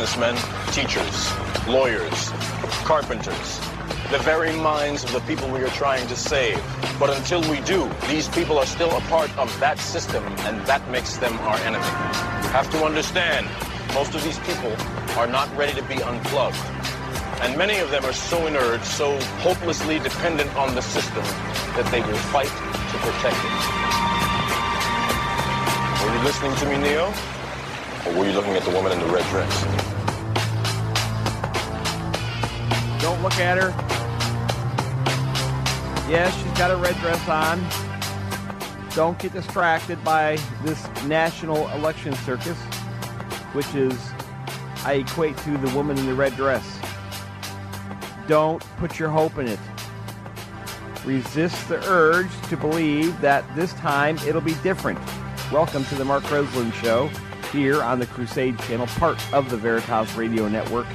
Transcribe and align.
Businessmen, 0.00 0.36
teachers, 0.72 1.30
lawyers, 1.68 2.30
carpenters, 2.88 3.60
the 4.10 4.18
very 4.20 4.50
minds 4.56 5.04
of 5.04 5.12
the 5.12 5.20
people 5.28 5.46
we 5.50 5.62
are 5.62 5.68
trying 5.76 6.06
to 6.06 6.16
save. 6.16 6.58
But 6.98 7.14
until 7.14 7.42
we 7.50 7.60
do, 7.60 7.86
these 8.08 8.26
people 8.28 8.56
are 8.58 8.64
still 8.64 8.90
a 8.96 9.00
part 9.12 9.28
of 9.36 9.54
that 9.60 9.78
system, 9.78 10.24
and 10.48 10.64
that 10.64 10.88
makes 10.88 11.18
them 11.18 11.38
our 11.40 11.58
enemy. 11.58 11.84
You 11.84 12.48
have 12.48 12.70
to 12.70 12.82
understand, 12.82 13.46
most 13.92 14.14
of 14.14 14.24
these 14.24 14.38
people 14.38 14.74
are 15.18 15.26
not 15.26 15.54
ready 15.54 15.74
to 15.74 15.82
be 15.82 16.02
unplugged. 16.02 16.56
And 17.42 17.58
many 17.58 17.78
of 17.80 17.90
them 17.90 18.02
are 18.06 18.14
so 18.14 18.46
inert, 18.46 18.82
so 18.84 19.20
hopelessly 19.44 19.98
dependent 19.98 20.48
on 20.56 20.74
the 20.74 20.80
system, 20.80 21.24
that 21.76 21.86
they 21.90 22.00
will 22.00 22.24
fight 22.32 22.48
to 22.48 22.96
protect 23.04 23.36
it. 23.36 23.52
Are 26.00 26.16
you 26.16 26.24
listening 26.24 26.56
to 26.56 26.66
me, 26.70 26.78
Neo? 26.88 27.39
Or 28.10 28.18
were 28.18 28.26
you 28.26 28.32
looking 28.32 28.54
at 28.54 28.64
the 28.64 28.70
woman 28.70 28.90
in 28.90 28.98
the 28.98 29.06
red 29.06 29.24
dress? 29.26 29.62
Don't 33.00 33.22
look 33.22 33.38
at 33.38 33.56
her. 33.56 33.70
Yes, 36.10 36.34
she's 36.42 36.58
got 36.58 36.72
a 36.72 36.76
red 36.76 36.96
dress 36.96 37.28
on. 37.28 37.64
Don't 38.96 39.16
get 39.20 39.32
distracted 39.32 40.02
by 40.02 40.38
this 40.64 40.88
national 41.04 41.68
election 41.68 42.12
circus, 42.14 42.58
which 43.52 43.72
is, 43.76 43.96
I 44.84 45.04
equate 45.06 45.36
to 45.38 45.56
the 45.56 45.72
woman 45.76 45.96
in 45.96 46.06
the 46.06 46.14
red 46.14 46.34
dress. 46.34 46.80
Don't 48.26 48.60
put 48.78 48.98
your 48.98 49.10
hope 49.10 49.38
in 49.38 49.46
it. 49.46 49.60
Resist 51.04 51.68
the 51.68 51.80
urge 51.88 52.30
to 52.48 52.56
believe 52.56 53.20
that 53.20 53.44
this 53.54 53.72
time 53.74 54.18
it'll 54.26 54.40
be 54.40 54.54
different. 54.64 54.98
Welcome 55.52 55.84
to 55.84 55.94
the 55.94 56.04
Mark 56.04 56.24
Kreslins 56.24 56.74
Show 56.74 57.08
here 57.50 57.82
on 57.82 57.98
the 57.98 58.06
Crusade 58.06 58.58
Channel, 58.60 58.86
part 58.86 59.20
of 59.32 59.50
the 59.50 59.56
Veritas 59.56 60.14
Radio 60.16 60.48
Network 60.48 60.86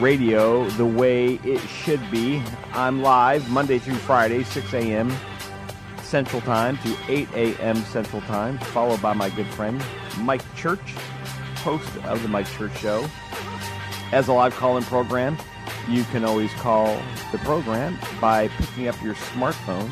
radio 0.00 0.68
the 0.70 0.84
way 0.84 1.34
it 1.44 1.60
should 1.60 2.10
be. 2.10 2.42
I'm 2.72 3.02
live 3.02 3.48
Monday 3.50 3.78
through 3.78 3.94
Friday, 3.94 4.44
6 4.44 4.74
a.m. 4.74 5.14
Central 6.02 6.42
Time 6.42 6.76
to 6.78 6.96
8 7.08 7.28
a.m. 7.34 7.76
Central 7.76 8.20
Time, 8.22 8.58
followed 8.58 9.00
by 9.00 9.14
my 9.14 9.30
good 9.30 9.46
friend 9.46 9.82
Mike 10.18 10.42
Church, 10.54 10.92
host 11.56 11.88
of 12.04 12.22
the 12.22 12.28
Mike 12.28 12.48
Church 12.48 12.76
Show. 12.78 13.06
As 14.12 14.28
a 14.28 14.32
live 14.32 14.54
call-in 14.54 14.84
program, 14.84 15.38
you 15.88 16.04
can 16.04 16.24
always 16.24 16.52
call 16.54 17.00
the 17.32 17.38
program 17.38 17.98
by 18.20 18.48
picking 18.48 18.88
up 18.88 19.02
your 19.02 19.14
smartphone, 19.14 19.90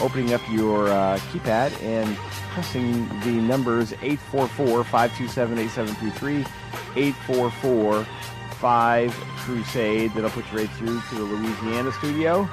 opening 0.00 0.34
up 0.34 0.42
your 0.50 0.88
uh, 0.88 1.18
keypad, 1.30 1.72
and 1.82 2.16
pressing 2.56 3.06
the 3.20 3.32
numbers 3.32 3.92
844-527-8723, 3.92 6.48
844 6.96 8.06
5 8.52 9.12
Crusade. 9.12 10.10
That'll 10.14 10.30
put 10.30 10.50
you 10.50 10.60
right 10.60 10.70
through 10.70 10.98
to 10.98 11.14
the 11.16 11.22
Louisiana 11.22 11.92
studio. 11.92 12.48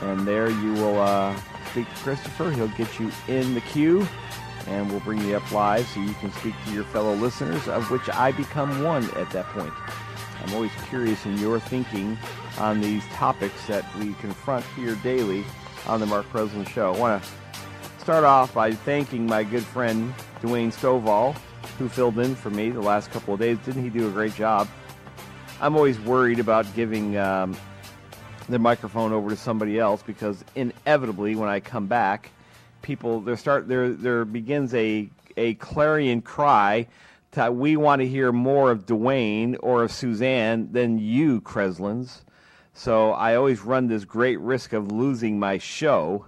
And 0.00 0.28
there 0.28 0.50
you 0.50 0.74
will 0.74 1.00
uh, 1.00 1.34
speak 1.70 1.88
to 1.88 1.96
Christopher. 2.02 2.50
He'll 2.50 2.68
get 2.68 3.00
you 3.00 3.10
in 3.26 3.54
the 3.54 3.62
queue 3.62 4.06
and 4.66 4.90
we'll 4.90 5.00
bring 5.00 5.26
you 5.26 5.38
up 5.38 5.50
live 5.50 5.86
so 5.86 6.00
you 6.00 6.12
can 6.14 6.30
speak 6.32 6.54
to 6.66 6.72
your 6.72 6.84
fellow 6.84 7.14
listeners, 7.14 7.66
of 7.66 7.90
which 7.90 8.10
I 8.10 8.32
become 8.32 8.82
one 8.82 9.04
at 9.12 9.30
that 9.30 9.46
point. 9.46 9.72
I'm 10.42 10.52
always 10.52 10.72
curious 10.90 11.24
in 11.24 11.38
your 11.38 11.60
thinking 11.60 12.18
on 12.58 12.82
these 12.82 13.06
topics 13.14 13.66
that 13.68 13.86
we 13.96 14.12
confront 14.20 14.66
here 14.76 14.96
daily 14.96 15.46
on 15.86 16.00
the 16.00 16.06
Mark 16.06 16.30
Kreslins 16.30 16.68
Show. 16.68 16.92
I 16.92 16.98
want 16.98 17.22
to 17.22 17.30
start 18.04 18.22
off 18.22 18.52
by 18.52 18.70
thanking 18.70 19.26
my 19.26 19.42
good 19.42 19.62
friend 19.62 20.12
Dwayne 20.42 20.70
Stovall, 20.70 21.34
who 21.78 21.88
filled 21.88 22.18
in 22.18 22.34
for 22.34 22.50
me 22.50 22.68
the 22.68 22.82
last 22.82 23.10
couple 23.10 23.32
of 23.32 23.40
days. 23.40 23.56
Didn't 23.64 23.82
he 23.82 23.88
do 23.88 24.06
a 24.06 24.10
great 24.10 24.34
job? 24.34 24.68
I'm 25.58 25.74
always 25.74 25.98
worried 26.00 26.38
about 26.38 26.66
giving 26.76 27.16
um, 27.16 27.56
the 28.50 28.58
microphone 28.58 29.14
over 29.14 29.30
to 29.30 29.36
somebody 29.36 29.78
else 29.78 30.02
because 30.02 30.44
inevitably, 30.54 31.34
when 31.34 31.48
I 31.48 31.60
come 31.60 31.86
back, 31.86 32.28
people 32.82 33.22
there 33.22 33.38
start 33.38 33.68
there 33.68 33.94
there 33.94 34.26
begins 34.26 34.74
a 34.74 35.08
a 35.38 35.54
clarion 35.54 36.20
cry 36.20 36.86
that 37.30 37.56
we 37.56 37.74
want 37.78 38.02
to 38.02 38.06
hear 38.06 38.32
more 38.32 38.70
of 38.70 38.84
Dwayne 38.84 39.56
or 39.60 39.82
of 39.82 39.90
Suzanne 39.90 40.70
than 40.72 40.98
you, 40.98 41.40
Kreslins. 41.40 42.20
So 42.74 43.12
I 43.12 43.36
always 43.36 43.62
run 43.62 43.86
this 43.86 44.04
great 44.04 44.38
risk 44.40 44.74
of 44.74 44.92
losing 44.92 45.38
my 45.38 45.56
show 45.56 46.26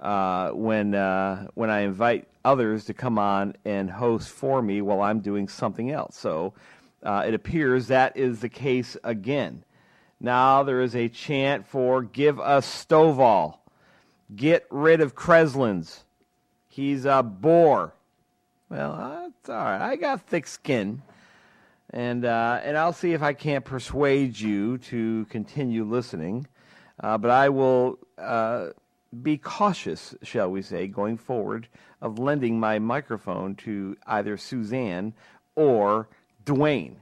uh, 0.00 0.50
when 0.50 0.94
uh, 0.94 1.46
when 1.54 1.70
I 1.70 1.80
invite 1.80 2.26
others 2.44 2.86
to 2.86 2.94
come 2.94 3.18
on 3.18 3.54
and 3.64 3.90
host 3.90 4.30
for 4.30 4.62
me 4.62 4.80
while 4.80 5.02
I'm 5.02 5.20
doing 5.20 5.48
something 5.48 5.90
else. 5.90 6.16
So 6.16 6.54
uh, 7.02 7.24
it 7.26 7.34
appears 7.34 7.88
that 7.88 8.16
is 8.16 8.40
the 8.40 8.48
case 8.48 8.96
again. 9.04 9.64
Now 10.20 10.62
there 10.62 10.80
is 10.80 10.96
a 10.96 11.08
chant 11.08 11.66
for 11.66 12.02
give 12.02 12.40
us 12.40 12.66
Stovall. 12.66 13.58
Get 14.34 14.66
rid 14.70 15.00
of 15.00 15.14
Kreslins. 15.14 16.00
He's 16.68 17.04
a 17.04 17.22
bore. 17.22 17.94
Well, 18.68 19.24
that's 19.24 19.48
all 19.48 19.64
right. 19.64 19.80
I 19.80 19.96
got 19.96 20.22
thick 20.22 20.46
skin. 20.46 21.02
And, 21.92 22.24
uh, 22.24 22.60
and 22.62 22.78
I'll 22.78 22.92
see 22.92 23.14
if 23.14 23.22
I 23.22 23.32
can't 23.32 23.64
persuade 23.64 24.38
you 24.38 24.78
to 24.78 25.24
continue 25.26 25.82
listening. 25.82 26.46
Uh, 27.02 27.18
but 27.18 27.32
I 27.32 27.48
will 27.48 27.98
uh, 28.16 28.68
be 29.22 29.36
cautious, 29.36 30.14
shall 30.22 30.50
we 30.50 30.62
say, 30.62 30.86
going 30.86 31.16
forward, 31.16 31.68
of 32.00 32.18
lending 32.18 32.60
my 32.60 32.78
microphone 32.78 33.54
to 33.56 33.96
either 34.06 34.36
Suzanne 34.36 35.14
or 35.56 36.08
Dwayne. 36.44 36.96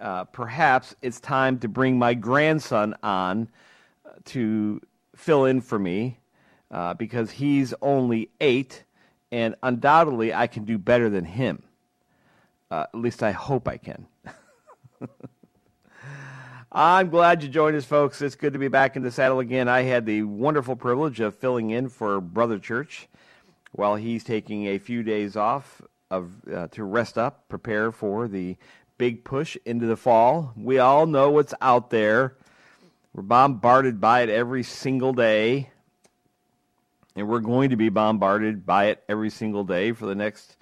Uh, 0.00 0.24
perhaps 0.24 0.94
it's 1.02 1.20
time 1.20 1.58
to 1.58 1.68
bring 1.68 1.98
my 1.98 2.14
grandson 2.14 2.94
on 3.02 3.48
uh, 4.04 4.10
to 4.26 4.80
fill 5.14 5.44
in 5.44 5.60
for 5.60 5.78
me 5.78 6.18
uh, 6.70 6.94
because 6.94 7.30
he's 7.30 7.74
only 7.80 8.30
eight, 8.40 8.84
and 9.30 9.54
undoubtedly 9.62 10.34
I 10.34 10.46
can 10.46 10.64
do 10.64 10.78
better 10.78 11.08
than 11.08 11.24
him. 11.24 11.62
Uh, 12.70 12.86
at 12.92 12.98
least 12.98 13.22
I 13.22 13.32
hope 13.32 13.68
I 13.68 13.76
can. 13.76 14.06
I'm 16.76 17.08
glad 17.08 17.40
you 17.40 17.48
joined 17.48 17.76
us, 17.76 17.84
folks. 17.84 18.20
It's 18.20 18.34
good 18.34 18.52
to 18.54 18.58
be 18.58 18.66
back 18.66 18.96
in 18.96 19.04
the 19.04 19.12
saddle 19.12 19.38
again. 19.38 19.68
I 19.68 19.82
had 19.82 20.06
the 20.06 20.24
wonderful 20.24 20.74
privilege 20.74 21.20
of 21.20 21.36
filling 21.36 21.70
in 21.70 21.88
for 21.88 22.20
Brother 22.20 22.58
Church 22.58 23.06
while 23.70 23.94
he's 23.94 24.24
taking 24.24 24.66
a 24.66 24.78
few 24.78 25.04
days 25.04 25.36
off 25.36 25.80
of 26.10 26.32
uh, 26.52 26.66
to 26.72 26.82
rest 26.82 27.16
up, 27.16 27.48
prepare 27.48 27.92
for 27.92 28.26
the 28.26 28.56
big 28.98 29.22
push 29.22 29.56
into 29.64 29.86
the 29.86 29.96
fall. 29.96 30.52
We 30.56 30.80
all 30.80 31.06
know 31.06 31.30
what's 31.30 31.54
out 31.60 31.90
there. 31.90 32.34
We're 33.12 33.22
bombarded 33.22 34.00
by 34.00 34.22
it 34.22 34.28
every 34.28 34.64
single 34.64 35.12
day. 35.12 35.70
And 37.14 37.28
we're 37.28 37.38
going 37.38 37.70
to 37.70 37.76
be 37.76 37.88
bombarded 37.88 38.66
by 38.66 38.86
it 38.86 39.04
every 39.08 39.30
single 39.30 39.62
day 39.62 39.92
for 39.92 40.06
the 40.06 40.16
next 40.16 40.56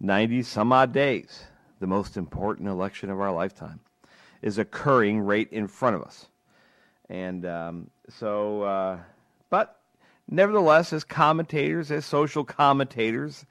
90 0.00 0.42
some 0.42 0.70
odd 0.70 0.92
days. 0.92 1.44
The 1.80 1.86
most 1.86 2.18
important 2.18 2.68
election 2.68 3.08
of 3.08 3.22
our 3.22 3.32
lifetime 3.32 3.80
is 4.46 4.58
occurring 4.58 5.18
right 5.18 5.52
in 5.52 5.66
front 5.66 5.96
of 5.96 6.02
us. 6.02 6.26
And 7.10 7.44
um, 7.44 7.90
so, 8.08 8.62
uh, 8.62 8.98
but 9.50 9.80
nevertheless, 10.28 10.92
as 10.92 11.02
commentators, 11.02 11.90
as 11.90 12.06
social 12.06 12.44
commentators, 12.44 13.44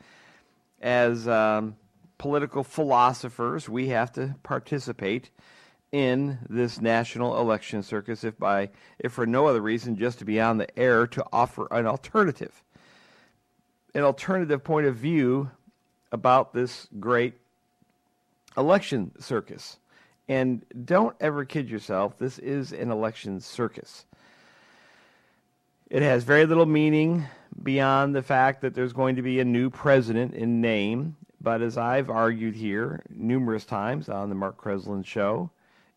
as 0.81 1.27
um, 1.27 1.75
political 2.17 2.63
philosophers, 2.63 3.67
we 3.67 3.89
have 3.89 4.13
to 4.13 4.35
participate 4.41 5.31
in 5.91 6.37
this 6.49 6.79
national 6.79 7.41
election 7.41 7.83
circus, 7.83 8.23
if 8.23 8.39
by 8.39 8.69
if 8.97 9.11
for 9.11 9.25
no 9.25 9.47
other 9.47 9.61
reason, 9.61 9.97
just 9.97 10.19
to 10.19 10.25
be 10.25 10.39
on 10.39 10.57
the 10.57 10.79
air 10.79 11.07
to 11.07 11.25
offer 11.33 11.67
an 11.71 11.85
alternative, 11.85 12.63
an 13.93 14.03
alternative 14.03 14.63
point 14.63 14.87
of 14.87 14.95
view 14.95 15.51
about 16.13 16.53
this 16.53 16.87
great 17.01 17.33
election 18.55 19.11
circus. 19.19 19.77
And 20.27 20.65
don't 20.85 21.15
ever 21.19 21.45
kid 21.45 21.69
yourself, 21.69 22.17
this 22.17 22.39
is 22.39 22.73
an 22.73 22.91
election 22.91 23.39
circus. 23.39 24.05
It 25.89 26.01
has 26.01 26.23
very 26.23 26.45
little 26.45 26.65
meaning 26.65 27.25
beyond 27.61 28.15
the 28.15 28.23
fact 28.23 28.61
that 28.61 28.73
there's 28.73 28.93
going 28.93 29.15
to 29.17 29.21
be 29.21 29.39
a 29.39 29.45
new 29.45 29.69
president 29.69 30.33
in 30.33 30.61
name 30.61 31.15
but 31.45 31.61
as 31.61 31.77
I've 31.77 32.09
argued 32.09 32.55
here 32.55 33.03
numerous 33.07 33.65
times 33.65 34.09
on 34.09 34.29
the 34.29 34.35
Mark 34.35 34.59
Kreslins 34.59 35.05
show, 35.05 35.51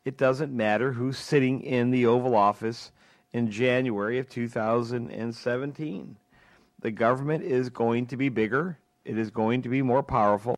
it 0.05 0.19
doesn't 0.19 0.55
matter 0.55 0.93
who's 0.93 1.17
sitting 1.17 1.63
in 1.63 1.91
the 1.91 2.05
Oval 2.05 2.37
Office 2.37 2.93
in 3.33 3.51
January 3.51 4.19
of 4.19 4.29
2017. 4.29 6.17
The 6.81 6.91
government 6.91 7.45
is 7.45 7.71
going 7.71 8.09
to 8.09 8.17
be 8.19 8.29
bigger, 8.29 8.77
it 9.07 9.17
is 9.17 9.31
going 9.31 9.63
to 9.63 9.71
be 9.71 9.81
more 9.81 10.03
powerful, 10.03 10.55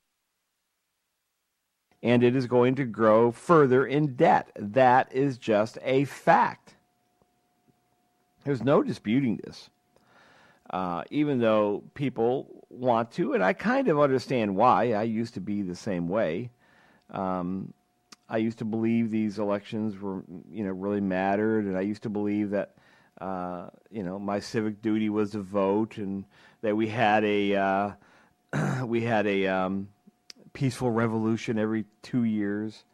and 2.03 2.23
it 2.25 2.37
is 2.37 2.47
going 2.47 2.77
to 2.77 2.85
grow 2.85 3.33
further 3.33 3.87
in 3.87 4.17
debt. 4.17 4.51
That 4.57 5.13
is 5.15 5.39
just 5.39 5.79
a 5.83 6.05
fact. 6.07 6.75
There's 8.45 8.63
no 8.63 8.83
disputing 8.83 9.39
this. 9.45 9.71
uh, 10.71 11.05
even 11.11 11.41
though 11.41 11.83
people 11.95 12.65
want 12.71 13.13
to, 13.13 13.35
and 13.35 13.43
I 13.45 13.53
kind 13.53 13.89
of 13.89 14.01
understand 14.01 14.57
why. 14.57 14.93
I 14.93 15.03
used 15.05 15.35
to 15.35 15.41
be 15.41 15.63
the 15.63 15.75
same 15.75 16.09
way. 16.09 16.51
Um, 17.11 17.73
I 18.29 18.39
used 18.39 18.59
to 18.59 18.65
believe 18.65 19.11
these 19.11 19.39
elections 19.39 20.01
were, 20.01 20.23
you 20.53 20.65
know, 20.65 20.71
really 20.73 21.01
mattered, 21.01 21.65
and 21.67 21.77
I 21.77 21.81
used 21.83 22.05
to 22.05 22.11
believe 22.11 22.51
that, 22.51 22.75
uh, 23.21 23.71
you 23.91 24.03
know, 24.05 24.19
my 24.19 24.41
civic 24.41 24.83
duty 24.83 25.11
was 25.11 25.33
to 25.33 25.41
vote, 25.41 25.99
and 25.99 26.25
that 26.63 26.77
we 26.77 26.89
had 26.89 27.25
a 27.25 27.57
uh, 27.57 28.85
we 28.87 29.03
had 29.03 29.27
a 29.27 29.49
um, 29.49 29.89
peaceful 30.53 30.91
revolution 30.91 31.59
every 31.59 31.85
two 32.03 32.25
years. 32.25 32.85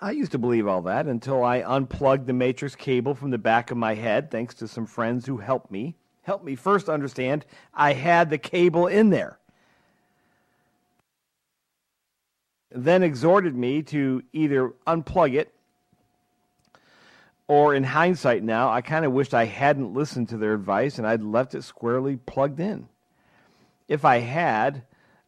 I 0.00 0.12
used 0.12 0.32
to 0.32 0.38
believe 0.38 0.68
all 0.68 0.82
that 0.82 1.06
until 1.06 1.42
I 1.42 1.62
unplugged 1.66 2.26
the 2.26 2.32
matrix 2.32 2.76
cable 2.76 3.14
from 3.14 3.30
the 3.30 3.38
back 3.38 3.70
of 3.70 3.76
my 3.76 3.94
head, 3.94 4.30
thanks 4.30 4.54
to 4.56 4.68
some 4.68 4.86
friends 4.86 5.26
who 5.26 5.38
helped 5.38 5.70
me. 5.70 5.96
Helped 6.22 6.44
me 6.44 6.54
first 6.54 6.88
understand 6.88 7.44
I 7.74 7.94
had 7.94 8.30
the 8.30 8.38
cable 8.38 8.86
in 8.86 9.10
there. 9.10 9.38
Then 12.70 13.02
exhorted 13.02 13.56
me 13.56 13.82
to 13.84 14.22
either 14.32 14.74
unplug 14.86 15.34
it 15.34 15.54
or, 17.48 17.74
in 17.74 17.82
hindsight 17.82 18.42
now, 18.42 18.70
I 18.70 18.82
kind 18.82 19.06
of 19.06 19.12
wished 19.12 19.32
I 19.32 19.46
hadn't 19.46 19.94
listened 19.94 20.28
to 20.28 20.36
their 20.36 20.52
advice 20.52 20.98
and 20.98 21.06
I'd 21.06 21.22
left 21.22 21.54
it 21.54 21.62
squarely 21.62 22.16
plugged 22.16 22.60
in. 22.60 22.88
If 23.88 24.04
I 24.04 24.18
had, 24.18 24.82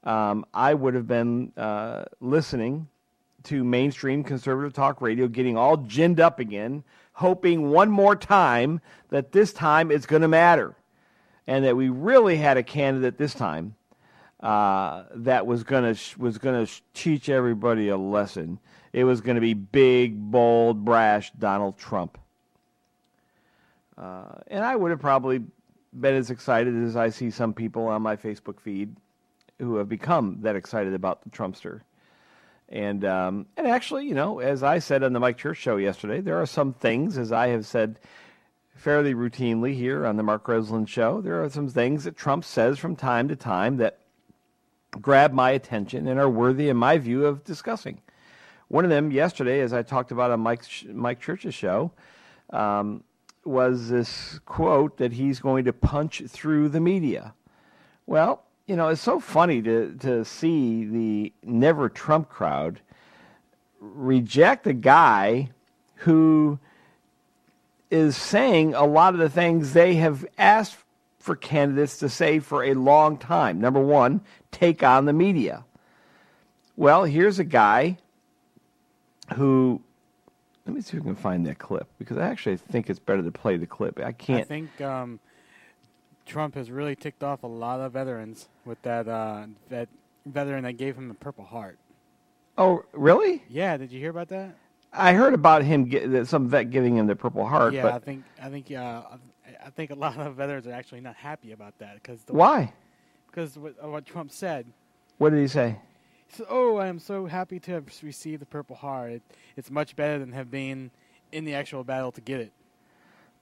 um, 0.04 0.44
I 0.54 0.74
would 0.74 0.94
have 0.94 1.08
been 1.08 1.52
uh, 1.56 2.04
listening 2.20 2.88
to 3.44 3.64
mainstream 3.64 4.22
conservative 4.22 4.72
talk 4.72 5.00
radio, 5.00 5.26
getting 5.26 5.56
all 5.56 5.76
ginned 5.78 6.20
up 6.20 6.38
again, 6.38 6.84
hoping 7.14 7.70
one 7.70 7.90
more 7.90 8.14
time 8.14 8.80
that 9.08 9.32
this 9.32 9.52
time 9.52 9.90
it's 9.90 10.06
going 10.06 10.22
to 10.22 10.28
matter, 10.28 10.76
and 11.46 11.64
that 11.64 11.76
we 11.76 11.88
really 11.88 12.36
had 12.36 12.56
a 12.56 12.62
candidate 12.62 13.16
this 13.18 13.34
time 13.34 13.74
uh, 14.40 15.04
that 15.14 15.46
was 15.46 15.64
going 15.64 15.94
to 15.94 16.20
was 16.20 16.38
going 16.38 16.66
to 16.66 16.72
teach 16.94 17.28
everybody 17.28 17.88
a 17.88 17.96
lesson. 17.96 18.58
It 18.92 19.04
was 19.04 19.20
going 19.20 19.36
to 19.36 19.40
be 19.40 19.54
big, 19.54 20.18
bold, 20.18 20.84
brash 20.84 21.30
Donald 21.38 21.78
Trump, 21.78 22.18
uh, 23.96 24.34
and 24.48 24.64
I 24.64 24.76
would 24.76 24.90
have 24.90 25.00
probably 25.00 25.42
been 25.98 26.14
as 26.14 26.30
excited 26.30 26.74
as 26.84 26.96
I 26.96 27.10
see 27.10 27.30
some 27.30 27.52
people 27.52 27.86
on 27.86 28.02
my 28.02 28.16
Facebook 28.16 28.60
feed 28.60 28.96
who 29.58 29.76
have 29.76 29.88
become 29.88 30.38
that 30.42 30.56
excited 30.56 30.94
about 30.94 31.22
the 31.22 31.30
Trumpster. 31.30 31.80
And 32.68 33.04
um, 33.04 33.46
and 33.56 33.66
actually, 33.66 34.06
you 34.06 34.14
know, 34.14 34.38
as 34.38 34.62
I 34.62 34.78
said 34.78 35.02
on 35.02 35.12
the 35.12 35.20
Mike 35.20 35.36
Church 35.36 35.58
show 35.58 35.76
yesterday, 35.76 36.20
there 36.20 36.40
are 36.40 36.46
some 36.46 36.72
things, 36.72 37.18
as 37.18 37.32
I 37.32 37.48
have 37.48 37.66
said 37.66 37.98
fairly 38.80 39.12
routinely 39.12 39.74
here 39.74 40.06
on 40.06 40.16
the 40.16 40.22
Mark 40.22 40.44
Kreslins 40.44 40.88
show, 40.88 41.20
there 41.20 41.42
are 41.42 41.50
some 41.50 41.68
things 41.68 42.04
that 42.04 42.16
Trump 42.16 42.44
says 42.44 42.78
from 42.78 42.96
time 42.96 43.28
to 43.28 43.36
time 43.36 43.76
that 43.76 43.98
grab 45.00 45.32
my 45.32 45.50
attention 45.50 46.08
and 46.08 46.18
are 46.18 46.30
worthy, 46.30 46.70
in 46.70 46.76
my 46.76 46.96
view, 46.96 47.26
of 47.26 47.44
discussing. 47.44 48.00
One 48.68 48.84
of 48.84 48.90
them 48.90 49.10
yesterday, 49.10 49.60
as 49.60 49.72
I 49.72 49.82
talked 49.82 50.12
about 50.12 50.30
on 50.30 50.40
Mike 50.40 50.62
Mike 50.86 51.20
Church's 51.20 51.54
show, 51.54 51.92
um, 52.50 53.04
was 53.44 53.88
this 53.88 54.38
quote 54.44 54.98
that 54.98 55.12
he's 55.12 55.40
going 55.40 55.64
to 55.64 55.72
punch 55.72 56.22
through 56.28 56.68
the 56.68 56.80
media. 56.80 57.34
Well, 58.06 58.44
you 58.66 58.76
know, 58.76 58.88
it's 58.88 59.00
so 59.00 59.18
funny 59.18 59.62
to, 59.62 59.96
to 60.00 60.24
see 60.24 60.84
the 60.84 61.32
Never 61.42 61.88
Trump 61.88 62.28
crowd 62.28 62.80
reject 63.80 64.66
a 64.66 64.72
guy 64.72 65.50
who 65.96 66.58
is 67.90 68.16
saying 68.16 68.74
a 68.74 68.84
lot 68.84 69.14
of 69.14 69.20
the 69.20 69.28
things 69.28 69.72
they 69.72 69.94
have 69.96 70.24
asked 70.38 70.76
for 71.18 71.34
candidates 71.36 71.98
to 71.98 72.08
say 72.08 72.38
for 72.38 72.64
a 72.64 72.74
long 72.74 73.18
time. 73.18 73.60
Number 73.60 73.80
one, 73.80 74.20
take 74.50 74.82
on 74.82 75.04
the 75.04 75.12
media. 75.12 75.64
Well, 76.76 77.04
here's 77.04 77.38
a 77.38 77.44
guy 77.44 77.98
who. 79.34 79.82
Let 80.70 80.76
me 80.76 80.82
see 80.82 80.98
if 80.98 81.02
we 81.02 81.08
can 81.08 81.16
find 81.16 81.44
that 81.46 81.58
clip 81.58 81.88
because 81.98 82.16
I 82.16 82.28
actually 82.28 82.56
think 82.56 82.88
it's 82.88 83.00
better 83.00 83.22
to 83.22 83.32
play 83.32 83.56
the 83.56 83.66
clip. 83.66 83.98
I 83.98 84.12
can't. 84.12 84.42
I 84.42 84.44
think 84.44 84.80
um, 84.80 85.18
Trump 86.26 86.54
has 86.54 86.70
really 86.70 86.94
ticked 86.94 87.24
off 87.24 87.42
a 87.42 87.48
lot 87.48 87.80
of 87.80 87.94
veterans 87.94 88.48
with 88.64 88.80
that 88.82 89.08
uh, 89.08 89.46
that 89.68 89.88
veteran 90.26 90.62
that 90.62 90.74
gave 90.74 90.96
him 90.96 91.08
the 91.08 91.14
Purple 91.14 91.44
Heart. 91.44 91.76
Oh, 92.56 92.84
really? 92.92 93.42
Yeah. 93.48 93.76
Did 93.78 93.90
you 93.90 93.98
hear 93.98 94.10
about 94.10 94.28
that? 94.28 94.54
I 94.92 95.12
heard 95.12 95.34
about 95.34 95.64
him 95.64 95.86
get, 95.86 96.28
some 96.28 96.48
vet 96.48 96.70
giving 96.70 96.96
him 96.96 97.08
the 97.08 97.16
Purple 97.16 97.48
Heart. 97.48 97.74
Yeah, 97.74 97.88
I 97.88 97.98
think 97.98 98.22
I 98.40 98.48
think 98.48 98.70
uh, 98.70 99.02
I 99.66 99.70
think 99.70 99.90
a 99.90 99.96
lot 99.96 100.18
of 100.18 100.36
veterans 100.36 100.68
are 100.68 100.72
actually 100.72 101.00
not 101.00 101.16
happy 101.16 101.50
about 101.50 101.76
that 101.80 101.94
because 101.94 102.20
why? 102.28 102.72
Because 103.26 103.58
what, 103.58 103.74
what 103.90 104.06
Trump 104.06 104.30
said. 104.30 104.66
What 105.18 105.30
did 105.30 105.40
he 105.40 105.48
say? 105.48 105.80
"Oh, 106.48 106.76
I 106.76 106.86
am 106.86 106.98
so 106.98 107.26
happy 107.26 107.58
to 107.60 107.72
have 107.72 107.86
received 108.02 108.42
the 108.42 108.46
Purple 108.46 108.76
Heart. 108.76 109.12
It, 109.12 109.22
it's 109.56 109.70
much 109.70 109.96
better 109.96 110.18
than 110.18 110.32
have 110.32 110.50
been 110.50 110.90
in 111.32 111.44
the 111.44 111.54
actual 111.54 111.84
battle 111.84 112.12
to 112.12 112.20
get 112.20 112.40
it." 112.40 112.52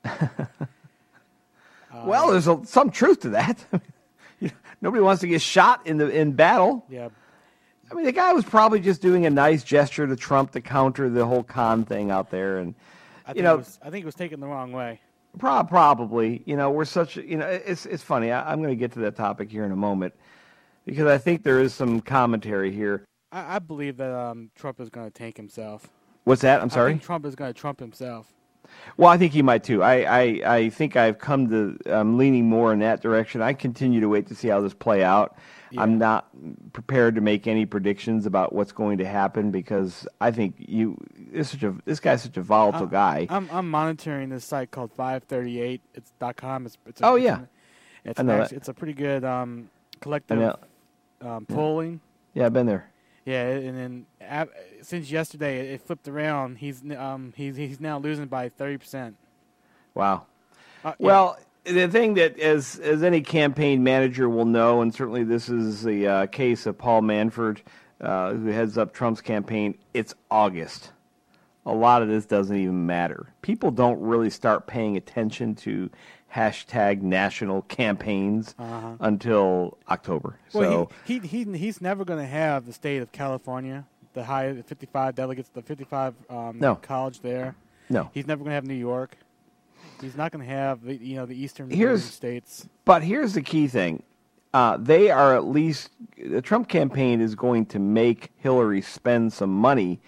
Uh, 0.05 0.47
well, 2.05 2.31
there's 2.31 2.47
a, 2.47 2.61
some 2.65 2.91
truth 2.91 3.21
to 3.21 3.31
that. 3.31 3.65
Nobody 4.81 5.03
wants 5.03 5.21
to 5.21 5.27
get 5.27 5.43
shot 5.43 5.87
in 5.87 5.99
the 5.99 6.09
in 6.09 6.33
battle. 6.33 6.85
Yeah. 6.89 7.09
I 7.91 7.95
mean, 7.95 8.05
the 8.05 8.13
guy 8.13 8.33
was 8.33 8.45
probably 8.45 8.81
just 8.81 9.01
doing 9.01 9.27
a 9.27 9.31
nice 9.31 9.65
gesture 9.65 10.07
to 10.07 10.15
Trump 10.15 10.53
to 10.53 10.61
counter 10.61 11.09
the 11.09 11.25
whole 11.25 11.43
Khan 11.43 11.85
thing 11.85 12.11
out 12.11 12.31
there, 12.31 12.59
and 12.59 12.75
I 13.27 13.33
you 13.35 13.43
know, 13.43 13.57
was, 13.57 13.79
I 13.83 13.91
think 13.91 14.03
it 14.03 14.07
was 14.07 14.15
taken 14.15 14.41
the 14.41 14.47
wrong 14.47 14.73
way. 14.73 15.01
Pro- 15.39 15.65
probably, 15.65 16.43
you 16.47 16.57
know, 16.57 16.71
we're 16.71 16.85
such, 16.85 17.17
you 17.17 17.37
know, 17.37 17.47
it's 17.47 17.87
it's 17.87 18.03
funny. 18.03 18.31
I, 18.31 18.53
am 18.53 18.61
going 18.61 18.71
to 18.71 18.77
get 18.77 18.93
to 18.93 19.01
that 19.01 19.17
topic 19.17 19.51
here 19.51 19.65
in 19.65 19.73
a 19.73 19.77
moment 19.77 20.15
because 20.89 21.07
I 21.07 21.19
think 21.19 21.43
there 21.43 21.61
is 21.61 21.75
some 21.75 22.01
commentary 22.01 22.73
here. 22.73 23.05
I, 23.31 23.57
I 23.57 23.59
believe 23.59 23.99
that 23.99 24.11
um, 24.11 24.51
Trump 24.55 24.81
is 24.81 24.89
going 24.89 25.07
to 25.07 25.13
tank 25.13 25.37
himself. 25.37 25.89
What's 26.25 26.41
that? 26.43 26.63
I'm 26.63 26.71
sorry. 26.71 26.99
Trump 26.99 27.27
is 27.27 27.35
going 27.35 27.53
to 27.53 27.59
Trump 27.59 27.79
himself. 27.79 28.33
Well, 28.97 29.09
I 29.09 29.17
think 29.17 29.33
he 29.33 29.43
might 29.43 29.65
too. 29.65 29.83
I, 29.83 30.03
I, 30.03 30.21
I 30.57 30.69
think 30.71 30.97
I've 30.97 31.19
come 31.19 31.49
to 31.51 31.79
I'm 31.87 32.19
leaning 32.19 32.49
more 32.49 32.73
in 32.73 32.81
that 32.81 33.01
direction. 33.01 33.43
I 33.43 33.53
continue 33.53 34.01
to 34.01 34.09
wait 34.09 34.27
to 34.29 34.35
see 34.35 34.49
how 34.49 34.61
this 34.61 34.75
play 34.75 35.03
out. 35.03 35.37
Yeah. 35.71 35.83
I'm 35.83 35.99
not 35.99 36.29
prepared 36.73 37.15
to 37.15 37.21
make 37.21 37.47
any 37.47 37.67
predictions 37.67 38.25
about 38.25 38.55
what's 38.55 38.73
going 38.73 38.99
to 38.99 39.07
happen 39.07 39.51
because 39.51 40.07
I 40.21 40.31
think 40.31 40.55
you 40.59 40.97
this 41.17 41.51
such 41.51 41.63
a 41.63 41.75
this 41.85 42.01
guy's 42.01 42.23
such 42.23 42.37
a 42.39 42.43
volatile 42.43 42.89
I, 42.89 42.91
guy. 42.91 43.27
I'm 43.31 43.49
I'm 43.53 43.71
monitoring 43.71 44.31
this 44.31 44.45
site 44.45 44.71
called 44.71 44.93
538. 44.93 45.83
It's 45.95 46.13
dot 46.19 46.37
com. 46.37 46.67
It's, 46.67 46.79
it's 46.87 47.01
a, 47.01 47.07
oh 47.07 47.17
yeah. 47.17 47.41
It's, 48.05 48.19
actually, 48.19 48.57
it's 48.57 48.69
a 48.69 48.75
pretty 48.75 48.95
good 48.95 49.25
um, 49.25 49.69
collective 50.01 50.57
um, 51.21 51.47
polling. 51.47 52.01
Yeah, 52.35 52.47
I've 52.47 52.53
been 52.53 52.67
there. 52.67 52.91
Yeah, 53.25 53.47
and 53.47 53.77
then 53.77 54.49
since 54.81 55.11
yesterday 55.11 55.75
it 55.75 55.83
flipped 55.83 56.09
around. 56.09 56.57
He's 56.57 56.83
um 56.97 57.35
he's 57.37 57.57
he's 57.57 57.79
now 57.79 57.99
losing 57.99 58.27
by 58.27 58.49
thirty 58.49 58.79
percent. 58.79 59.17
Wow. 59.95 60.27
Uh, 60.85 60.95
well, 60.99 61.37
yeah. 61.67 61.73
the 61.73 61.89
thing 61.89 62.15
that 62.15 62.39
as 62.39 62.79
as 62.79 63.03
any 63.03 63.21
campaign 63.21 63.83
manager 63.83 64.29
will 64.29 64.47
know, 64.47 64.81
and 64.81 64.95
certainly 64.95 65.25
this 65.25 65.51
is 65.51 65.83
the 65.83 66.07
uh, 66.07 66.27
case 66.27 66.65
of 66.65 66.79
Paul 66.79 67.03
Manafort, 67.03 67.61
uh, 68.01 68.33
who 68.33 68.47
heads 68.47 68.79
up 68.79 68.95
Trump's 68.95 69.21
campaign. 69.21 69.77
It's 69.93 70.15
August. 70.31 70.93
A 71.67 71.73
lot 71.75 72.01
of 72.01 72.09
this 72.09 72.25
doesn't 72.25 72.57
even 72.57 72.87
matter. 72.87 73.35
People 73.43 73.71
don't 73.71 74.01
really 74.01 74.31
start 74.31 74.67
paying 74.67 74.97
attention 74.97 75.55
to 75.57 75.91
hashtag 76.35 77.01
national 77.03 77.63
campaigns 77.63 78.55
uh-huh. 78.59 78.97
until 79.01 79.79
October. 79.89 80.39
Well, 80.53 80.89
so 80.89 80.91
he, 81.05 81.19
he, 81.21 81.45
he 81.45 81.59
he's 81.59 81.81
never 81.81 82.05
going 82.05 82.21
to 82.21 82.27
have 82.27 82.67
the 82.67 82.73
state 82.73 83.03
of 83.03 83.13
California, 83.13 83.87
the 84.15 84.25
high 84.25 84.61
55 84.63 85.15
delegates, 85.15 85.49
the 85.49 85.63
55 85.63 86.15
um, 86.29 86.59
no. 86.59 86.75
college 86.77 87.21
there. 87.21 87.55
No, 87.89 88.11
he's 88.13 88.27
never 88.27 88.41
going 88.41 88.51
to 88.51 88.55
have 88.55 88.67
New 88.67 88.75
York. 88.75 89.17
He's 90.01 90.17
not 90.17 90.31
going 90.31 90.47
to 90.47 90.53
have 90.53 90.85
the 90.85 90.95
you 90.95 91.17
know 91.17 91.27
the 91.27 91.41
eastern 91.41 91.71
here's, 91.71 92.05
states. 92.05 92.69
But 92.85 93.03
here's 93.03 93.33
the 93.33 93.43
key 93.43 93.67
thing: 93.67 94.03
uh, 94.53 94.77
they 94.77 95.11
are 95.11 95.35
at 95.35 95.47
least 95.47 95.91
the 96.17 96.43
Trump 96.43 96.69
campaign 96.69 97.21
is 97.21 97.35
going 97.35 97.67
to 97.67 97.79
make 97.79 98.31
Hillary 98.37 98.83
spend 98.83 99.33
some 99.33 99.51
money 99.51 100.01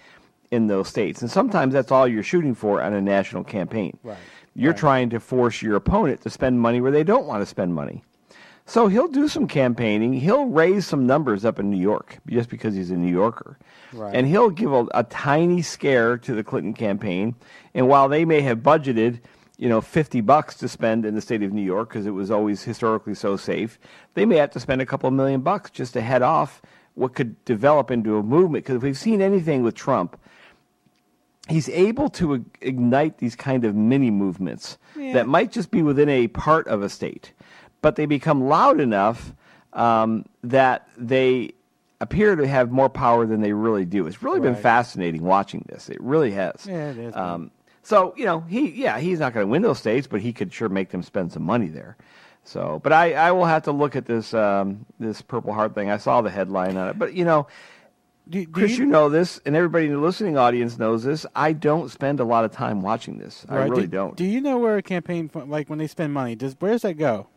in 0.51 0.67
those 0.67 0.87
states, 0.87 1.21
and 1.21 1.31
sometimes 1.31 1.73
that's 1.73 1.91
all 1.91 2.07
you're 2.07 2.23
shooting 2.23 2.53
for 2.53 2.81
on 2.81 2.93
a 2.93 3.01
national 3.01 3.43
campaign. 3.43 3.97
Right. 4.03 4.17
You're 4.55 4.71
right. 4.71 4.79
trying 4.79 5.09
to 5.11 5.19
force 5.19 5.61
your 5.61 5.75
opponent 5.75 6.21
to 6.21 6.29
spend 6.29 6.59
money 6.59 6.81
where 6.81 6.91
they 6.91 7.03
don't 7.03 7.25
want 7.25 7.41
to 7.41 7.45
spend 7.45 7.73
money. 7.73 8.03
So 8.65 8.87
he'll 8.87 9.07
do 9.07 9.27
some 9.27 9.47
campaigning. 9.47 10.13
He'll 10.13 10.45
raise 10.45 10.85
some 10.85 11.05
numbers 11.05 11.43
up 11.43 11.59
in 11.59 11.69
New 11.69 11.79
York 11.79 12.19
just 12.29 12.49
because 12.49 12.75
he's 12.75 12.91
a 12.91 12.95
New 12.95 13.11
Yorker. 13.11 13.57
Right. 13.91 14.15
And 14.15 14.27
he'll 14.27 14.49
give 14.49 14.71
a, 14.71 14.85
a 14.93 15.03
tiny 15.03 15.61
scare 15.61 16.17
to 16.19 16.33
the 16.33 16.43
Clinton 16.43 16.73
campaign. 16.73 17.35
And 17.73 17.87
while 17.87 18.07
they 18.07 18.23
may 18.23 18.41
have 18.41 18.59
budgeted, 18.59 19.19
you 19.57 19.67
know, 19.67 19.81
50 19.81 20.21
bucks 20.21 20.55
to 20.55 20.67
spend 20.67 21.05
in 21.05 21.15
the 21.15 21.21
state 21.21 21.43
of 21.43 21.51
New 21.51 21.61
York 21.61 21.89
because 21.89 22.05
it 22.05 22.11
was 22.11 22.31
always 22.31 22.63
historically 22.63 23.13
so 23.13 23.35
safe, 23.35 23.79
they 24.13 24.25
may 24.25 24.37
have 24.37 24.51
to 24.51 24.59
spend 24.59 24.81
a 24.81 24.85
couple 24.85 25.07
of 25.07 25.13
million 25.13 25.41
bucks 25.41 25.69
just 25.69 25.93
to 25.93 26.01
head 26.01 26.21
off 26.21 26.61
what 26.95 27.13
could 27.13 27.43
develop 27.45 27.91
into 27.91 28.17
a 28.17 28.23
movement. 28.23 28.63
Because 28.63 28.77
if 28.77 28.83
we've 28.83 28.97
seen 28.97 29.21
anything 29.21 29.63
with 29.63 29.75
Trump, 29.75 30.19
he's 31.51 31.69
able 31.69 32.09
to 32.09 32.43
ignite 32.61 33.17
these 33.19 33.35
kind 33.35 33.65
of 33.65 33.75
mini 33.75 34.09
movements 34.11 34.77
Yeah. 34.97 35.13
that 35.13 35.27
might 35.27 35.51
just 35.51 35.69
be 35.71 35.81
within 35.81 36.09
a 36.09 36.27
part 36.27 36.67
of 36.67 36.81
a 36.81 36.89
state, 36.89 37.33
but 37.81 37.95
they 37.95 38.05
become 38.05 38.47
loud 38.47 38.79
enough 38.79 39.33
um, 39.73 40.25
that 40.43 40.87
they 40.97 41.51
appear 41.99 42.35
to 42.35 42.47
have 42.47 42.71
more 42.71 42.89
power 42.89 43.25
than 43.25 43.41
they 43.41 43.53
really 43.53 43.85
do. 43.85 44.07
It's 44.07 44.23
really 44.23 44.39
been 44.39 44.55
fascinating 44.55 45.21
watching 45.23 45.65
this. 45.69 45.87
It 45.89 46.01
really 46.01 46.31
has. 46.31 46.65
Yeah, 46.67 46.89
it 46.91 46.97
is, 46.97 47.15
Um, 47.15 47.51
so 47.83 48.13
you 48.17 48.25
know, 48.25 48.41
he 48.41 48.69
yeah, 48.71 48.99
he's 48.99 49.19
not 49.19 49.33
going 49.33 49.45
to 49.45 49.51
win 49.51 49.61
those 49.61 49.79
states, 49.79 50.07
but 50.07 50.21
he 50.21 50.33
could 50.33 50.51
sure 50.53 50.69
make 50.69 50.89
them 50.89 51.03
spend 51.03 51.31
some 51.31 51.43
money 51.43 51.67
there. 51.67 51.97
So, 52.43 52.79
but 52.83 52.91
I, 52.91 53.13
I 53.13 53.31
will 53.31 53.45
have 53.45 53.63
to 53.63 53.71
look 53.71 53.95
at 53.95 54.05
this 54.07 54.33
um, 54.33 54.85
this 54.99 55.21
Purple 55.21 55.53
Heart 55.53 55.75
thing. 55.75 55.91
I 55.91 55.97
saw 55.97 56.21
the 56.21 56.29
headline 56.31 56.75
on 56.75 56.89
it, 56.89 56.97
but 56.99 57.13
you 57.13 57.23
know, 57.23 57.47
Do, 58.29 58.45
do 58.45 58.51
Chris, 58.51 58.77
you, 58.77 58.85
know 58.85 59.09
this, 59.09 59.41
and 59.45 59.55
everybody 59.55 59.87
in 59.87 59.93
the 59.93 59.99
listening 59.99 60.37
audience 60.37 60.77
knows 60.77 61.03
this. 61.03 61.25
I 61.35 61.53
don't 61.53 61.89
spend 61.89 62.19
a 62.19 62.23
lot 62.23 62.45
of 62.45 62.51
time 62.51 62.81
watching 62.81 63.17
this. 63.17 63.45
I 63.49 63.63
really 63.63 63.81
do, 63.81 63.87
don't. 63.87 64.15
Do 64.15 64.23
you 64.23 64.39
know 64.39 64.57
where 64.57 64.77
a 64.77 64.81
campaign 64.81 65.29
like 65.33 65.69
when 65.69 65.79
they 65.79 65.87
spend 65.87 66.13
money, 66.13 66.35
does 66.35 66.55
where 66.59 66.71
does 66.71 66.83
that 66.83 66.93
go? 66.93 67.27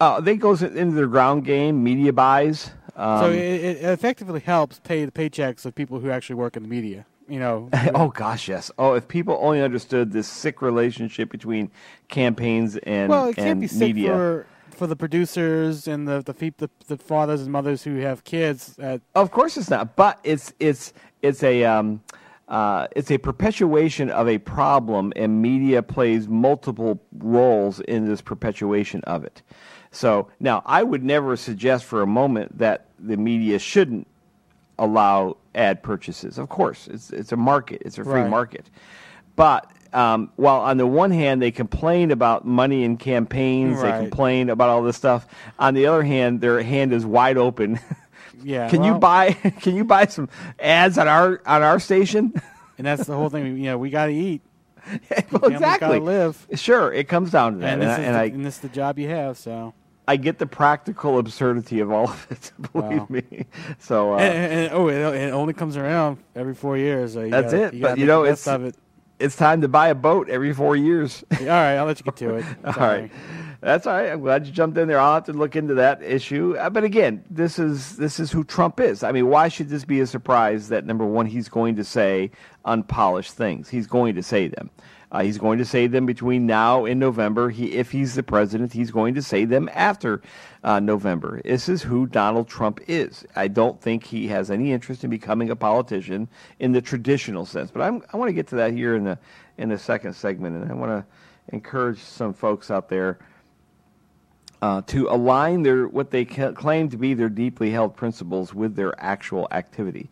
uh, 0.00 0.20
they 0.20 0.36
goes 0.36 0.62
into 0.62 0.94
their 0.94 1.06
ground 1.06 1.44
game, 1.44 1.82
media 1.82 2.12
buys. 2.12 2.70
Um, 2.94 3.20
so 3.20 3.30
it, 3.30 3.38
it 3.38 3.84
effectively 3.84 4.40
helps 4.40 4.78
pay 4.80 5.04
the 5.04 5.12
paychecks 5.12 5.64
of 5.64 5.74
people 5.74 6.00
who 6.00 6.10
actually 6.10 6.36
work 6.36 6.56
in 6.56 6.62
the 6.62 6.68
media. 6.68 7.06
You 7.28 7.40
know. 7.40 7.68
oh 7.94 8.08
gosh, 8.08 8.48
yes. 8.48 8.70
Oh, 8.78 8.94
if 8.94 9.08
people 9.08 9.38
only 9.40 9.60
understood 9.60 10.12
this 10.12 10.28
sick 10.28 10.62
relationship 10.62 11.30
between 11.30 11.70
campaigns 12.08 12.76
and 12.76 13.08
well, 13.08 13.28
it 13.28 13.36
can't 13.36 13.48
and 13.48 13.60
be 13.60 13.66
sick 13.66 13.80
media. 13.80 14.10
for 14.10 14.46
for 14.76 14.86
the 14.86 14.96
producers 14.96 15.88
and 15.88 16.06
the 16.06 16.22
the, 16.22 16.34
fe- 16.34 16.52
the 16.56 16.70
the 16.86 16.96
fathers 16.96 17.42
and 17.42 17.50
mothers 17.52 17.82
who 17.82 17.96
have 17.96 18.24
kids. 18.24 18.78
At, 18.78 19.00
Of 19.14 19.30
course, 19.30 19.56
it's 19.56 19.70
not. 19.70 19.96
But 19.96 20.18
it's 20.22 20.52
it's 20.60 20.92
it's 21.22 21.42
a 21.42 21.64
um, 21.64 22.02
uh, 22.48 22.86
it's 22.94 23.10
a 23.10 23.18
perpetuation 23.18 24.10
of 24.10 24.28
a 24.28 24.38
problem, 24.38 25.12
and 25.16 25.42
media 25.42 25.82
plays 25.82 26.28
multiple 26.28 27.00
roles 27.18 27.80
in 27.80 28.06
this 28.06 28.20
perpetuation 28.20 29.00
of 29.04 29.24
it. 29.24 29.42
So 29.90 30.28
now, 30.40 30.62
I 30.66 30.82
would 30.82 31.02
never 31.02 31.36
suggest 31.36 31.84
for 31.86 32.02
a 32.02 32.06
moment 32.06 32.58
that 32.58 32.86
the 32.98 33.16
media 33.16 33.58
shouldn't 33.58 34.06
allow 34.78 35.38
ad 35.54 35.82
purchases. 35.82 36.38
Of 36.38 36.48
course, 36.50 36.86
it's 36.88 37.10
it's 37.10 37.32
a 37.32 37.36
market. 37.36 37.82
It's 37.84 37.98
a 37.98 38.04
free 38.04 38.20
Right. 38.22 38.30
market. 38.30 38.68
But 39.36 39.70
um, 39.96 40.30
while 40.36 40.60
on 40.60 40.76
the 40.76 40.86
one 40.86 41.10
hand 41.10 41.40
they 41.40 41.50
complain 41.50 42.10
about 42.10 42.44
money 42.46 42.84
in 42.84 42.96
campaigns, 42.98 43.80
they 43.80 43.90
complain 43.90 44.50
about 44.50 44.68
all 44.68 44.82
this 44.82 44.96
stuff. 44.96 45.26
On 45.58 45.74
the 45.74 45.86
other 45.86 46.02
hand, 46.02 46.40
their 46.40 46.62
hand 46.62 46.92
is 46.92 47.06
wide 47.06 47.38
open. 47.38 47.80
yeah. 48.42 48.68
Can 48.68 48.84
you 48.84 48.94
buy? 48.98 49.32
Can 49.60 49.74
you 49.76 49.84
buy 49.84 50.06
some 50.06 50.28
ads 50.58 50.98
on 50.98 51.08
our 51.08 51.40
on 51.46 51.62
our 51.62 51.80
station? 51.80 52.32
And 52.78 52.86
that's 52.86 53.06
the 53.06 53.14
whole 53.16 53.30
thing. 53.30 53.56
You 53.56 53.70
know, 53.70 53.78
we 53.78 53.88
got 53.88 54.06
to 54.06 54.12
eat. 54.12 54.42
well, 55.32 55.46
exactly. 55.46 55.98
live. 55.98 56.46
Sure, 56.56 56.92
it 56.92 57.08
comes 57.08 57.30
down 57.30 57.54
to 57.54 57.58
that, 57.60 57.72
And 57.72 57.82
and, 57.82 57.90
this, 57.90 57.98
I, 57.98 58.02
and 58.02 58.14
the, 58.14 58.18
I, 58.18 58.24
and 58.24 58.44
this 58.44 58.54
is 58.56 58.60
the 58.60 58.68
job 58.68 58.98
you 58.98 59.08
have. 59.08 59.38
So. 59.38 59.72
I 60.06 60.16
get 60.16 60.38
the 60.38 60.46
practical 60.46 61.18
absurdity 61.18 61.80
of 61.80 61.90
all 61.90 62.10
of 62.10 62.26
it. 62.30 62.52
Believe 62.74 62.98
Wow. 63.00 63.06
me. 63.08 63.46
So 63.78 64.12
uh, 64.12 64.18
and, 64.18 64.52
and- 64.52 64.72
oh, 64.74 64.88
it, 64.88 64.96
it 65.16 65.32
only 65.32 65.54
comes 65.54 65.78
around 65.78 66.18
every 66.34 66.54
four 66.54 66.76
years. 66.76 67.14
So 67.14 67.26
That's 67.26 67.50
gotta, 67.52 67.62
it, 67.68 67.74
You 67.74 67.80
but 67.82 67.96
you 67.98 68.04
know, 68.04 68.24
it's- 68.24 68.46
it. 68.46 68.76
It's 69.18 69.36
time 69.36 69.60
to 69.62 69.68
buy 69.68 69.88
a 69.88 69.94
boat 69.94 70.28
every 70.28 70.52
four 70.52 70.76
years. 70.76 71.24
All 71.40 71.46
right, 71.46 71.76
I'll 71.76 71.86
let 71.86 71.98
you 71.98 72.04
get 72.04 72.16
to 72.16 72.36
it. 72.36 72.44
all 72.64 72.72
right. 72.74 73.10
That's 73.60 73.86
all 73.86 73.94
right. 73.94 74.12
I'm 74.12 74.20
glad 74.20 74.46
you 74.46 74.52
jumped 74.52 74.76
in 74.78 74.86
there. 74.86 75.00
I'll 75.00 75.14
have 75.14 75.24
to 75.24 75.32
look 75.32 75.56
into 75.56 75.74
that 75.74 76.02
issue. 76.02 76.54
Uh, 76.58 76.68
but 76.68 76.84
again, 76.84 77.24
this 77.30 77.58
is 77.58 77.96
this 77.96 78.20
is 78.20 78.30
who 78.30 78.44
Trump 78.44 78.78
is. 78.80 79.02
I 79.02 79.12
mean, 79.12 79.28
why 79.28 79.48
should 79.48 79.70
this 79.70 79.84
be 79.84 80.00
a 80.00 80.06
surprise 80.06 80.68
that 80.68 80.84
number 80.84 81.06
one, 81.06 81.26
he's 81.26 81.48
going 81.48 81.74
to 81.76 81.84
say 81.84 82.30
unpolished 82.64 83.32
things. 83.32 83.68
He's 83.68 83.86
going 83.86 84.14
to 84.14 84.22
say 84.22 84.48
them. 84.48 84.70
Uh, 85.12 85.22
he's 85.22 85.38
going 85.38 85.58
to 85.58 85.64
say 85.64 85.86
them 85.86 86.04
between 86.04 86.46
now 86.46 86.84
and 86.84 86.98
November. 86.98 87.50
He, 87.50 87.72
if 87.74 87.92
he's 87.92 88.14
the 88.14 88.22
president, 88.22 88.72
he's 88.72 88.90
going 88.90 89.14
to 89.14 89.22
say 89.22 89.44
them 89.44 89.70
after 89.72 90.20
uh, 90.64 90.80
November. 90.80 91.40
This 91.44 91.68
is 91.68 91.82
who 91.82 92.06
Donald 92.06 92.48
Trump 92.48 92.80
is. 92.88 93.24
I 93.36 93.48
don't 93.48 93.80
think 93.80 94.04
he 94.04 94.26
has 94.28 94.50
any 94.50 94.72
interest 94.72 95.04
in 95.04 95.10
becoming 95.10 95.50
a 95.50 95.56
politician 95.56 96.28
in 96.58 96.72
the 96.72 96.82
traditional 96.82 97.46
sense. 97.46 97.70
But 97.70 97.82
I'm, 97.82 98.02
I 98.12 98.16
want 98.16 98.28
to 98.28 98.32
get 98.34 98.48
to 98.48 98.56
that 98.56 98.72
here 98.72 98.96
in 98.96 99.04
the 99.04 99.18
in 99.58 99.70
the 99.70 99.78
second 99.78 100.12
segment, 100.12 100.56
and 100.56 100.70
I 100.70 100.74
want 100.74 100.90
to 100.90 101.54
encourage 101.54 102.00
some 102.00 102.34
folks 102.34 102.70
out 102.70 102.88
there 102.88 103.18
uh, 104.60 104.82
to 104.88 105.08
align 105.08 105.62
their 105.62 105.86
what 105.86 106.10
they 106.10 106.24
ca- 106.24 106.52
claim 106.52 106.88
to 106.90 106.96
be 106.96 107.14
their 107.14 107.28
deeply 107.28 107.70
held 107.70 107.96
principles 107.96 108.52
with 108.52 108.74
their 108.74 108.92
actual 109.00 109.48
activity. 109.50 110.10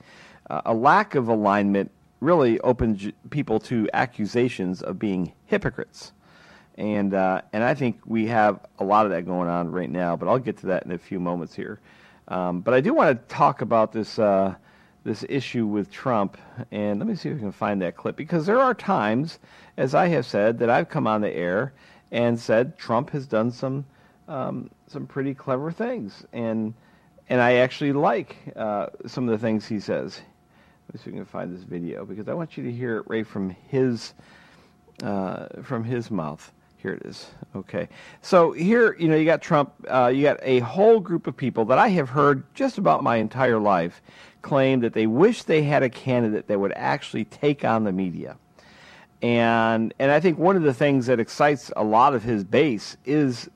Uh, 0.49 0.63
a 0.67 0.75
lack 0.75 1.15
of 1.15 1.29
alignment 1.29 1.91
really 2.25 2.59
opens 2.61 3.07
people 3.31 3.61
to 3.61 3.89
accusations 3.93 4.83
of 4.83 4.99
being 4.99 5.33
hypocrites, 5.47 6.13
and 6.77 7.15
uh, 7.15 7.43
and 7.53 7.63
I 7.63 7.75
think 7.75 8.01
we 8.07 8.27
have 8.27 8.61
a 8.79 8.85
lot 8.85 9.07
of 9.07 9.13
that 9.13 9.27
going 9.27 9.49
on 9.49 9.71
right 9.71 9.91
now. 9.91 10.17
But 10.17 10.29
I'll 10.29 10.39
get 10.39 10.57
to 10.59 10.67
that 10.67 10.85
in 10.85 10.93
a 10.93 10.99
few 10.99 11.21
moments 11.21 11.55
here. 11.55 11.81
Um, 12.29 12.61
but 12.61 12.75
I 12.75 12.81
do 12.81 12.95
want 12.95 13.29
to 13.29 13.35
talk 13.35 13.61
about 13.61 13.93
this 13.93 14.19
uh, 14.19 14.55
this 15.05 15.25
issue 15.29 15.67
with 15.67 15.91
Trump, 15.91 16.39
and 16.73 16.99
let 16.99 17.07
me 17.07 17.15
see 17.15 17.29
if 17.29 17.37
I 17.37 17.41
can 17.41 17.53
find 17.53 17.83
that 17.83 17.97
clip 17.97 18.17
because 18.17 18.47
there 18.47 18.61
are 18.61 18.75
times, 18.75 19.39
as 19.77 19.95
I 19.95 20.09
have 20.09 20.25
said, 20.25 20.59
that 20.59 20.71
I've 20.71 20.89
come 20.89 21.07
on 21.07 21.21
the 21.21 21.31
air 21.31 21.75
and 22.11 22.41
said 22.41 22.79
Trump 22.79 23.11
has 23.11 23.27
done 23.27 23.51
some 23.51 23.85
um, 24.29 24.71
some 24.87 25.07
pretty 25.07 25.35
clever 25.35 25.71
things, 25.71 26.25
and 26.33 26.73
and 27.29 27.41
I 27.41 27.55
actually 27.55 27.93
like 27.93 28.37
uh, 28.57 28.87
some 29.07 29.29
of 29.29 29.31
the 29.31 29.39
things 29.39 29.67
he 29.67 29.81
says. 29.81 30.23
If 30.95 31.07
we 31.07 31.13
can 31.13 31.25
find 31.25 31.55
this 31.55 31.65
video 31.65 32.05
because 32.05 32.29
I 32.29 32.35
want 32.35 32.57
you 32.57 32.65
to 32.65 32.73
hear 32.73 32.99
it 32.99 33.05
right 33.09 33.27
from 33.27 33.51
his 33.51 34.15
uh, 35.03 35.47
from 35.63 35.85
his 35.85 36.11
mouth. 36.11 36.53
Here 36.77 36.93
it 36.93 37.07
is. 37.07 37.31
Okay, 37.57 37.89
so 38.23 38.53
here 38.53 38.95
you 38.99 39.09
know 39.09 39.17
you 39.17 39.25
got 39.25 39.43
Trump. 39.43 39.73
Uh, 39.89 40.13
you 40.15 40.23
got 40.23 40.39
a 40.43 40.61
whole 40.61 41.01
group 41.01 41.27
of 41.27 41.37
people 41.37 41.65
that 41.67 41.79
I 41.79 41.89
have 41.89 42.11
heard 42.11 42.45
just 42.55 42.79
about 42.79 43.03
my 43.03 43.17
entire 43.17 43.59
life 43.59 44.03
claim 44.43 44.81
that 44.81 44.93
they 44.93 45.07
wish 45.07 45.43
they 45.43 45.63
had 45.63 45.83
a 45.83 45.89
candidate 45.89 46.47
that 46.49 46.61
would 46.61 46.73
actually 46.77 47.25
take 47.25 47.65
on 47.65 47.85
the 47.85 47.93
media 47.93 48.37
and 49.25 49.95
and 49.99 50.11
I 50.11 50.21
think 50.21 50.39
one 50.39 50.55
of 50.55 50.65
the 50.65 50.75
things 50.75 51.07
that 51.07 51.19
excites 51.19 51.73
a 51.77 51.83
lot 51.83 52.15
of 52.15 52.23
his 52.23 52.45
base 52.45 52.99
is 53.07 53.49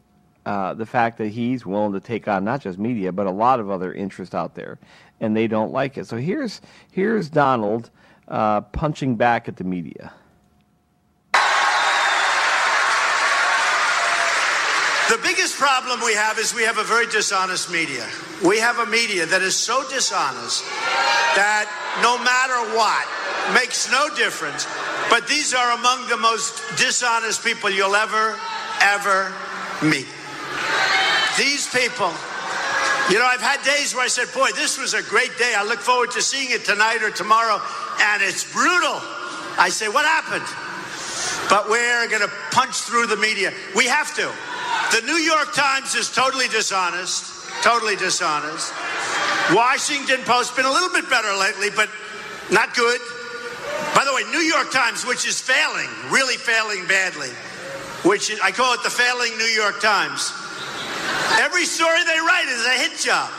uh, 0.47 0.73
the 0.73 0.87
fact 0.87 1.19
that 1.19 1.29
he's 1.29 1.67
willing 1.67 1.93
to 1.93 2.01
take 2.01 2.27
on 2.27 2.43
not 2.43 2.63
just 2.63 2.79
media 2.79 3.13
but 3.13 3.27
a 3.27 3.31
lot 3.31 3.61
of 3.61 3.71
other 3.71 3.93
interests 3.93 4.35
out 4.35 4.55
there, 4.55 4.79
and 5.21 5.37
they 5.37 5.47
don't 5.47 5.73
like 5.73 5.99
it. 5.99 6.07
So 6.07 6.17
here's 6.17 6.61
here's 6.91 7.29
Donald 7.29 7.91
uh, 8.29 8.61
punching 8.61 9.17
back 9.17 9.49
at 9.49 9.57
the 9.57 9.65
media. 9.65 10.13
The 15.09 15.19
biggest 15.23 15.57
problem 15.57 16.01
we 16.05 16.13
have 16.13 16.39
is 16.39 16.55
we 16.55 16.65
have 16.65 16.77
a 16.77 16.85
very 16.85 17.07
dishonest 17.07 17.73
media. 17.73 18.07
We 18.45 18.59
have 18.59 18.79
a 18.79 18.85
media 18.85 19.25
that 19.25 19.41
is 19.41 19.57
so 19.57 19.83
dishonest 19.89 20.65
that 21.35 21.65
no 22.03 22.19
matter 22.21 22.77
what, 22.77 23.09
makes 23.55 23.91
no 23.91 24.15
difference. 24.15 24.67
But 25.09 25.27
these 25.27 25.55
are 25.55 25.73
among 25.73 26.09
the 26.09 26.19
most 26.19 26.61
dishonest 26.77 27.43
people 27.43 27.71
you'll 27.71 27.97
ever, 27.97 28.39
ever 28.83 29.33
meet. 29.83 30.07
These 31.39 31.73
people, 31.73 32.13
you 33.11 33.19
know, 33.19 33.25
I've 33.25 33.41
had 33.41 33.63
days 33.65 33.95
where 33.95 34.05
I 34.05 34.09
said, 34.09 34.29
boy, 34.35 34.51
this 34.55 34.79
was 34.79 34.95
a 34.95 35.03
great 35.03 35.37
day. 35.39 35.55
I 35.57 35.65
look 35.65 35.81
forward 35.81 36.11
to 36.13 36.23
seeing 36.23 36.51
it 36.51 36.65
tonight 36.65 37.03
or 37.03 37.11
tomorrow, 37.11 37.61
and 38.01 38.23
it's 38.23 38.45
brutal. 38.53 39.01
I 39.57 39.71
say, 39.71 39.89
what 39.89 40.05
happened? 40.05 40.47
But 41.49 41.71
we're 41.71 42.07
going 42.09 42.23
to 42.23 42.33
punch 42.51 42.77
through 42.77 43.07
the 43.07 43.17
media. 43.17 43.53
We 43.75 43.87
have 43.87 44.15
to. 44.17 44.31
The 44.93 45.07
New 45.07 45.17
York 45.17 45.55
Times 45.55 45.95
is 45.95 46.13
totally 46.13 46.49
dishonest, 46.49 47.49
totally 47.63 47.97
dishonest. 47.97 48.73
Washington 49.53 50.21
Post 50.25 50.55
been 50.57 50.67
a 50.67 50.71
little 50.71 50.93
bit 50.93 51.09
better 51.09 51.33
lately, 51.35 51.69
but 51.75 51.89
not 52.53 52.77
good. 52.77 53.01
By 53.95 54.05
the 54.05 54.13
way, 54.13 54.23
New 54.31 54.45
York 54.45 54.71
Times, 54.71 55.07
which 55.07 55.27
is 55.27 55.41
failing, 55.41 55.89
really 56.11 56.37
failing 56.37 56.87
badly, 56.87 57.31
which 58.05 58.31
is, 58.31 58.39
I 58.41 58.53
call 58.53 58.75
it 58.75 58.83
the 58.83 58.91
failing 58.91 59.37
New 59.39 59.53
York 59.57 59.81
Times. 59.81 60.33
Every 61.41 61.65
story 61.65 62.03
they 62.05 62.19
write 62.19 62.49
is 62.49 62.65
a 62.67 62.77
hit 62.83 62.99
job. 62.99 63.31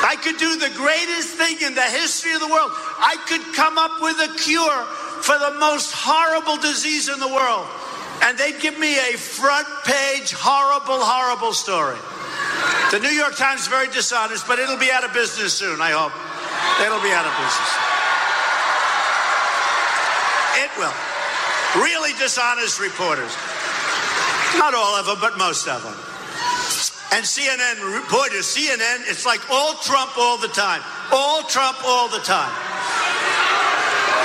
I 0.00 0.16
could 0.22 0.38
do 0.38 0.56
the 0.56 0.70
greatest 0.74 1.34
thing 1.36 1.60
in 1.60 1.74
the 1.74 1.82
history 1.82 2.32
of 2.32 2.40
the 2.40 2.48
world. 2.48 2.70
I 2.72 3.16
could 3.26 3.42
come 3.54 3.76
up 3.76 4.00
with 4.00 4.16
a 4.20 4.30
cure 4.38 4.84
for 5.20 5.36
the 5.38 5.58
most 5.58 5.92
horrible 5.92 6.56
disease 6.56 7.08
in 7.08 7.18
the 7.20 7.28
world. 7.28 7.66
And 8.22 8.38
they'd 8.38 8.58
give 8.60 8.78
me 8.78 8.98
a 8.98 9.18
front 9.18 9.66
page, 9.84 10.32
horrible, 10.32 10.98
horrible 10.98 11.52
story. 11.52 11.98
The 12.90 12.98
New 13.00 13.12
York 13.12 13.36
Times 13.36 13.62
is 13.62 13.68
very 13.68 13.88
dishonest, 13.88 14.46
but 14.46 14.58
it'll 14.58 14.80
be 14.80 14.90
out 14.90 15.04
of 15.04 15.12
business 15.12 15.52
soon, 15.52 15.80
I 15.80 15.92
hope. 15.92 16.16
It'll 16.80 17.02
be 17.04 17.12
out 17.12 17.26
of 17.26 17.34
business. 17.36 17.70
It 20.64 20.70
will. 20.80 20.96
Really 21.84 22.16
dishonest 22.18 22.80
reporters. 22.80 23.36
Not 24.56 24.74
all 24.74 24.96
of 24.96 25.06
them, 25.06 25.18
but 25.20 25.36
most 25.36 25.68
of 25.68 25.82
them. 25.82 26.07
And 27.10 27.24
CNN, 27.24 27.80
reporters, 27.94 28.44
CNN, 28.44 29.08
it's 29.08 29.24
like 29.24 29.40
all 29.50 29.74
Trump 29.80 30.18
all 30.18 30.36
the 30.36 30.48
time. 30.48 30.82
All 31.10 31.42
Trump 31.42 31.78
all 31.84 32.08
the 32.08 32.20
time. 32.20 32.52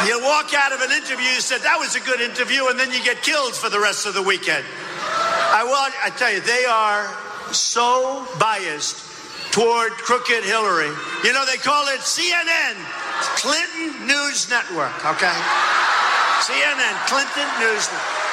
You 0.08 0.20
walk 0.20 0.54
out 0.54 0.74
of 0.74 0.82
an 0.82 0.92
interview, 0.92 1.24
you 1.32 1.40
said 1.40 1.62
that 1.62 1.80
was 1.80 1.96
a 1.96 2.02
good 2.02 2.20
interview, 2.20 2.68
and 2.68 2.78
then 2.78 2.92
you 2.92 3.02
get 3.04 3.24
killed 3.24 3.56
for 3.56 3.70
the 3.70 3.80
rest 3.80 4.06
of 4.06 4.14
the 4.14 4.22
weekend. 4.22 4.66
I 5.56 5.64
want, 5.64 5.96
I 6.04 6.10
tell 6.12 6.34
you, 6.34 6.42
they 6.42 6.66
are 6.66 7.08
so 7.54 8.28
biased 8.38 9.00
toward 9.54 9.94
crooked 9.94 10.44
Hillary. 10.44 10.92
You 11.24 11.32
know, 11.32 11.46
they 11.46 11.56
call 11.56 11.88
it 11.88 12.04
CNN, 12.04 12.76
Clinton 13.40 14.08
News 14.08 14.50
Network, 14.50 14.92
okay? 15.06 15.40
CNN, 16.44 16.96
Clinton 17.08 17.48
News 17.64 17.88
Network. 17.88 18.24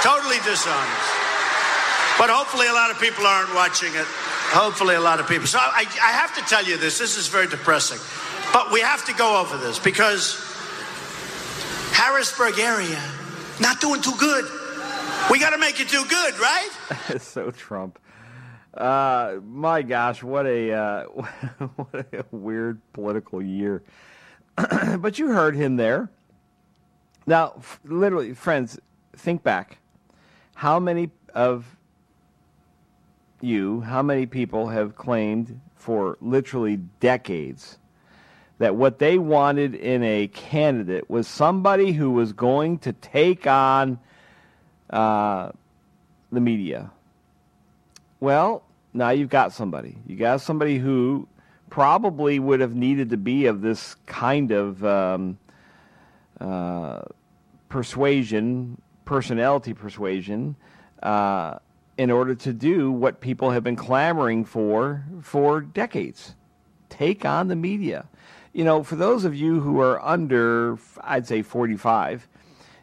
Totally 0.00 0.40
dishonest. 0.40 1.25
But 2.18 2.30
hopefully 2.30 2.66
a 2.66 2.72
lot 2.72 2.90
of 2.90 2.98
people 2.98 3.26
aren't 3.26 3.54
watching 3.54 3.94
it. 3.94 4.06
Hopefully 4.52 4.94
a 4.94 5.00
lot 5.00 5.20
of 5.20 5.28
people. 5.28 5.46
So 5.46 5.58
I, 5.58 5.84
I 6.02 6.12
have 6.12 6.34
to 6.36 6.42
tell 6.42 6.64
you 6.64 6.78
this. 6.78 6.98
This 6.98 7.18
is 7.18 7.28
very 7.28 7.46
depressing. 7.46 7.98
But 8.52 8.72
we 8.72 8.80
have 8.80 9.04
to 9.06 9.12
go 9.14 9.38
over 9.40 9.58
this 9.58 9.78
because 9.78 10.40
Harrisburg 11.92 12.58
area, 12.58 13.02
not 13.60 13.80
doing 13.80 14.00
too 14.00 14.14
good. 14.18 14.44
We 15.30 15.38
got 15.38 15.50
to 15.50 15.58
make 15.58 15.78
it 15.80 15.88
do 15.88 16.04
good, 16.06 16.38
right? 16.38 16.70
so 17.20 17.50
Trump. 17.50 17.98
Uh, 18.72 19.36
my 19.44 19.82
gosh, 19.82 20.22
what 20.22 20.46
a 20.46 20.72
uh, 20.72 21.04
what 21.76 22.06
a 22.12 22.24
weird 22.30 22.80
political 22.92 23.42
year. 23.42 23.82
but 24.98 25.18
you 25.18 25.28
heard 25.28 25.54
him 25.54 25.76
there. 25.76 26.10
Now, 27.26 27.54
f- 27.58 27.80
literally, 27.84 28.34
friends, 28.34 28.78
think 29.16 29.42
back. 29.42 29.78
How 30.54 30.78
many 30.78 31.10
of 31.34 31.75
you, 33.40 33.80
how 33.82 34.02
many 34.02 34.26
people 34.26 34.68
have 34.68 34.96
claimed 34.96 35.60
for 35.74 36.16
literally 36.20 36.76
decades 37.00 37.78
that 38.58 38.74
what 38.74 38.98
they 38.98 39.18
wanted 39.18 39.74
in 39.74 40.02
a 40.02 40.28
candidate 40.28 41.10
was 41.10 41.28
somebody 41.28 41.92
who 41.92 42.10
was 42.10 42.32
going 42.32 42.78
to 42.78 42.92
take 42.92 43.46
on 43.46 43.98
uh, 44.90 45.50
the 46.32 46.40
media? 46.40 46.90
Well, 48.20 48.62
now 48.94 49.10
you've 49.10 49.28
got 49.28 49.52
somebody. 49.52 49.98
You 50.06 50.16
got 50.16 50.40
somebody 50.40 50.78
who 50.78 51.28
probably 51.68 52.38
would 52.38 52.60
have 52.60 52.74
needed 52.74 53.10
to 53.10 53.16
be 53.16 53.46
of 53.46 53.60
this 53.60 53.94
kind 54.06 54.50
of 54.50 54.82
um, 54.84 55.38
uh, 56.40 57.02
persuasion, 57.68 58.80
personality 59.04 59.74
persuasion, 59.74 60.56
uh, 61.02 61.58
in 61.98 62.10
order 62.10 62.34
to 62.34 62.52
do 62.52 62.90
what 62.90 63.20
people 63.20 63.50
have 63.50 63.64
been 63.64 63.76
clamoring 63.76 64.44
for 64.44 65.04
for 65.22 65.60
decades 65.60 66.34
take 66.88 67.24
on 67.24 67.48
the 67.48 67.56
media. 67.56 68.06
You 68.52 68.64
know, 68.64 68.82
for 68.82 68.96
those 68.96 69.24
of 69.24 69.34
you 69.34 69.60
who 69.60 69.80
are 69.80 70.02
under, 70.04 70.78
I'd 71.02 71.26
say 71.26 71.42
45, 71.42 72.26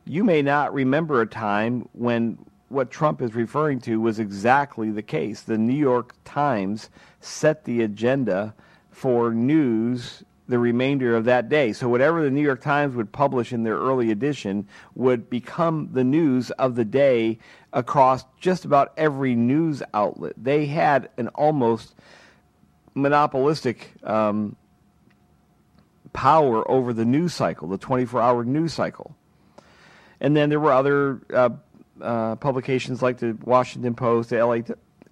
you 0.05 0.23
may 0.23 0.41
not 0.41 0.73
remember 0.73 1.21
a 1.21 1.27
time 1.27 1.87
when 1.93 2.37
what 2.69 2.91
Trump 2.91 3.21
is 3.21 3.33
referring 3.33 3.79
to 3.81 4.01
was 4.01 4.19
exactly 4.19 4.91
the 4.91 5.01
case. 5.01 5.41
The 5.41 5.57
New 5.57 5.75
York 5.75 6.15
Times 6.25 6.89
set 7.21 7.65
the 7.65 7.81
agenda 7.81 8.53
for 8.91 9.33
news 9.33 10.23
the 10.53 10.59
remainder 10.59 11.15
of 11.15 11.25
that 11.25 11.49
day. 11.49 11.73
So 11.73 11.89
whatever 11.89 12.21
the 12.21 12.29
New 12.29 12.43
York 12.43 12.61
Times 12.61 12.95
would 12.95 13.11
publish 13.11 13.51
in 13.51 13.63
their 13.63 13.75
early 13.75 14.11
edition 14.11 14.67
would 14.93 15.27
become 15.27 15.89
the 15.93 16.03
news 16.03 16.51
of 16.51 16.75
the 16.75 16.85
day 16.85 17.39
across 17.73 18.23
just 18.39 18.63
about 18.63 18.93
every 18.95 19.33
news 19.33 19.81
outlet. 19.95 20.33
They 20.37 20.67
had 20.67 21.09
an 21.17 21.29
almost 21.29 21.95
monopolistic 22.93 23.93
um, 24.03 24.55
power 26.13 26.69
over 26.69 26.93
the 26.93 27.03
news 27.03 27.33
cycle, 27.33 27.67
the 27.67 27.79
24-hour 27.79 28.43
news 28.43 28.75
cycle. 28.75 29.15
And 30.21 30.37
then 30.37 30.49
there 30.49 30.59
were 30.59 30.71
other 30.71 31.19
uh, 31.33 31.49
uh, 31.99 32.35
publications 32.35 33.01
like 33.01 33.17
the 33.17 33.35
Washington 33.43 33.95
Post, 33.95 34.29
the 34.29 34.45
LA, 34.45 34.59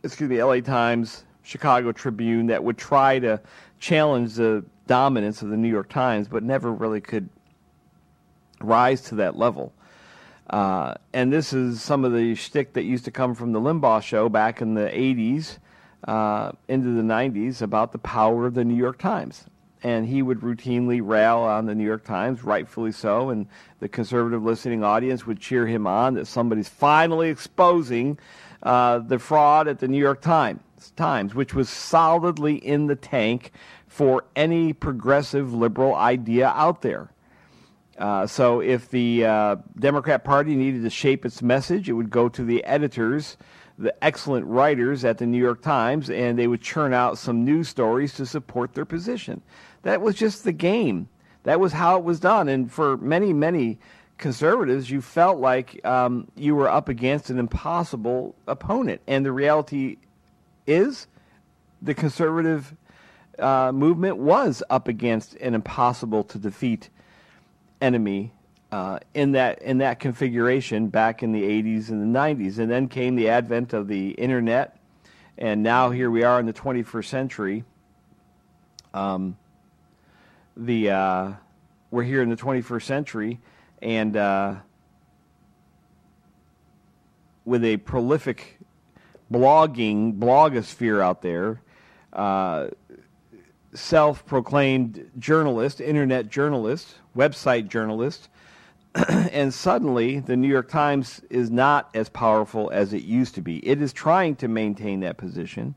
excuse 0.04 0.30
me, 0.30 0.44
LA 0.44 0.60
Times, 0.60 1.24
Chicago 1.42 1.92
Tribune 1.92 2.46
that 2.46 2.64
would 2.64 2.78
try 2.78 3.18
to 3.18 3.42
challenge 3.80 4.36
the 4.36 4.64
dominance 4.92 5.42
of 5.42 5.48
the 5.48 5.56
New 5.56 5.70
York 5.70 5.88
Times, 5.88 6.28
but 6.28 6.44
never 6.44 6.70
really 6.70 7.00
could 7.00 7.30
rise 8.60 9.00
to 9.04 9.16
that 9.16 9.38
level. 9.38 9.72
Uh, 10.50 10.96
and 11.14 11.32
this 11.32 11.54
is 11.54 11.82
some 11.82 12.04
of 12.04 12.12
the 12.12 12.36
shtick 12.36 12.74
that 12.74 12.84
used 12.84 13.06
to 13.06 13.12
come 13.12 13.34
from 13.34 13.54
the 13.54 13.62
Limbaugh 13.62 14.04
show 14.04 14.28
back 14.28 14.62
in 14.62 14.74
the 14.74 14.90
80s 14.90 15.60
uh, 16.10 16.52
into 16.68 16.90
the 16.90 17.02
90s 17.02 17.62
about 17.62 17.94
the 17.94 18.00
power 18.00 18.46
of 18.46 18.54
the 18.54 18.66
New 18.66 18.76
York 18.76 18.98
Times. 18.98 19.46
And 19.82 20.06
he 20.06 20.22
would 20.22 20.42
routinely 20.42 21.00
rail 21.02 21.38
on 21.38 21.68
the 21.68 21.74
New 21.74 21.86
York 21.86 22.04
Times, 22.04 22.44
rightfully 22.44 22.92
so, 22.92 23.30
and 23.30 23.48
the 23.80 23.88
conservative 23.88 24.44
listening 24.44 24.84
audience 24.84 25.26
would 25.26 25.40
cheer 25.40 25.66
him 25.66 25.88
on 25.88 26.16
that 26.16 26.28
somebody's 26.28 26.68
finally 26.68 27.30
exposing 27.30 28.20
uh, 28.62 29.00
the 29.00 29.20
fraud 29.20 29.70
at 29.70 29.80
the 29.80 29.88
New 29.88 29.98
York 29.98 30.20
Times, 30.20 30.60
Times, 30.98 31.34
which 31.34 31.54
was 31.54 31.70
solidly 31.70 32.56
in 32.56 32.88
the 32.88 32.96
tank 32.98 33.54
for 33.92 34.24
any 34.38 34.72
progressive 34.72 35.54
liberal 35.54 35.94
idea 35.94 36.48
out 36.48 36.82
there. 36.82 37.12
Uh, 37.98 38.26
so 38.26 38.62
if 38.62 38.90
the 38.90 39.26
uh, 39.26 39.58
Democrat 39.78 40.24
Party 40.24 40.56
needed 40.56 40.84
to 40.84 40.90
shape 40.90 41.26
its 41.26 41.42
message, 41.42 41.90
it 41.90 41.94
would 41.94 42.10
go 42.10 42.30
to 42.30 42.46
the 42.46 42.64
editors, 42.64 43.36
the 43.78 43.94
excellent 44.02 44.46
writers 44.46 45.04
at 45.04 45.18
the 45.18 45.26
New 45.26 45.38
York 45.38 45.62
Times, 45.62 46.10
and 46.10 46.40
they 46.40 46.48
would 46.48 46.62
churn 46.62 46.94
out 46.94 47.18
some 47.18 47.44
news 47.44 47.68
stories 47.68 48.14
to 48.14 48.26
support 48.26 48.76
their 48.76 48.86
position. 48.86 49.42
That 49.82 50.00
was 50.00 50.16
just 50.16 50.46
the 50.46 50.54
game. 50.54 51.10
That 51.44 51.60
was 51.60 51.74
how 51.74 51.98
it 51.98 52.06
was 52.06 52.22
done. 52.22 52.48
And 52.48 52.72
for 52.72 52.96
many, 52.96 53.34
many 53.34 53.78
conservatives, 54.18 54.90
you 54.90 55.02
felt 55.02 55.38
like 55.38 55.86
um, 55.86 56.30
you 56.38 56.56
were 56.56 56.70
up 56.70 56.88
against 56.88 57.30
an 57.30 57.38
impossible 57.38 58.36
opponent. 58.48 59.02
And 59.06 59.26
the 59.26 59.34
reality 59.34 59.98
is 60.66 61.08
the 61.82 61.94
conservative 61.94 62.74
uh, 63.42 63.72
movement 63.72 64.18
was 64.18 64.64
up 64.70 64.88
against 64.88 65.36
an 65.36 65.54
impossible 65.54 66.24
to 66.26 66.38
defeat 66.38 66.90
enemy 67.82 68.34
uh, 68.72 69.00
in 69.14 69.34
that 69.34 69.62
in 69.62 69.80
that 69.80 70.00
configuration 70.00 70.88
back 70.88 71.24
in 71.24 71.32
the 71.32 71.44
80s 71.44 71.90
and 71.90 72.02
the 72.02 72.20
90s, 72.20 72.58
and 72.58 72.72
then 72.72 72.88
came 72.88 73.16
the 73.16 73.30
advent 73.30 73.74
of 73.74 73.88
the 73.88 74.12
internet, 74.12 74.78
and 75.38 75.62
now 75.62 75.90
here 75.90 76.10
we 76.10 76.24
are 76.24 76.40
in 76.40 76.46
the 76.46 76.54
21st 76.54 77.06
century. 77.06 77.64
Um, 78.94 79.38
the 80.56 80.92
uh, 80.92 81.32
we're 81.90 82.04
here 82.04 82.22
in 82.22 82.30
the 82.30 82.38
21st 82.38 82.84
century, 82.84 83.40
and 83.82 84.16
uh, 84.16 84.56
with 87.44 87.66
a 87.66 87.78
prolific 87.78 88.60
blogging 89.32 90.18
blogosphere 90.18 91.02
out 91.02 91.22
there. 91.22 91.62
Self 93.74 94.26
proclaimed 94.26 95.10
journalist, 95.18 95.80
internet 95.80 96.30
journalist, 96.30 96.96
website 97.16 97.70
journalist, 97.70 98.28
and 99.08 99.54
suddenly 99.54 100.20
the 100.20 100.36
New 100.36 100.50
York 100.50 100.70
Times 100.70 101.22
is 101.30 101.50
not 101.50 101.90
as 101.94 102.10
powerful 102.10 102.70
as 102.72 102.92
it 102.92 103.04
used 103.04 103.36
to 103.36 103.42
be. 103.42 103.66
It 103.66 103.82
is 103.82 103.94
trying 103.94 104.36
to 104.38 104.50
maintain 104.50 105.00
that 105.02 105.18
position. 105.18 105.76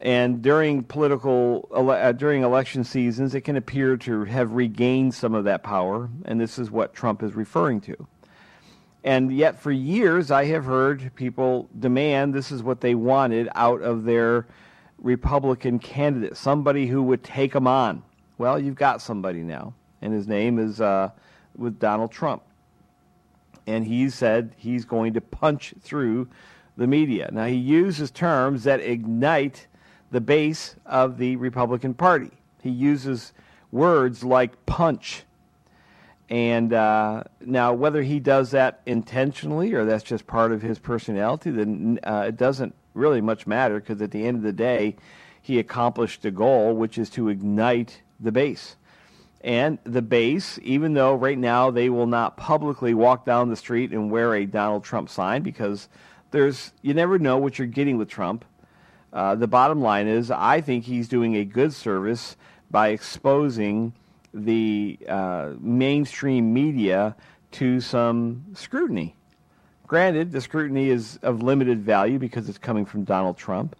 And 0.00 0.42
during 0.42 0.82
political, 0.82 1.68
uh, 1.72 2.12
during 2.12 2.42
election 2.42 2.84
seasons, 2.84 3.34
it 3.34 3.42
can 3.42 3.56
appear 3.56 3.96
to 3.98 4.24
have 4.24 4.52
regained 4.52 5.14
some 5.14 5.34
of 5.34 5.44
that 5.44 5.62
power, 5.62 6.08
and 6.24 6.40
this 6.40 6.58
is 6.58 6.70
what 6.70 6.94
Trump 6.94 7.22
is 7.22 7.34
referring 7.34 7.80
to. 7.82 8.06
And 9.04 9.34
yet, 9.34 9.60
for 9.60 9.70
years, 9.70 10.30
I 10.30 10.46
have 10.46 10.64
heard 10.64 11.12
people 11.14 11.68
demand 11.78 12.34
this 12.34 12.50
is 12.50 12.62
what 12.62 12.80
they 12.80 12.94
wanted 12.94 13.48
out 13.54 13.80
of 13.80 14.04
their 14.04 14.46
Republican 14.98 15.78
candidate, 15.78 16.36
somebody 16.36 16.86
who 16.86 17.02
would 17.02 17.22
take 17.22 17.54
him 17.54 17.66
on. 17.66 18.02
Well, 18.38 18.58
you've 18.58 18.76
got 18.76 19.00
somebody 19.00 19.42
now, 19.42 19.74
and 20.02 20.12
his 20.12 20.26
name 20.26 20.58
is 20.58 20.80
uh, 20.80 21.10
with 21.56 21.78
Donald 21.78 22.10
Trump. 22.10 22.42
And 23.66 23.84
he 23.84 24.10
said 24.10 24.54
he's 24.56 24.84
going 24.84 25.14
to 25.14 25.20
punch 25.20 25.74
through 25.80 26.28
the 26.76 26.86
media. 26.86 27.30
Now, 27.32 27.46
he 27.46 27.56
uses 27.56 28.10
terms 28.10 28.64
that 28.64 28.80
ignite 28.80 29.66
the 30.10 30.20
base 30.20 30.76
of 30.84 31.18
the 31.18 31.36
Republican 31.36 31.94
Party. 31.94 32.30
He 32.62 32.70
uses 32.70 33.32
words 33.72 34.22
like 34.22 34.66
punch. 34.66 35.24
And 36.28 36.72
uh, 36.72 37.24
now, 37.40 37.72
whether 37.72 38.02
he 38.02 38.20
does 38.20 38.50
that 38.50 38.82
intentionally 38.86 39.72
or 39.74 39.84
that's 39.84 40.04
just 40.04 40.26
part 40.26 40.52
of 40.52 40.62
his 40.62 40.78
personality, 40.78 41.50
then 41.50 41.98
uh, 42.02 42.26
it 42.28 42.36
doesn't 42.36 42.74
really 42.96 43.20
much 43.20 43.46
matter 43.46 43.78
because 43.78 44.00
at 44.02 44.10
the 44.10 44.26
end 44.26 44.38
of 44.38 44.42
the 44.42 44.52
day, 44.52 44.96
he 45.40 45.58
accomplished 45.58 46.22
the 46.22 46.30
goal, 46.30 46.74
which 46.74 46.98
is 46.98 47.10
to 47.10 47.28
ignite 47.28 48.02
the 48.18 48.32
base. 48.32 48.76
And 49.42 49.78
the 49.84 50.02
base, 50.02 50.58
even 50.62 50.94
though 50.94 51.14
right 51.14 51.38
now 51.38 51.70
they 51.70 51.88
will 51.88 52.06
not 52.06 52.36
publicly 52.36 52.94
walk 52.94 53.24
down 53.24 53.48
the 53.48 53.56
street 53.56 53.92
and 53.92 54.10
wear 54.10 54.34
a 54.34 54.44
Donald 54.44 54.82
Trump 54.82 55.08
sign 55.08 55.42
because 55.42 55.88
there's 56.32 56.72
you 56.82 56.94
never 56.94 57.18
know 57.18 57.38
what 57.38 57.58
you're 57.58 57.68
getting 57.68 57.96
with 57.96 58.08
Trump. 58.08 58.44
Uh, 59.12 59.34
the 59.36 59.46
bottom 59.46 59.80
line 59.80 60.08
is, 60.08 60.30
I 60.30 60.60
think 60.60 60.84
he's 60.84 61.08
doing 61.08 61.36
a 61.36 61.44
good 61.44 61.72
service 61.72 62.36
by 62.70 62.88
exposing 62.88 63.92
the 64.34 64.98
uh, 65.08 65.52
mainstream 65.60 66.52
media 66.52 67.14
to 67.52 67.80
some 67.80 68.44
scrutiny. 68.54 69.14
Granted, 69.86 70.32
the 70.32 70.40
scrutiny 70.40 70.88
is 70.88 71.18
of 71.22 71.42
limited 71.42 71.82
value 71.82 72.18
because 72.18 72.48
it's 72.48 72.58
coming 72.58 72.84
from 72.84 73.04
Donald 73.04 73.36
Trump. 73.36 73.76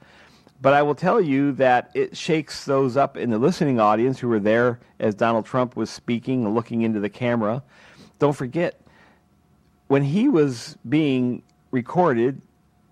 But 0.61 0.73
I 0.73 0.83
will 0.83 0.95
tell 0.95 1.21
you 1.21 1.53
that 1.53 1.91
it 1.95 2.17
shakes 2.17 2.65
those 2.65 2.97
up 2.97 3.17
in 3.17 3.31
the 3.31 3.39
listening 3.39 3.81
audience 3.81 4.19
who 4.19 4.29
were 4.29 4.41
there 4.41 4.79
as 5.01 5.15
Donald 5.15 5.45
Trump 5.45 5.77
was 5.77 5.91
speaking 5.91 6.49
looking 6.55 6.83
into 6.83 7.01
the 7.01 7.11
camera. 7.11 7.63
Don't 8.19 8.35
forget, 8.35 8.81
when 9.89 10.03
he 10.03 10.29
was 10.29 10.79
being 10.89 11.43
recorded 11.73 12.41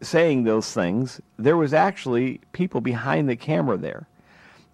saying 0.03 0.45
those 0.45 0.73
things, 0.73 1.21
there 1.39 1.57
was 1.57 1.73
actually 1.73 2.41
people 2.53 2.81
behind 2.81 3.29
the 3.29 3.37
camera 3.37 3.77
there. 3.77 4.07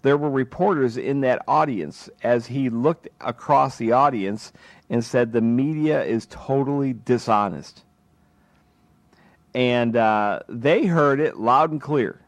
There 0.02 0.16
were 0.16 0.30
reporters 0.30 0.96
in 0.96 1.20
that 1.20 1.42
audience 1.46 2.08
as 2.22 2.46
he 2.46 2.70
looked 2.70 3.06
across 3.20 3.76
the 3.76 3.92
audience 3.92 4.52
and 4.88 5.04
said, 5.04 5.32
The 5.32 5.42
media 5.42 6.02
is 6.02 6.26
totally 6.30 6.94
dishonest. 6.94 7.84
And 9.54 9.96
uh, 9.96 10.40
they 10.48 10.86
heard 10.86 11.20
it 11.20 11.38
loud 11.38 11.70
and 11.70 11.80
clear. 11.80 12.20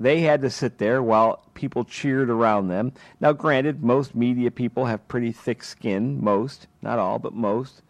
They 0.00 0.20
had 0.20 0.42
to 0.42 0.50
sit 0.50 0.78
there 0.78 1.02
while 1.02 1.44
people 1.54 1.84
cheered 1.84 2.28
around 2.28 2.68
them. 2.68 2.92
Now, 3.20 3.32
granted, 3.32 3.84
most 3.84 4.14
media 4.14 4.50
people 4.50 4.86
have 4.86 5.06
pretty 5.06 5.32
thick 5.32 5.62
skin, 5.62 6.22
most, 6.22 6.66
not 6.80 6.98
all, 6.98 7.18
but 7.18 7.34
most. 7.34 7.82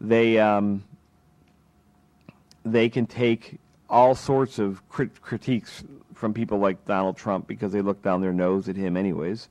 They, 0.00 0.38
um, 0.38 0.84
they 2.64 2.88
can 2.88 3.06
take 3.06 3.58
all 3.90 4.14
sorts 4.14 4.58
of 4.58 4.88
crit- 4.88 5.20
critiques 5.20 5.84
from 6.14 6.32
people 6.32 6.58
like 6.58 6.86
Donald 6.86 7.16
Trump 7.16 7.46
because 7.46 7.72
they 7.72 7.82
look 7.82 8.02
down 8.02 8.20
their 8.20 8.32
nose 8.32 8.68
at 8.68 8.76
him, 8.76 8.96
anyways. 8.96 9.48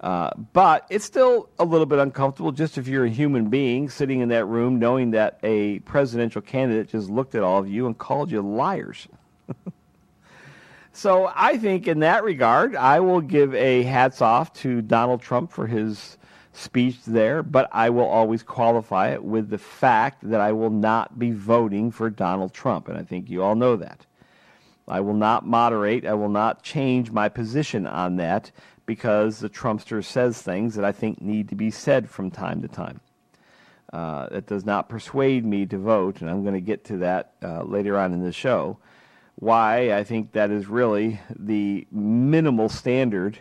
Uh, 0.00 0.30
but 0.52 0.86
it's 0.90 1.04
still 1.04 1.48
a 1.58 1.64
little 1.64 1.86
bit 1.86 1.98
uncomfortable 1.98 2.52
just 2.52 2.78
if 2.78 2.86
you're 2.86 3.06
a 3.06 3.10
human 3.10 3.48
being 3.48 3.90
sitting 3.90 4.20
in 4.20 4.28
that 4.28 4.44
room 4.44 4.78
knowing 4.78 5.10
that 5.10 5.40
a 5.42 5.80
presidential 5.80 6.40
candidate 6.40 6.88
just 6.88 7.10
looked 7.10 7.34
at 7.34 7.42
all 7.42 7.58
of 7.58 7.68
you 7.68 7.86
and 7.86 7.98
called 7.98 8.30
you 8.30 8.40
liars. 8.40 9.08
so 10.92 11.32
I 11.34 11.58
think 11.58 11.88
in 11.88 11.98
that 12.00 12.22
regard, 12.22 12.76
I 12.76 13.00
will 13.00 13.20
give 13.20 13.52
a 13.54 13.82
hats 13.82 14.22
off 14.22 14.52
to 14.54 14.82
Donald 14.82 15.20
Trump 15.20 15.50
for 15.50 15.66
his 15.66 16.16
speech 16.52 17.04
there, 17.04 17.42
but 17.42 17.68
I 17.72 17.90
will 17.90 18.06
always 18.06 18.44
qualify 18.44 19.10
it 19.10 19.24
with 19.24 19.48
the 19.48 19.58
fact 19.58 20.28
that 20.30 20.40
I 20.40 20.52
will 20.52 20.70
not 20.70 21.18
be 21.18 21.32
voting 21.32 21.90
for 21.90 22.08
Donald 22.08 22.52
Trump. 22.52 22.88
And 22.88 22.96
I 22.96 23.02
think 23.02 23.28
you 23.28 23.42
all 23.42 23.56
know 23.56 23.74
that. 23.76 24.06
I 24.86 25.00
will 25.00 25.14
not 25.14 25.44
moderate. 25.44 26.06
I 26.06 26.14
will 26.14 26.30
not 26.30 26.62
change 26.62 27.10
my 27.10 27.28
position 27.28 27.86
on 27.86 28.16
that 28.16 28.50
because 28.88 29.38
the 29.38 29.50
Trumpster 29.50 30.02
says 30.02 30.40
things 30.40 30.74
that 30.74 30.84
I 30.84 30.92
think 30.92 31.20
need 31.20 31.50
to 31.50 31.54
be 31.54 31.70
said 31.70 32.08
from 32.08 32.30
time 32.30 32.62
to 32.62 32.68
time. 32.68 33.02
Uh, 33.92 34.28
it 34.32 34.46
does 34.46 34.64
not 34.64 34.88
persuade 34.88 35.44
me 35.44 35.66
to 35.66 35.76
vote, 35.76 36.22
and 36.22 36.30
I'm 36.30 36.42
going 36.42 36.54
to 36.54 36.60
get 36.62 36.84
to 36.86 36.96
that 36.96 37.34
uh, 37.42 37.64
later 37.64 37.98
on 37.98 38.14
in 38.14 38.24
the 38.24 38.32
show. 38.32 38.78
Why 39.34 39.92
I 39.92 40.04
think 40.04 40.32
that 40.32 40.50
is 40.50 40.68
really 40.68 41.20
the 41.38 41.86
minimal 41.92 42.70
standard 42.70 43.38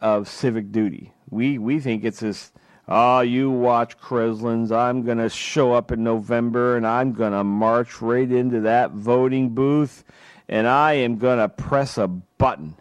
of 0.00 0.28
civic 0.28 0.72
duty. 0.72 1.12
We 1.28 1.58
we 1.58 1.78
think 1.78 2.02
it's 2.02 2.20
this. 2.20 2.50
Oh, 2.88 3.20
you 3.20 3.50
watch 3.50 3.98
Kreslins. 3.98 4.74
I'm 4.74 5.02
going 5.02 5.18
to 5.18 5.28
show 5.28 5.74
up 5.74 5.92
in 5.92 6.02
November, 6.02 6.78
and 6.78 6.86
I'm 6.86 7.12
going 7.12 7.32
to 7.32 7.44
march 7.44 8.00
right 8.00 8.30
into 8.30 8.60
that 8.62 8.92
voting 8.92 9.50
booth, 9.50 10.04
and 10.48 10.66
I 10.66 10.94
am 10.94 11.18
going 11.18 11.38
to 11.38 11.50
press 11.50 11.98
a 11.98 12.08
button 12.08 12.76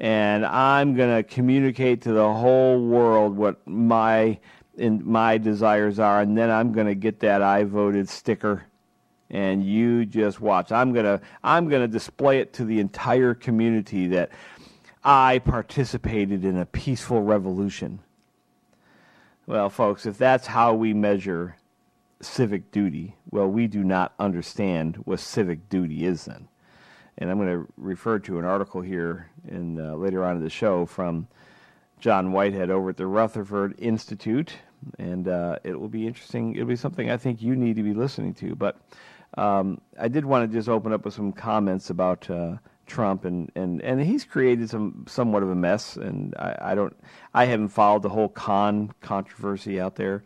and 0.00 0.46
I'm 0.46 0.94
going 0.94 1.14
to 1.14 1.22
communicate 1.22 2.00
to 2.02 2.12
the 2.12 2.32
whole 2.32 2.80
world 2.80 3.36
what 3.36 3.66
my 3.68 4.38
in 4.78 5.02
my 5.04 5.36
desires 5.36 5.98
are, 5.98 6.22
and 6.22 6.38
then 6.38 6.50
I'm 6.50 6.72
going 6.72 6.86
to 6.86 6.94
get 6.94 7.20
that 7.20 7.42
I 7.42 7.64
voted 7.64 8.08
sticker, 8.08 8.64
and 9.28 9.62
you 9.62 10.06
just 10.06 10.40
watch. 10.40 10.72
I'm 10.72 10.94
gonna 10.94 11.20
I'm 11.44 11.68
gonna 11.68 11.86
display 11.86 12.38
it 12.38 12.54
to 12.54 12.64
the 12.64 12.80
entire 12.80 13.34
community 13.34 14.06
that 14.08 14.30
I 15.04 15.40
participated 15.40 16.46
in 16.46 16.56
a 16.56 16.64
peaceful 16.64 17.22
revolution. 17.22 18.00
Well, 19.46 19.68
folks, 19.68 20.06
if 20.06 20.16
that's 20.16 20.46
how 20.46 20.72
we 20.72 20.94
measure 20.94 21.56
civic 22.22 22.70
duty, 22.70 23.16
well, 23.30 23.48
we 23.48 23.66
do 23.66 23.84
not 23.84 24.14
understand 24.18 24.96
what 25.04 25.20
civic 25.20 25.68
duty 25.68 26.06
is 26.06 26.24
then 26.24 26.48
and 27.20 27.30
I'm 27.30 27.38
going 27.38 27.64
to 27.64 27.72
refer 27.76 28.18
to 28.20 28.38
an 28.38 28.44
article 28.44 28.80
here 28.80 29.30
in 29.46 29.78
uh, 29.78 29.94
later 29.94 30.24
on 30.24 30.36
in 30.36 30.42
the 30.42 30.50
show 30.50 30.86
from 30.86 31.28
John 32.00 32.32
Whitehead 32.32 32.70
over 32.70 32.90
at 32.90 32.96
the 32.96 33.06
Rutherford 33.06 33.74
Institute, 33.78 34.54
and 34.98 35.28
uh, 35.28 35.56
it 35.62 35.78
will 35.78 35.88
be 35.88 36.06
interesting. 36.06 36.54
It'll 36.54 36.66
be 36.66 36.76
something 36.76 37.10
I 37.10 37.18
think 37.18 37.42
you 37.42 37.54
need 37.54 37.76
to 37.76 37.82
be 37.82 37.92
listening 37.92 38.32
to. 38.34 38.54
But 38.54 38.80
um, 39.36 39.82
I 39.98 40.08
did 40.08 40.24
want 40.24 40.50
to 40.50 40.56
just 40.56 40.68
open 40.68 40.94
up 40.94 41.04
with 41.04 41.12
some 41.12 41.32
comments 41.32 41.90
about 41.90 42.28
uh, 42.30 42.56
Trump, 42.86 43.26
and, 43.26 43.52
and, 43.54 43.82
and 43.82 44.00
he's 44.00 44.24
created 44.24 44.70
some 44.70 45.04
somewhat 45.06 45.42
of 45.42 45.50
a 45.50 45.54
mess, 45.54 45.96
and 45.96 46.34
I, 46.38 46.56
I 46.60 46.74
don't 46.74 46.96
I 47.34 47.44
haven't 47.44 47.68
followed 47.68 48.02
the 48.02 48.08
whole 48.08 48.30
Khan 48.30 48.92
controversy 49.02 49.78
out 49.78 49.96
there 49.96 50.24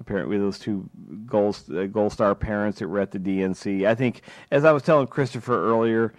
apparently 0.00 0.38
those 0.38 0.58
two 0.58 0.88
gold, 1.26 1.62
uh, 1.74 1.86
gold 1.86 2.12
star 2.12 2.34
parents 2.34 2.78
that 2.78 2.88
were 2.88 3.00
at 3.00 3.10
the 3.10 3.18
DNC. 3.18 3.86
I 3.86 3.94
think, 3.94 4.22
as 4.50 4.64
I 4.64 4.72
was 4.72 4.82
telling 4.82 5.06
Christopher 5.06 5.70
earlier, 5.70 6.14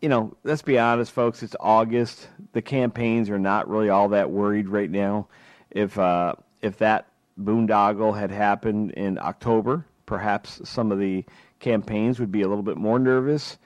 you 0.00 0.08
know, 0.08 0.36
let's 0.44 0.62
be 0.62 0.78
honest, 0.78 1.12
folks. 1.12 1.42
It's 1.42 1.56
August. 1.60 2.28
The 2.52 2.62
campaigns 2.62 3.28
are 3.28 3.38
not 3.38 3.68
really 3.68 3.90
all 3.90 4.08
that 4.10 4.30
worried 4.30 4.68
right 4.68 4.90
now. 4.90 5.28
If 5.70 5.98
uh, 5.98 6.34
if 6.62 6.78
that 6.78 7.06
boondoggle 7.38 8.18
had 8.18 8.30
happened 8.30 8.92
in 8.92 9.18
October, 9.18 9.84
perhaps 10.06 10.60
some 10.68 10.90
of 10.90 10.98
the 10.98 11.24
campaigns 11.58 12.18
would 12.18 12.32
be 12.32 12.42
a 12.42 12.48
little 12.48 12.62
bit 12.62 12.76
more 12.76 12.98
nervous. 12.98 13.58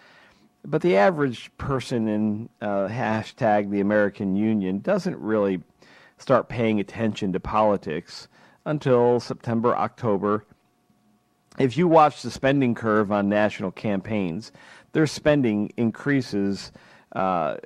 But 0.64 0.83
the 0.83 0.96
average 0.96 1.50
person 1.59 2.09
in 2.09 2.48
uh, 2.61 2.88
hashtag 2.88 3.70
the 3.70 3.80
American 3.80 4.35
Union 4.35 4.78
doesn't 4.80 5.18
really 5.18 5.62
start 6.18 6.48
paying 6.48 6.80
attention 6.80 7.33
to 7.33 7.40
politics 7.40 8.28
until 8.64 9.20
September, 9.20 9.77
October. 9.77 10.44
If 11.59 11.77
you 11.77 11.87
watch 11.87 12.22
the 12.22 12.31
spending 12.31 12.74
curve 12.74 13.12
on 13.12 13.29
national 13.29 13.70
campaigns, 13.70 14.53
their 14.92 15.07
spending 15.07 15.72
increases 15.77 16.72
uh, 17.14 17.57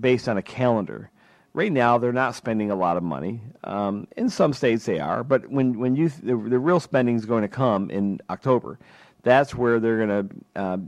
based 0.00 0.28
on 0.28 0.38
a 0.38 0.42
calendar. 0.42 1.10
Right 1.54 1.72
now, 1.72 1.98
they're 1.98 2.12
not 2.12 2.34
spending 2.34 2.70
a 2.70 2.74
lot 2.74 2.96
of 2.96 3.02
money. 3.02 3.40
Um, 3.64 4.06
in 4.16 4.28
some 4.28 4.52
states, 4.52 4.84
they 4.84 5.00
are, 5.00 5.24
but 5.24 5.48
when 5.50 5.78
when 5.78 5.96
you 5.96 6.08
the, 6.08 6.36
the 6.36 6.58
real 6.58 6.78
spending 6.78 7.16
is 7.16 7.26
going 7.26 7.42
to 7.42 7.48
come 7.48 7.90
in 7.90 8.20
October. 8.30 8.78
That's 9.22 9.54
where 9.54 9.80
they're 9.80 10.06
going 10.06 10.28
to 10.54 10.60
uh, 10.60 10.78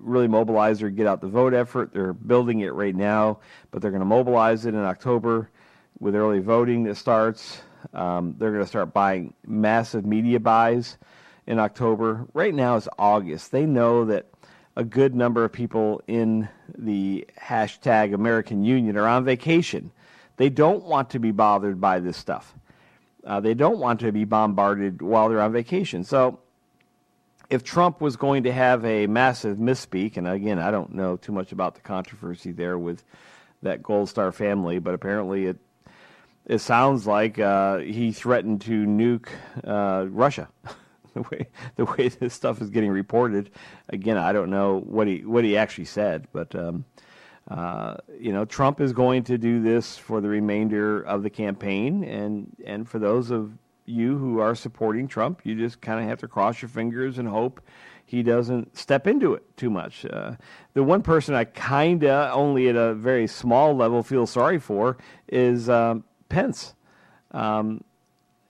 really 0.00 0.26
mobilize 0.26 0.82
or 0.82 0.88
get 0.88 1.06
out 1.06 1.20
the 1.20 1.28
vote 1.28 1.52
effort. 1.52 1.92
They're 1.92 2.14
building 2.14 2.60
it 2.60 2.72
right 2.72 2.94
now, 2.94 3.40
but 3.70 3.82
they're 3.82 3.90
going 3.90 4.00
to 4.00 4.06
mobilize 4.06 4.64
it 4.64 4.74
in 4.74 4.80
October 4.80 5.50
with 6.00 6.14
early 6.14 6.40
voting 6.40 6.84
that 6.84 6.96
starts. 6.96 7.60
Um, 7.92 8.34
they're 8.38 8.50
going 8.50 8.62
to 8.62 8.68
start 8.68 8.92
buying 8.92 9.34
massive 9.46 10.04
media 10.04 10.40
buys 10.40 10.96
in 11.46 11.58
October. 11.58 12.26
Right 12.32 12.54
now 12.54 12.76
it's 12.76 12.88
August. 12.98 13.52
They 13.52 13.66
know 13.66 14.06
that 14.06 14.26
a 14.76 14.84
good 14.84 15.14
number 15.14 15.44
of 15.44 15.52
people 15.52 16.02
in 16.06 16.48
the 16.76 17.26
hashtag 17.40 18.14
American 18.14 18.64
Union 18.64 18.96
are 18.96 19.06
on 19.06 19.24
vacation. 19.24 19.92
They 20.36 20.48
don't 20.48 20.84
want 20.84 21.10
to 21.10 21.18
be 21.18 21.30
bothered 21.30 21.80
by 21.80 22.00
this 22.00 22.16
stuff. 22.16 22.54
Uh, 23.24 23.40
they 23.40 23.54
don't 23.54 23.78
want 23.78 24.00
to 24.00 24.12
be 24.12 24.24
bombarded 24.24 25.00
while 25.00 25.28
they're 25.28 25.40
on 25.40 25.52
vacation. 25.52 26.04
So, 26.04 26.40
if 27.50 27.62
Trump 27.62 28.00
was 28.00 28.16
going 28.16 28.44
to 28.44 28.52
have 28.52 28.84
a 28.84 29.06
massive 29.06 29.58
misspeak, 29.58 30.16
and 30.16 30.26
again, 30.26 30.58
I 30.58 30.70
don't 30.70 30.94
know 30.94 31.16
too 31.16 31.32
much 31.32 31.52
about 31.52 31.74
the 31.74 31.82
controversy 31.82 32.52
there 32.52 32.78
with 32.78 33.04
that 33.62 33.82
Gold 33.82 34.08
Star 34.08 34.32
family, 34.32 34.78
but 34.78 34.94
apparently 34.94 35.46
it 35.46 35.58
it 36.46 36.58
sounds 36.58 37.06
like 37.06 37.38
uh, 37.38 37.78
he 37.78 38.12
threatened 38.12 38.60
to 38.62 38.84
nuke 38.84 39.28
uh, 39.64 40.06
Russia. 40.08 40.48
the 41.14 41.22
way 41.22 41.48
the 41.76 41.84
way 41.84 42.08
this 42.08 42.34
stuff 42.34 42.60
is 42.60 42.70
getting 42.70 42.90
reported, 42.90 43.50
again, 43.88 44.18
I 44.18 44.32
don't 44.32 44.50
know 44.50 44.80
what 44.80 45.06
he 45.06 45.24
what 45.24 45.44
he 45.44 45.56
actually 45.56 45.86
said, 45.86 46.26
but 46.32 46.54
um, 46.54 46.84
uh, 47.48 47.96
you 48.18 48.32
know, 48.32 48.44
Trump 48.44 48.80
is 48.80 48.92
going 48.92 49.24
to 49.24 49.38
do 49.38 49.60
this 49.60 49.96
for 49.96 50.20
the 50.20 50.28
remainder 50.28 51.02
of 51.02 51.22
the 51.22 51.30
campaign, 51.30 52.04
and 52.04 52.54
and 52.66 52.88
for 52.88 52.98
those 52.98 53.30
of 53.30 53.52
you 53.86 54.16
who 54.16 54.38
are 54.40 54.54
supporting 54.54 55.06
Trump, 55.06 55.42
you 55.44 55.54
just 55.54 55.80
kind 55.80 56.00
of 56.00 56.08
have 56.08 56.18
to 56.20 56.28
cross 56.28 56.62
your 56.62 56.70
fingers 56.70 57.18
and 57.18 57.28
hope 57.28 57.60
he 58.06 58.22
doesn't 58.22 58.76
step 58.76 59.06
into 59.06 59.34
it 59.34 59.42
too 59.56 59.70
much. 59.70 60.04
Uh, 60.06 60.32
the 60.74 60.82
one 60.82 61.02
person 61.02 61.34
I 61.34 61.44
kind 61.44 62.04
of 62.04 62.36
only 62.36 62.68
at 62.68 62.76
a 62.76 62.94
very 62.94 63.26
small 63.26 63.74
level 63.74 64.02
feel 64.02 64.26
sorry 64.26 64.58
for 64.58 64.98
is 65.28 65.68
um, 65.68 66.04
Pence. 66.34 66.74
Um, 67.30 67.84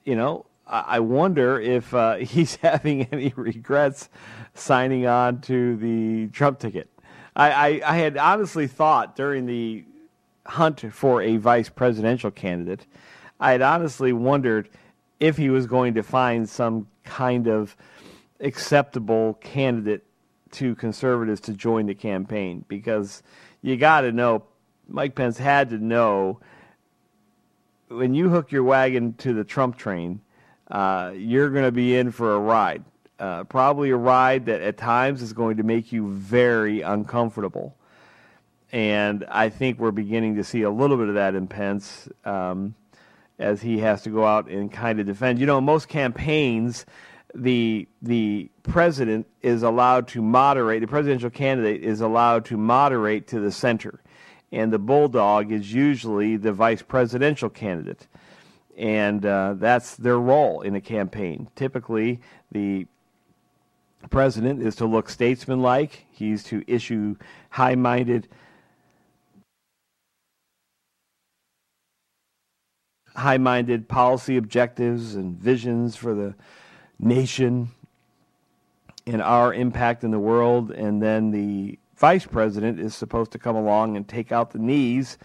you 0.05 0.17
know, 0.17 0.47
I, 0.67 1.01
wonder 1.01 1.61
if 1.61 1.93
uh, 1.93 2.17
he's 2.17 2.57
having 2.57 3.03
any 3.13 3.33
regrets 3.37 4.09
signing 4.55 5.07
on 5.07 5.43
to 5.43 5.77
the 5.77 6.29
Trump 6.29 6.59
ticket. 6.59 6.89
I, 7.37 7.51
I, 7.51 7.93
I 7.93 7.97
had 7.97 8.17
honestly 8.17 8.67
thought 8.67 9.17
during 9.17 9.45
the 9.45 9.85
hunt 10.47 10.85
for 10.93 11.21
a 11.21 11.37
vice 11.37 11.69
presidential 11.69 12.31
candidate, 12.31 12.87
I 13.39 13.53
had 13.53 13.61
honestly 13.61 14.15
wondered 14.15 14.71
if 15.21 15.37
he 15.37 15.51
was 15.51 15.67
going 15.67 15.95
to 15.95 16.03
find 16.03 16.49
some 16.49 16.87
kind 17.05 17.49
of 17.49 17.77
acceptable 18.41 19.35
candidate 19.35 20.05
to 20.53 20.75
conservatives 20.77 21.41
to 21.43 21.53
join 21.53 21.87
the 21.87 21.95
campaign 21.95 22.65
because 22.67 23.23
you 23.61 23.77
got 23.77 24.03
to 24.03 24.13
know 24.13 24.45
Mike 24.89 25.15
Pence 25.15 25.37
had 25.37 25.71
to 25.71 25.79
know 25.79 26.41
when 27.89 28.15
you 28.15 28.29
hook 28.29 28.53
your 28.53 28.63
wagon 28.63 29.15
to 29.15 29.33
the 29.33 29.45
Trump 29.45 29.77
train, 29.77 30.21
uh, 30.71 31.13
you're 31.15 31.51
going 31.51 31.65
to 31.65 31.73
be 31.73 31.97
in 31.97 32.11
for 32.11 32.35
a 32.35 32.39
ride. 32.39 32.85
Uh, 33.19 33.45
probably 33.45 33.91
a 33.91 33.97
ride 33.97 34.47
that 34.47 34.61
at 34.61 34.77
times 34.77 35.23
is 35.23 35.33
going 35.33 35.57
to 35.57 35.63
make 35.63 35.93
you 35.93 36.09
very 36.09 36.81
uncomfortable. 36.81 37.77
And 38.73 39.25
I 39.29 39.51
think 39.51 39.79
we're 39.79 39.93
beginning 39.93 40.35
to 40.37 40.45
see 40.45 40.63
a 40.63 40.71
little 40.71 40.97
bit 40.97 41.09
of 41.09 41.15
that 41.15 41.37
in 41.37 41.47
Pence 41.47 42.09
um, 42.25 42.75
as 43.39 43.63
he 43.63 43.79
has 43.79 44.03
to 44.03 44.11
go 44.11 44.25
out 44.27 44.49
and 44.49 44.73
kind 44.73 44.99
of 44.99 45.07
defend. 45.07 45.39
You 45.39 45.47
know, 45.47 45.61
most 45.61 45.89
campaigns, 45.89 46.85
the 47.35 47.87
the 48.03 48.51
president 48.65 49.27
is 49.43 49.63
allowed 49.63 50.09
to 50.09 50.23
moderate. 50.23 50.81
The 50.81 50.89
presidential 50.89 51.31
candidate 51.31 51.85
is 51.85 52.01
allowed 52.01 52.45
to 52.47 52.57
moderate 52.57 53.29
to 53.29 53.41
the 53.41 53.53
center, 53.53 54.01
and 54.55 54.73
the 54.73 54.79
bulldog 54.79 55.51
is 55.51 55.75
usually 55.75 56.37
the 56.37 56.53
vice 56.53 56.81
presidential 56.81 57.51
candidate, 57.51 58.07
and 58.79 59.27
uh, 59.27 59.55
that's 59.57 59.97
their 59.97 60.19
role 60.19 60.61
in 60.61 60.77
a 60.77 60.81
campaign. 60.81 61.49
Typically, 61.57 62.21
the 62.53 62.87
president 64.11 64.63
is 64.63 64.77
to 64.77 64.87
look 64.87 65.09
statesmanlike. 65.09 66.07
He's 66.13 66.45
to 66.45 66.63
issue 66.67 67.17
high-minded. 67.51 68.29
high-minded 73.17 73.89
policy 73.89 74.37
objectives 74.37 75.15
and 75.15 75.37
visions 75.37 75.95
for 75.95 76.15
the 76.15 76.35
nation 76.99 77.69
and 79.07 79.23
our 79.23 79.55
impact 79.55 80.03
in 80.03 80.11
the 80.11 80.19
world 80.19 80.73
and 80.73 81.01
then 81.01 81.31
the 81.31 81.79
vice 82.05 82.27
president 82.27 82.79
is 82.79 82.95
supposed 82.95 83.31
to 83.31 83.39
come 83.39 83.57
along 83.57 83.97
and 83.97 84.07
take 84.07 84.31
out 84.31 84.51
the 84.51 84.59
knees 84.59 85.17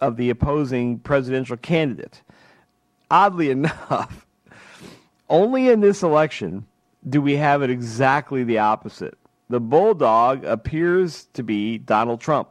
of 0.00 0.16
the 0.16 0.30
opposing 0.30 0.98
presidential 0.98 1.58
candidate. 1.58 2.22
Oddly 3.10 3.50
enough 3.58 4.24
only 5.28 5.68
in 5.68 5.80
this 5.80 6.02
election 6.02 6.64
do 7.06 7.20
we 7.20 7.36
have 7.36 7.60
it 7.60 7.68
exactly 7.68 8.44
the 8.44 8.56
opposite. 8.56 9.18
The 9.50 9.60
bulldog 9.60 10.42
appears 10.46 11.26
to 11.34 11.42
be 11.42 11.76
Donald 11.76 12.22
Trump. 12.22 12.48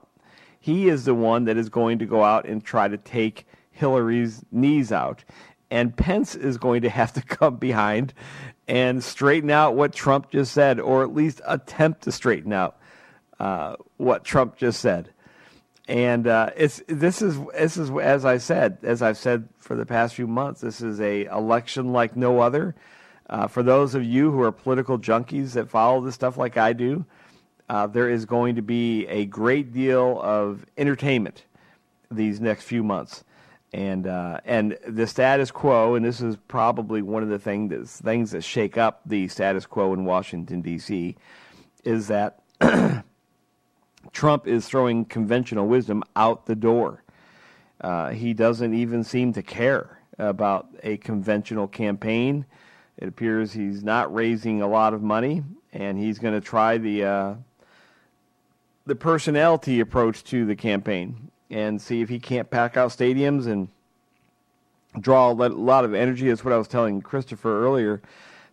He 0.60 0.88
is 0.88 1.06
the 1.06 1.15
one 1.15 1.46
that 1.46 1.58
is 1.58 1.67
going 1.67 1.98
to 1.98 2.06
go 2.06 2.24
out 2.24 2.46
and 2.46 2.63
try 2.63 2.88
to 2.88 2.98
take 2.98 3.48
Hillary's 3.72 4.46
knees 4.52 4.91
out. 4.91 5.24
And 5.72 5.98
Pence 5.98 6.36
is 6.36 6.60
going 6.60 6.84
to 6.84 6.89
have 6.91 7.13
to 7.13 7.22
come 7.36 7.56
behind 7.56 8.13
and 8.67 9.04
straighten 9.04 9.50
out 9.50 9.76
what 9.76 9.91
Trump 9.91 10.30
just 10.30 10.54
said, 10.54 10.80
or 10.80 11.02
at 11.02 11.15
least 11.15 11.41
attempt 11.48 12.04
to 12.04 12.12
straighten 12.12 12.54
out 12.54 12.78
uh, 13.41 13.75
what 13.97 14.23
Trump 14.23 14.56
just 14.56 14.80
said. 14.80 15.10
And 15.88 16.27
uh, 16.27 16.51
it's 16.56 16.84
this 16.88 17.23
is 17.23 17.39
this 17.54 17.75
is 17.75 17.89
as 17.89 18.23
I 18.23 18.38
said, 18.38 18.77
as 18.84 19.01
I've 19.01 19.17
said 19.17 19.49
for 19.58 19.75
the 19.75 19.86
past 19.86 20.13
few 20.13 20.27
months, 20.27 20.62
this 20.62 20.80
is 20.80 21.01
a 21.01 21.25
election 21.25 21.91
like 21.91 22.15
no 22.15 22.39
other. 22.39 22.75
Uh, 23.27 23.47
for 23.47 23.63
those 23.63 23.95
of 23.95 24.04
you 24.04 24.30
who 24.32 24.41
are 24.41 24.51
political 24.51 24.99
junkies 24.99 25.54
that 25.54 25.69
follow 25.69 26.01
this 26.01 26.13
stuff 26.13 26.38
like 26.38 26.56
I 26.56 26.73
do, 26.73 27.06
uh, 27.67 27.88
there 27.88 28.10
is 28.10 28.25
going 28.25 28.56
to 28.56 28.62
be 28.62 29.08
a 29.08 29.25
great 29.25 29.73
deal 29.73 30.21
of 30.21 30.65
entertainment 30.77 31.45
these 32.12 32.39
next 32.39 32.65
few 32.65 32.84
months 32.84 33.23
and 33.73 34.06
uh, 34.06 34.39
and 34.45 34.77
the 34.86 35.08
status 35.08 35.49
quo, 35.49 35.95
and 35.95 36.06
this 36.06 36.21
is 36.21 36.36
probably 36.47 37.01
one 37.01 37.23
of 37.23 37.30
the 37.30 37.39
thing 37.39 37.69
that, 37.69 37.88
things 37.88 38.32
that 38.32 38.43
shake 38.43 38.77
up 38.77 39.01
the 39.06 39.27
status 39.30 39.65
quo 39.65 39.93
in 39.93 40.06
Washington 40.06 40.62
D.C., 40.62 41.15
is 41.84 42.08
that 42.08 42.41
Trump 44.13 44.47
is 44.47 44.67
throwing 44.67 45.06
conventional 45.06 45.67
wisdom 45.67 46.04
out 46.15 46.45
the 46.45 46.56
door. 46.56 47.04
Uh, 47.80 48.10
he 48.10 48.34
doesn't 48.34 48.74
even 48.74 49.04
seem 49.04 49.34
to 49.34 49.41
care 49.41 50.00
about 50.17 50.67
a 50.84 50.97
conventional 50.97 51.67
campaign. 51.67 52.45
It 52.97 53.08
appears 53.08 53.54
he's 53.54 53.84
not 53.84 54.13
raising 54.13 54.62
a 54.62 54.67
lot 54.67 54.93
of 54.93 55.02
money, 55.02 55.43
and 55.74 55.97
he's 55.97 56.19
going 56.19 56.34
to 56.34 56.41
try 56.41 56.78
the 56.78 57.04
uh, 57.04 57.36
the 58.86 58.95
personality 58.95 59.80
approach 59.80 60.24
to 60.26 60.45
the 60.45 60.56
campaign 60.56 61.32
and 61.50 61.82
see 61.82 62.02
if 62.02 62.10
he 62.10 62.19
can't 62.19 62.50
pack 62.50 62.78
out 62.78 62.89
stadiums 62.91 63.47
and 63.47 63.67
draw 65.00 65.32
a 65.32 65.34
lot 65.34 65.86
of 65.86 65.93
energy. 65.93 66.28
That's 66.28 66.43
what 66.43 66.54
I 66.54 66.58
was 66.58 66.67
telling 66.67 67.02
Christopher 67.02 67.65
earlier. 67.65 68.02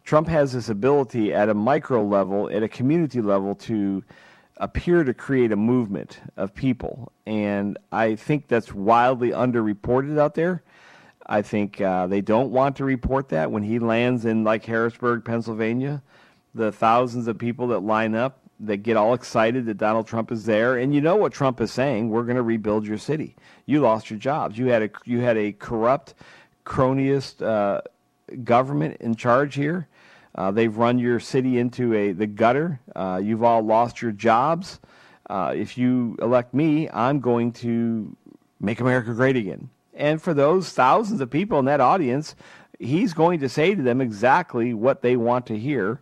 Trump 0.05 0.29
has 0.29 0.53
this 0.53 0.69
ability 0.69 1.35
at 1.35 1.49
a 1.49 1.55
micro 1.55 2.03
level, 2.03 2.49
at 2.51 2.63
a 2.63 2.69
community 2.69 3.21
level, 3.21 3.55
to 3.57 4.03
appear 4.59 5.05
to 5.05 5.15
create 5.15 5.53
a 5.53 5.57
movement 5.57 6.21
of 6.37 6.55
people. 6.55 7.13
And 7.27 7.79
I 7.93 8.17
think 8.17 8.49
that's 8.49 8.75
wildly 8.75 9.31
underreported 9.31 10.19
out 10.19 10.35
there. 10.35 10.63
I 11.27 11.43
think 11.43 11.81
uh, 11.81 12.07
they 12.07 12.21
don't 12.21 12.51
want 12.51 12.77
to 12.77 12.85
report 12.85 13.29
that 13.31 13.51
when 13.51 13.63
he 13.63 13.79
lands 13.79 14.25
in 14.25 14.45
like 14.45 14.65
Harrisburg, 14.65 15.25
Pennsylvania. 15.25 16.03
The 16.55 16.73
thousands 16.73 17.29
of 17.29 17.39
people 17.39 17.69
that 17.69 17.81
line 17.81 18.15
up 18.15 18.41
that 18.61 18.79
get 18.79 18.97
all 18.97 19.15
excited 19.15 19.67
that 19.67 19.77
Donald 19.77 20.07
Trump 20.07 20.33
is 20.33 20.45
there, 20.45 20.79
and 20.79 20.95
you 20.95 21.01
know 21.01 21.17
what 21.17 21.33
Trump 21.33 21.61
is 21.61 21.71
saying: 21.71 22.09
"We're 22.09 22.25
going 22.25 22.37
to 22.37 22.43
rebuild 22.43 22.87
your 22.87 22.99
city. 22.99 23.37
You 23.67 23.81
lost 23.81 24.11
your 24.11 24.19
jobs. 24.19 24.59
You 24.59 24.67
had 24.67 24.83
a 24.83 24.91
you 25.05 25.21
had 25.21 25.37
a 25.37 25.53
corrupt, 25.53 26.15
cronyist 26.65 27.43
uh, 27.43 27.83
government 28.43 28.97
in 29.01 29.15
charge 29.15 29.55
here. 29.55 29.87
Uh, 30.39 30.53
they've 30.53 30.77
run 30.77 31.01
your 31.01 31.19
city 31.19 31.59
into 31.59 31.93
a 31.95 32.13
the 32.13 32.29
gutter. 32.29 32.79
Uh, 32.95 33.21
you've 33.23 33.43
all 33.43 33.61
lost 33.61 34.01
your 34.01 34.13
jobs. 34.13 34.79
Uh, 35.29 35.53
if 35.55 35.77
you 35.77 36.17
elect 36.23 36.55
me, 36.55 36.89
I'm 36.89 37.19
going 37.19 37.51
to 37.55 38.17
make 38.61 38.79
America 38.79 39.13
great 39.13 39.37
again." 39.37 39.69
And 39.95 40.23
for 40.23 40.33
those 40.33 40.71
thousands 40.71 41.21
of 41.21 41.29
people 41.29 41.59
in 41.59 41.65
that 41.65 41.81
audience, 41.81 42.37
he's 42.79 43.15
going 43.15 43.41
to 43.41 43.49
say 43.49 43.75
to 43.75 43.83
them 43.83 44.01
exactly 44.01 44.73
what 44.75 45.03
they 45.03 45.17
want 45.17 45.47
to 45.47 45.59
hear 45.59 46.01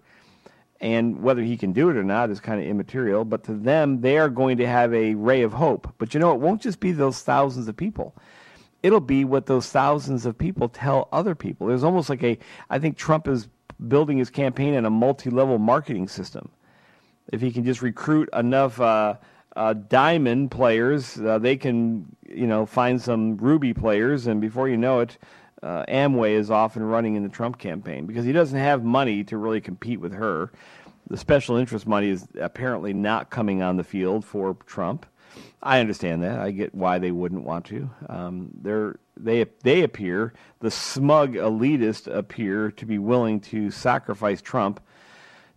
and 0.83 1.23
whether 1.23 1.41
he 1.41 1.57
can 1.57 1.73
do 1.73 1.89
it 1.89 1.97
or 1.97 2.05
not 2.05 2.29
is 2.29 2.39
kind 2.39 2.61
of 2.61 2.67
immaterial. 2.67 3.25
But 3.25 3.45
to 3.45 3.55
them, 3.55 4.03
they 4.03 4.19
are 4.19 4.29
going 4.29 4.59
to 4.59 4.67
have 4.67 4.93
a 4.93 5.15
ray 5.15 5.41
of 5.45 5.55
hope. 5.55 5.95
But 5.97 6.13
you 6.13 6.21
know, 6.21 6.33
it 6.33 6.41
won't 6.41 6.61
just 6.61 6.79
be 6.79 6.93
those 6.93 7.23
thousands 7.23 7.69
of 7.69 7.77
people. 7.79 8.15
It'll 8.83 9.01
be 9.01 9.25
what 9.25 9.47
those 9.47 9.71
thousands 9.71 10.27
of 10.27 10.37
people 10.37 10.69
tell 10.69 11.09
other 11.11 11.35
people. 11.35 11.67
There's 11.67 11.83
almost 11.83 12.11
like 12.11 12.23
a, 12.23 12.39
I 12.69 12.79
think 12.79 12.99
Trump 12.99 13.27
is 13.27 13.49
building 13.89 14.19
his 14.19 14.31
campaign 14.31 14.75
in 14.75 14.85
a 14.85 14.91
multi-level 14.91 15.59
marketing 15.59 16.09
system. 16.09 16.51
If 17.33 17.41
he 17.41 17.51
can 17.51 17.65
just 17.65 17.83
recruit 17.83 18.29
enough 18.33 18.81
uh, 18.81 19.15
uh, 19.57 19.73
diamond 19.73 20.51
players, 20.51 21.19
uh, 21.21 21.39
they 21.39 21.57
can, 21.57 22.07
you 22.29 22.47
know, 22.47 22.67
find 22.67 23.01
some 23.01 23.37
ruby 23.37 23.75
players, 23.75 24.27
and 24.27 24.41
before 24.41 24.69
you 24.69 24.77
know 24.77 25.01
it, 25.01 25.19
uh, 25.63 25.85
Amway 25.89 26.33
is 26.33 26.51
off 26.51 26.77
and 26.77 26.89
running 26.89 27.17
in 27.17 27.23
the 27.23 27.29
Trump 27.29 27.59
campaign 27.59 28.07
because 28.07 28.25
he 28.25 28.33
doesn't 28.33 28.59
have 28.59 28.85
money 28.85 29.25
to 29.25 29.37
really 29.37 29.61
compete 29.61 30.01
with 30.01 30.13
her. 30.13 30.53
The 31.09 31.17
special 31.17 31.57
interest 31.57 31.87
money 31.87 32.09
is 32.09 32.27
apparently 32.41 32.93
not 32.93 33.31
coming 33.31 33.63
on 33.63 33.77
the 33.77 33.85
field 33.85 34.25
for 34.25 34.57
Trump. 34.67 35.07
I 35.63 35.81
understand 35.81 36.23
that. 36.23 36.39
I 36.39 36.51
get 36.51 36.75
why 36.75 36.99
they 36.99 37.11
wouldn't 37.11 37.45
want 37.45 37.65
to. 37.67 37.91
Um, 38.09 38.51
they're, 38.61 38.99
they 39.17 39.45
they 39.63 39.83
appear 39.83 40.33
the 40.61 40.71
smug 40.71 41.35
elitists 41.35 42.07
appear 42.13 42.71
to 42.73 42.87
be 42.87 42.99
willing 42.99 43.41
to 43.41 43.71
sacrifice 43.71 44.43
Trump 44.43 44.81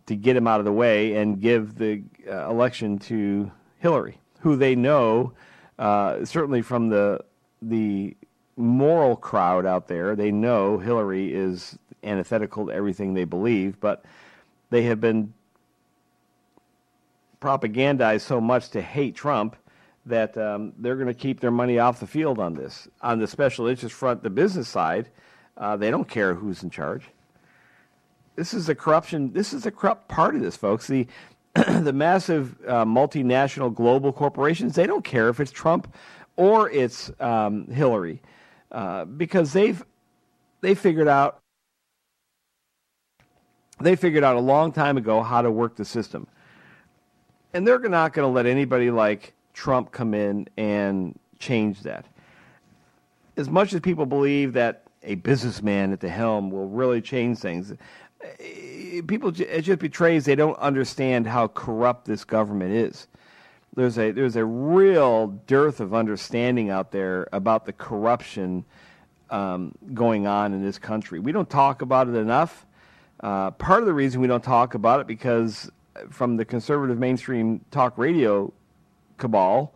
to 0.06 0.16
get 0.16 0.36
him 0.36 0.46
out 0.46 0.60
of 0.60 0.64
the 0.64 0.72
way 0.72 1.16
and 1.16 1.40
give 1.40 1.76
the 1.76 2.02
uh, 2.28 2.48
election 2.48 2.98
to 2.98 3.50
Hillary, 3.78 4.18
who 4.40 4.56
they 4.56 4.74
know 4.74 5.32
uh, 5.78 6.24
certainly 6.24 6.62
from 6.62 6.88
the 6.88 7.20
the 7.62 8.16
moral 8.56 9.16
crowd 9.16 9.66
out 9.66 9.88
there. 9.88 10.14
They 10.14 10.30
know 10.30 10.78
Hillary 10.78 11.32
is 11.32 11.78
antithetical 12.02 12.66
to 12.66 12.72
everything 12.72 13.14
they 13.14 13.24
believe, 13.24 13.80
but 13.80 14.04
they 14.70 14.82
have 14.82 15.00
been 15.00 15.32
propagandized 17.40 18.20
so 18.20 18.40
much 18.40 18.70
to 18.70 18.82
hate 18.82 19.14
Trump 19.14 19.56
that 20.06 20.36
um, 20.38 20.72
they're 20.78 20.96
going 20.96 21.06
to 21.08 21.14
keep 21.14 21.40
their 21.40 21.50
money 21.50 21.78
off 21.78 22.00
the 22.00 22.06
field 22.06 22.38
on 22.38 22.54
this. 22.54 22.88
On 23.02 23.18
the 23.18 23.26
special 23.26 23.66
interest 23.66 23.94
front, 23.94 24.22
the 24.22 24.30
business 24.30 24.68
side, 24.68 25.08
uh, 25.56 25.76
they 25.76 25.90
don't 25.90 26.08
care 26.08 26.34
who's 26.34 26.62
in 26.62 26.70
charge. 26.70 27.04
This 28.36 28.54
is 28.54 28.66
the 28.66 28.74
corruption. 28.74 29.32
This 29.32 29.52
is 29.52 29.64
the 29.64 29.70
corrupt 29.70 30.08
part 30.08 30.34
of 30.34 30.40
this, 30.40 30.56
folks. 30.56 30.86
The 30.86 31.06
the 31.54 31.92
massive 31.92 32.56
uh, 32.66 32.84
multinational 32.84 33.74
global 33.74 34.12
corporations, 34.12 34.76
they 34.76 34.86
don't 34.86 35.04
care 35.04 35.28
if 35.28 35.40
it's 35.40 35.50
Trump 35.50 35.92
or 36.36 36.70
it's 36.70 37.10
um, 37.18 37.66
Hillary. 37.66 38.22
Uh, 38.70 39.04
because 39.04 39.52
they've 39.52 39.84
they 40.60 40.74
figured 40.76 41.08
out 41.08 41.40
they 43.80 43.96
figured 43.96 44.22
out 44.22 44.36
a 44.36 44.40
long 44.40 44.70
time 44.70 44.96
ago 44.96 45.22
how 45.22 45.42
to 45.42 45.50
work 45.50 45.74
the 45.74 45.84
system, 45.84 46.26
and 47.52 47.66
they're 47.66 47.80
not 47.80 48.12
going 48.12 48.26
to 48.26 48.32
let 48.32 48.46
anybody 48.46 48.90
like 48.92 49.34
Trump 49.54 49.92
come 49.92 50.14
in 50.14 50.48
and 50.56 51.18
change 51.38 51.82
that. 51.82 52.06
As 53.36 53.48
much 53.48 53.72
as 53.72 53.80
people 53.80 54.06
believe 54.06 54.52
that 54.54 54.84
a 55.02 55.14
businessman 55.16 55.92
at 55.92 56.00
the 56.00 56.08
helm 56.08 56.50
will 56.50 56.68
really 56.68 57.00
change 57.00 57.38
things. 57.38 57.72
Eh, 58.22 59.00
people, 59.06 59.32
it 59.40 59.62
just 59.62 59.78
betrays 59.78 60.24
they 60.24 60.34
don't 60.34 60.58
understand 60.58 61.26
how 61.26 61.48
corrupt 61.48 62.04
this 62.04 62.24
government 62.24 62.72
is. 62.72 63.08
There's 63.74 63.98
a 63.98 64.10
there's 64.10 64.36
a 64.36 64.44
real 64.44 65.28
dearth 65.46 65.80
of 65.80 65.94
understanding 65.94 66.70
out 66.70 66.90
there 66.90 67.28
about 67.32 67.66
the 67.66 67.72
corruption 67.72 68.64
um, 69.30 69.72
going 69.94 70.26
on 70.26 70.52
in 70.52 70.62
this 70.62 70.76
country. 70.76 71.20
We 71.20 71.32
don't 71.32 71.48
talk 71.48 71.80
about 71.80 72.08
it 72.08 72.16
enough. 72.16 72.66
Uh, 73.20 73.52
part 73.52 73.80
of 73.80 73.86
the 73.86 73.92
reason 73.92 74.20
we 74.20 74.26
don't 74.26 74.42
talk 74.42 74.74
about 74.74 75.00
it 75.00 75.06
because 75.06 75.70
from 76.08 76.36
the 76.36 76.44
conservative 76.44 76.98
mainstream 76.98 77.64
talk 77.70 77.96
radio 77.96 78.52
cabal, 79.20 79.72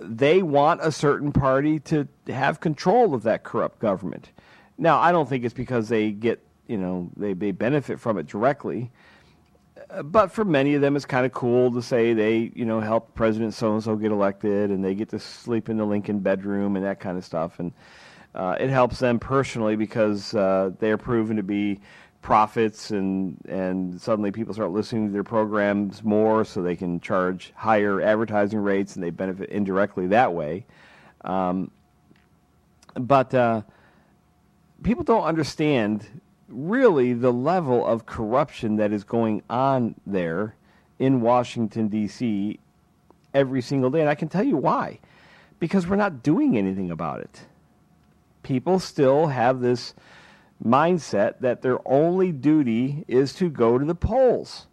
they 0.00 0.42
want 0.42 0.80
a 0.82 0.90
certain 0.90 1.32
party 1.32 1.78
to 1.80 2.08
have 2.26 2.60
control 2.60 3.14
of 3.14 3.22
that 3.22 3.44
corrupt 3.44 3.78
government. 3.78 4.30
Now, 4.76 4.98
I 4.98 5.12
don't 5.12 5.28
think 5.28 5.44
it's 5.44 5.54
because 5.54 5.88
they 5.88 6.10
get, 6.10 6.44
you 6.66 6.76
know, 6.76 7.10
they, 7.16 7.32
they 7.32 7.52
benefit 7.52 8.00
from 8.00 8.18
it 8.18 8.26
directly. 8.26 8.90
Uh, 9.90 10.02
but 10.02 10.32
for 10.32 10.44
many 10.44 10.74
of 10.74 10.82
them, 10.82 10.96
it's 10.96 11.06
kind 11.06 11.24
of 11.24 11.32
cool 11.32 11.72
to 11.72 11.80
say 11.80 12.12
they, 12.12 12.52
you 12.54 12.64
know, 12.64 12.80
helped 12.80 13.14
President 13.14 13.54
so 13.54 13.72
and 13.72 13.82
so 13.82 13.96
get 13.96 14.10
elected, 14.10 14.70
and 14.70 14.84
they 14.84 14.94
get 14.94 15.08
to 15.10 15.18
sleep 15.18 15.68
in 15.68 15.76
the 15.76 15.84
Lincoln 15.84 16.18
bedroom 16.18 16.76
and 16.76 16.84
that 16.84 17.00
kind 17.00 17.16
of 17.16 17.24
stuff. 17.24 17.58
And 17.58 17.72
uh, 18.34 18.56
it 18.60 18.68
helps 18.68 18.98
them 18.98 19.18
personally 19.18 19.76
because 19.76 20.34
uh, 20.34 20.72
they're 20.78 20.98
proven 20.98 21.36
to 21.36 21.42
be 21.42 21.80
prophets 22.22 22.90
and 22.90 23.38
and 23.48 24.00
suddenly 24.00 24.32
people 24.32 24.52
start 24.52 24.70
listening 24.70 25.06
to 25.06 25.12
their 25.12 25.24
programs 25.24 26.02
more 26.02 26.44
so 26.44 26.62
they 26.62 26.76
can 26.76 27.00
charge 27.00 27.52
higher 27.54 28.00
advertising 28.00 28.58
rates 28.58 28.96
and 28.96 29.04
they 29.04 29.10
benefit 29.10 29.48
indirectly 29.50 30.08
that 30.08 30.32
way. 30.34 30.66
Um, 31.22 31.70
but 32.94 33.34
uh, 33.34 33.62
people 34.82 35.04
don't 35.04 35.24
understand 35.24 36.06
really 36.48 37.12
the 37.12 37.32
level 37.32 37.86
of 37.86 38.06
corruption 38.06 38.76
that 38.76 38.92
is 38.92 39.04
going 39.04 39.42
on 39.50 39.94
there 40.06 40.54
in 40.98 41.20
Washington 41.20 41.88
D.C. 41.88 42.58
every 43.34 43.60
single 43.60 43.90
day. 43.90 44.00
And 44.00 44.08
I 44.08 44.14
can 44.14 44.28
tell 44.28 44.44
you 44.44 44.56
why. 44.56 45.00
Because 45.58 45.86
we're 45.86 45.96
not 45.96 46.22
doing 46.22 46.56
anything 46.56 46.90
about 46.90 47.20
it. 47.20 47.46
People 48.42 48.78
still 48.78 49.28
have 49.28 49.60
this 49.60 49.94
mindset 50.64 51.40
that 51.40 51.62
their 51.62 51.78
only 51.86 52.32
duty 52.32 53.04
is 53.08 53.32
to 53.34 53.48
go 53.48 53.78
to 53.78 53.84
the 53.84 53.94
polls. 53.94 54.66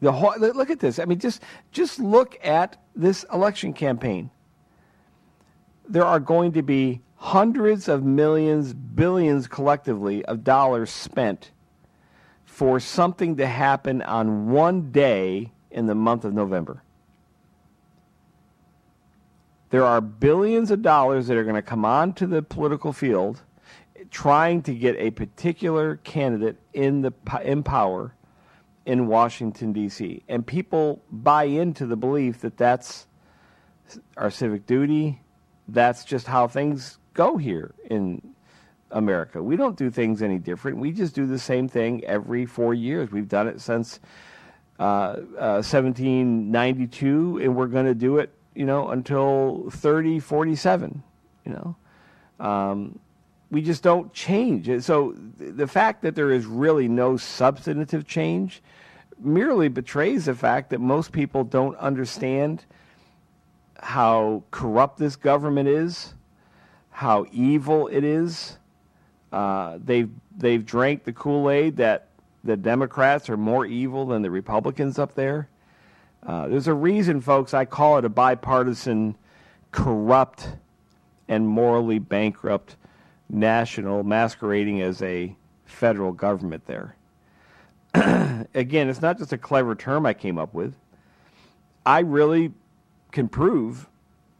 The 0.00 0.12
whole, 0.12 0.34
look 0.38 0.70
at 0.70 0.80
this. 0.80 0.98
I 0.98 1.04
mean, 1.04 1.18
just 1.18 1.42
just 1.72 1.98
look 1.98 2.36
at 2.44 2.76
this 2.94 3.24
election 3.32 3.72
campaign. 3.72 4.30
There 5.88 6.04
are 6.04 6.20
going 6.20 6.52
to 6.52 6.62
be 6.62 7.00
hundreds 7.16 7.88
of 7.88 8.04
millions, 8.04 8.74
billions 8.74 9.46
collectively 9.46 10.24
of 10.26 10.44
dollars 10.44 10.90
spent 10.90 11.52
for 12.44 12.78
something 12.78 13.36
to 13.36 13.46
happen 13.46 14.02
on 14.02 14.50
one 14.50 14.92
day 14.92 15.52
in 15.70 15.86
the 15.86 15.94
month 15.94 16.24
of 16.24 16.32
November. 16.32 16.82
There 19.70 19.84
are 19.84 20.00
billions 20.00 20.70
of 20.70 20.82
dollars 20.82 21.26
that 21.26 21.36
are 21.36 21.42
going 21.42 21.56
to 21.56 21.62
come 21.62 21.84
onto 21.84 22.26
the 22.26 22.42
political 22.42 22.92
field 22.92 23.42
trying 24.10 24.62
to 24.62 24.74
get 24.74 24.96
a 24.96 25.10
particular 25.10 25.96
candidate 25.96 26.56
in 26.72 27.02
the 27.02 27.12
in 27.42 27.62
power 27.62 28.14
in 28.86 29.06
Washington 29.06 29.72
D.C. 29.72 30.22
and 30.28 30.46
people 30.46 31.02
buy 31.10 31.44
into 31.44 31.86
the 31.86 31.96
belief 31.96 32.40
that 32.40 32.56
that's 32.56 33.06
our 34.16 34.30
civic 34.30 34.66
duty. 34.66 35.20
That's 35.68 36.04
just 36.04 36.26
how 36.26 36.48
things 36.48 36.98
go 37.14 37.36
here 37.36 37.74
in 37.90 38.34
America. 38.90 39.42
We 39.42 39.56
don't 39.56 39.76
do 39.76 39.90
things 39.90 40.22
any 40.22 40.38
different. 40.38 40.78
We 40.78 40.92
just 40.92 41.14
do 41.14 41.26
the 41.26 41.38
same 41.38 41.68
thing 41.68 42.04
every 42.04 42.46
four 42.46 42.74
years. 42.74 43.10
We've 43.10 43.28
done 43.28 43.48
it 43.48 43.60
since 43.60 44.00
uh, 44.78 44.82
uh, 45.38 45.62
1792, 45.62 47.40
and 47.42 47.56
we're 47.56 47.66
going 47.66 47.86
to 47.86 47.94
do 47.94 48.18
it, 48.18 48.30
you 48.54 48.66
know, 48.66 48.88
until 48.88 49.70
3047. 49.70 51.02
You 51.44 51.52
know, 51.52 51.76
um, 52.44 52.98
we 53.54 53.62
just 53.62 53.84
don't 53.84 54.12
change. 54.12 54.68
So 54.82 55.14
the 55.38 55.68
fact 55.68 56.02
that 56.02 56.16
there 56.16 56.32
is 56.32 56.44
really 56.44 56.88
no 56.88 57.16
substantive 57.16 58.04
change 58.04 58.60
merely 59.20 59.68
betrays 59.68 60.24
the 60.24 60.34
fact 60.34 60.70
that 60.70 60.80
most 60.80 61.12
people 61.12 61.44
don't 61.44 61.76
understand 61.76 62.64
how 63.78 64.42
corrupt 64.50 64.98
this 64.98 65.14
government 65.14 65.68
is, 65.68 66.14
how 66.90 67.26
evil 67.30 67.86
it 67.86 68.02
is. 68.02 68.58
Uh, 69.30 69.78
they've 69.84 70.10
they've 70.36 70.66
drank 70.66 71.04
the 71.04 71.12
Kool 71.12 71.48
Aid 71.48 71.76
that 71.76 72.08
the 72.42 72.56
Democrats 72.56 73.30
are 73.30 73.36
more 73.36 73.64
evil 73.64 74.04
than 74.06 74.22
the 74.22 74.32
Republicans 74.32 74.98
up 74.98 75.14
there. 75.14 75.48
Uh, 76.26 76.48
there's 76.48 76.66
a 76.66 76.74
reason, 76.74 77.20
folks. 77.20 77.54
I 77.54 77.66
call 77.66 77.98
it 77.98 78.04
a 78.04 78.08
bipartisan, 78.08 79.16
corrupt, 79.70 80.48
and 81.28 81.46
morally 81.46 82.00
bankrupt 82.00 82.74
national 83.28 84.02
masquerading 84.02 84.82
as 84.82 85.02
a 85.02 85.34
federal 85.64 86.12
government 86.12 86.64
there. 86.66 86.96
Again, 88.54 88.88
it's 88.88 89.02
not 89.02 89.18
just 89.18 89.32
a 89.32 89.38
clever 89.38 89.74
term 89.74 90.06
I 90.06 90.14
came 90.14 90.38
up 90.38 90.54
with. 90.54 90.74
I 91.86 92.00
really 92.00 92.52
can 93.12 93.28
prove 93.28 93.88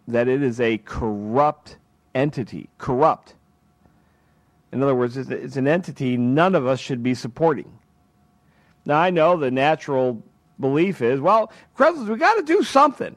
that 0.09 0.29
it 0.29 0.42
is 0.42 0.61
a 0.61 0.79
corrupt 0.79 1.79
entity. 2.14 2.68
Corrupt. 2.79 3.35
In 4.73 4.83
other 4.83 4.94
words, 4.94 5.16
it's 5.16 5.57
an 5.57 5.68
entity 5.68 6.16
none 6.16 6.55
of 6.55 6.66
us 6.66 6.81
should 6.81 7.03
be 7.03 7.14
supporting. 7.14 7.79
Now, 8.87 8.99
I 8.99 9.11
know 9.11 9.37
the 9.37 9.51
natural 9.51 10.23
belief 10.59 11.01
is, 11.01 11.20
well, 11.20 11.53
Kreslins, 11.77 12.09
we 12.09 12.16
got 12.16 12.35
to 12.35 12.42
do 12.42 12.62
something. 12.62 13.16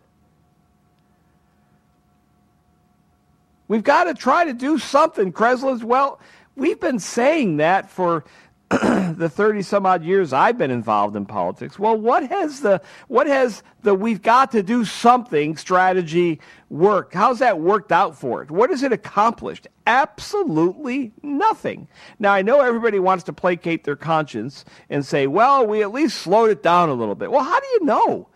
We've 3.67 3.83
got 3.83 4.05
to 4.05 4.13
try 4.13 4.45
to 4.45 4.53
do 4.53 4.77
something, 4.77 5.33
Kreslins. 5.33 5.83
Well, 5.83 6.19
we've 6.55 6.79
been 6.79 6.99
saying 6.99 7.57
that 7.57 7.89
for 7.89 8.23
the 8.69 9.29
30 9.33 9.61
some 9.61 9.85
odd 9.85 10.03
years 10.03 10.33
I've 10.33 10.57
been 10.57 10.71
involved 10.71 11.15
in 11.15 11.25
politics. 11.25 11.79
Well, 11.79 11.95
what 11.95 12.27
has 12.29 12.59
the 12.59 12.81
what 13.07 13.25
has 13.25 13.63
the 13.83 13.95
we've 13.95 14.21
got 14.21 14.51
to 14.51 14.61
do 14.61 14.83
something 14.83 15.55
strategy 15.55 16.41
worked? 16.69 17.13
How's 17.13 17.39
that 17.39 17.61
worked 17.61 17.93
out 17.93 18.17
for 18.17 18.43
it? 18.43 18.51
What 18.51 18.69
has 18.69 18.83
it 18.83 18.91
accomplished? 18.91 19.67
Absolutely 19.85 21.13
nothing. 21.23 21.87
Now, 22.19 22.33
I 22.33 22.41
know 22.41 22.59
everybody 22.59 22.99
wants 22.99 23.23
to 23.25 23.33
placate 23.33 23.85
their 23.85 23.95
conscience 23.95 24.65
and 24.89 25.05
say, 25.05 25.27
"Well, 25.27 25.65
we 25.65 25.81
at 25.81 25.93
least 25.93 26.17
slowed 26.17 26.49
it 26.49 26.61
down 26.61 26.89
a 26.89 26.93
little 26.93 27.15
bit." 27.15 27.31
Well, 27.31 27.45
how 27.45 27.61
do 27.61 27.67
you 27.67 27.85
know? 27.85 28.27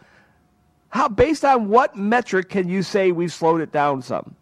How 0.92 1.10
based 1.10 1.44
on 1.44 1.68
what 1.68 1.98
metric 1.98 2.48
can 2.48 2.70
you 2.70 2.84
say 2.84 3.12
we've 3.12 3.34
slowed 3.34 3.60
it 3.60 3.74
down 3.74 4.02
some? 4.02 4.36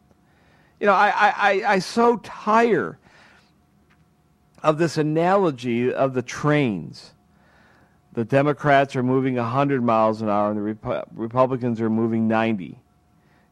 You 0.79 0.87
know, 0.87 0.93
I, 0.93 1.33
I, 1.35 1.63
I, 1.73 1.79
so 1.79 2.17
tire 2.17 2.97
of 4.63 4.77
this 4.77 4.97
analogy 4.97 5.93
of 5.93 6.13
the 6.13 6.21
trains. 6.21 7.11
The 8.13 8.25
Democrats 8.25 8.95
are 8.95 9.03
moving 9.03 9.35
100 9.35 9.83
miles 9.83 10.21
an 10.21 10.29
hour, 10.29 10.51
and 10.51 10.57
the 10.57 10.73
Repu- 10.73 11.05
Republicans 11.13 11.81
are 11.81 11.89
moving 11.89 12.27
90. 12.27 12.79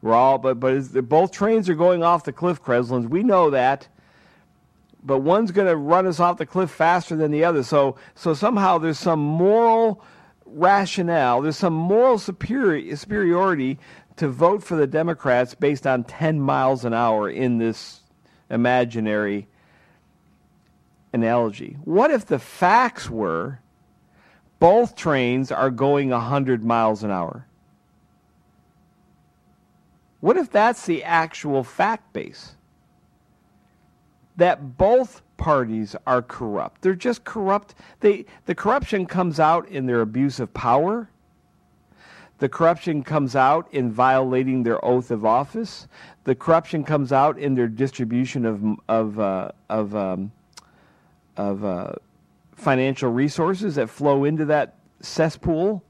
We're 0.02 0.14
all, 0.14 0.38
but 0.38 0.60
but 0.60 1.10
both 1.10 1.32
trains 1.32 1.68
are 1.70 1.76
going 1.76 2.04
off 2.04 2.24
the 2.24 2.32
cliff, 2.32 2.62
Kreslins. 2.62 3.10
We 3.10 3.24
know 3.24 3.50
that, 3.50 3.88
but 5.04 5.20
one's 5.20 5.52
going 5.52 5.68
to 5.68 5.76
run 5.76 6.06
us 6.06 6.20
off 6.20 6.38
the 6.38 6.46
cliff 6.46 6.70
faster 6.70 7.16
than 7.16 7.32
the 7.32 7.44
other. 7.44 7.64
So 7.64 7.98
so 8.14 8.34
somehow 8.34 8.78
there's 8.78 9.00
some 9.00 9.20
moral 9.20 10.04
rationale, 10.46 11.42
there's 11.42 11.58
some 11.58 11.74
moral 11.74 12.20
superior, 12.20 12.96
superiority 12.96 13.80
to 14.18 14.28
vote 14.28 14.64
for 14.64 14.76
the 14.76 14.88
Democrats 14.88 15.56
based 15.56 15.88
on 15.88 16.04
10 16.04 16.40
miles 16.40 16.86
an 16.86 16.94
hour 16.94 17.30
in 17.30 17.58
this 17.58 18.02
imaginary 18.50 19.48
analogy. 21.14 21.78
What 21.84 22.12
if 22.12 22.26
the 22.26 22.40
facts 22.40 23.10
were 23.10 23.60
both 24.60 24.96
trains 24.96 25.52
are 25.52 25.70
going 25.70 26.10
100 26.10 26.64
miles 26.64 27.04
an 27.04 27.12
hour? 27.12 27.46
What 30.20 30.38
if 30.38 30.50
that's 30.52 30.86
the 30.86 31.04
actual 31.04 31.64
fact 31.64 32.12
base? 32.12 32.56
That 34.36 34.78
both 34.78 35.22
parties 35.38 35.96
are 36.08 36.24
corrupt. 36.24 36.82
They're 36.82 36.96
just 36.96 37.24
corrupt. 37.24 37.76
They, 38.00 38.26
the 38.46 38.56
corruption 38.56 39.06
comes 39.06 39.40
out 39.40 39.68
in 39.70 39.86
their 39.86 40.02
abuse 40.02 40.40
of 40.40 40.54
power 40.54 41.10
the 42.40 42.50
corruption 42.50 43.04
comes 43.04 43.36
out 43.36 43.68
in 43.74 43.92
violating 43.92 44.64
their 44.64 44.84
oath 44.84 45.12
of 45.12 45.26
office. 45.26 45.88
The 46.24 46.36
corruption 46.36 46.84
comes 46.84 47.12
out 47.12 47.38
in 47.40 47.56
their 47.56 47.68
distribution 47.68 48.46
of 48.46 48.64
of 48.88 49.20
uh, 49.20 49.52
of 49.70 49.96
um, 49.96 50.32
of 51.36 51.64
uh, 51.64 51.94
financial 52.56 53.12
resources 53.12 53.76
that 53.76 53.90
flow 53.90 54.24
into 54.24 54.46
that 54.46 54.76
cesspool 55.02 55.84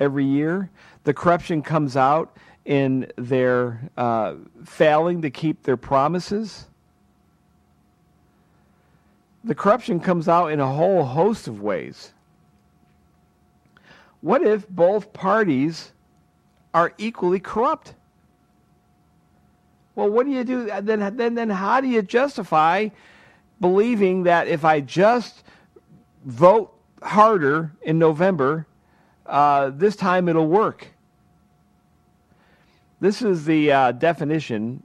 every 0.00 0.24
year. 0.24 0.70
The 1.04 1.14
corruption 1.14 1.62
comes 1.62 1.96
out 1.96 2.36
in 2.64 3.10
their 3.16 3.90
uh, 3.96 4.34
failing 4.64 5.22
to 5.22 5.30
keep 5.30 5.62
their 5.62 5.76
promises. 5.76 6.66
the 9.46 9.54
corruption 9.54 10.00
comes 10.00 10.28
out 10.28 10.48
in 10.48 10.58
a 10.58 10.66
whole 10.66 11.04
host 11.04 11.46
of 11.46 11.62
ways. 11.62 12.12
What 14.26 14.42
if 14.42 14.68
both 14.68 15.12
parties 15.12 15.92
are 16.74 16.92
equally 16.98 17.38
corrupt? 17.38 17.94
Well, 19.94 20.10
what 20.10 20.26
do 20.26 20.32
you 20.32 20.42
do 20.42 20.66
then? 20.82 21.16
Then, 21.16 21.36
then 21.36 21.48
how 21.48 21.80
do 21.80 21.86
you 21.86 22.02
justify 22.02 22.88
believing 23.60 24.24
that 24.24 24.48
if 24.48 24.64
I 24.64 24.80
just 24.80 25.44
vote 26.24 26.76
harder 27.04 27.70
in 27.82 28.00
November, 28.00 28.66
uh, 29.26 29.70
this 29.70 29.94
time 29.94 30.28
it'll 30.28 30.48
work? 30.48 30.88
This 32.98 33.22
is 33.22 33.44
the 33.44 33.70
uh, 33.70 33.92
definition 33.92 34.82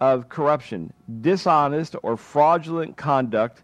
of 0.00 0.28
corruption 0.28 0.92
dishonest 1.20 1.94
or 2.02 2.16
fraudulent 2.16 2.96
conduct 2.96 3.62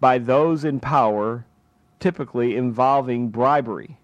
by 0.00 0.18
those 0.18 0.64
in 0.64 0.80
power, 0.80 1.44
typically 2.00 2.56
involving 2.56 3.28
bribery. 3.28 3.96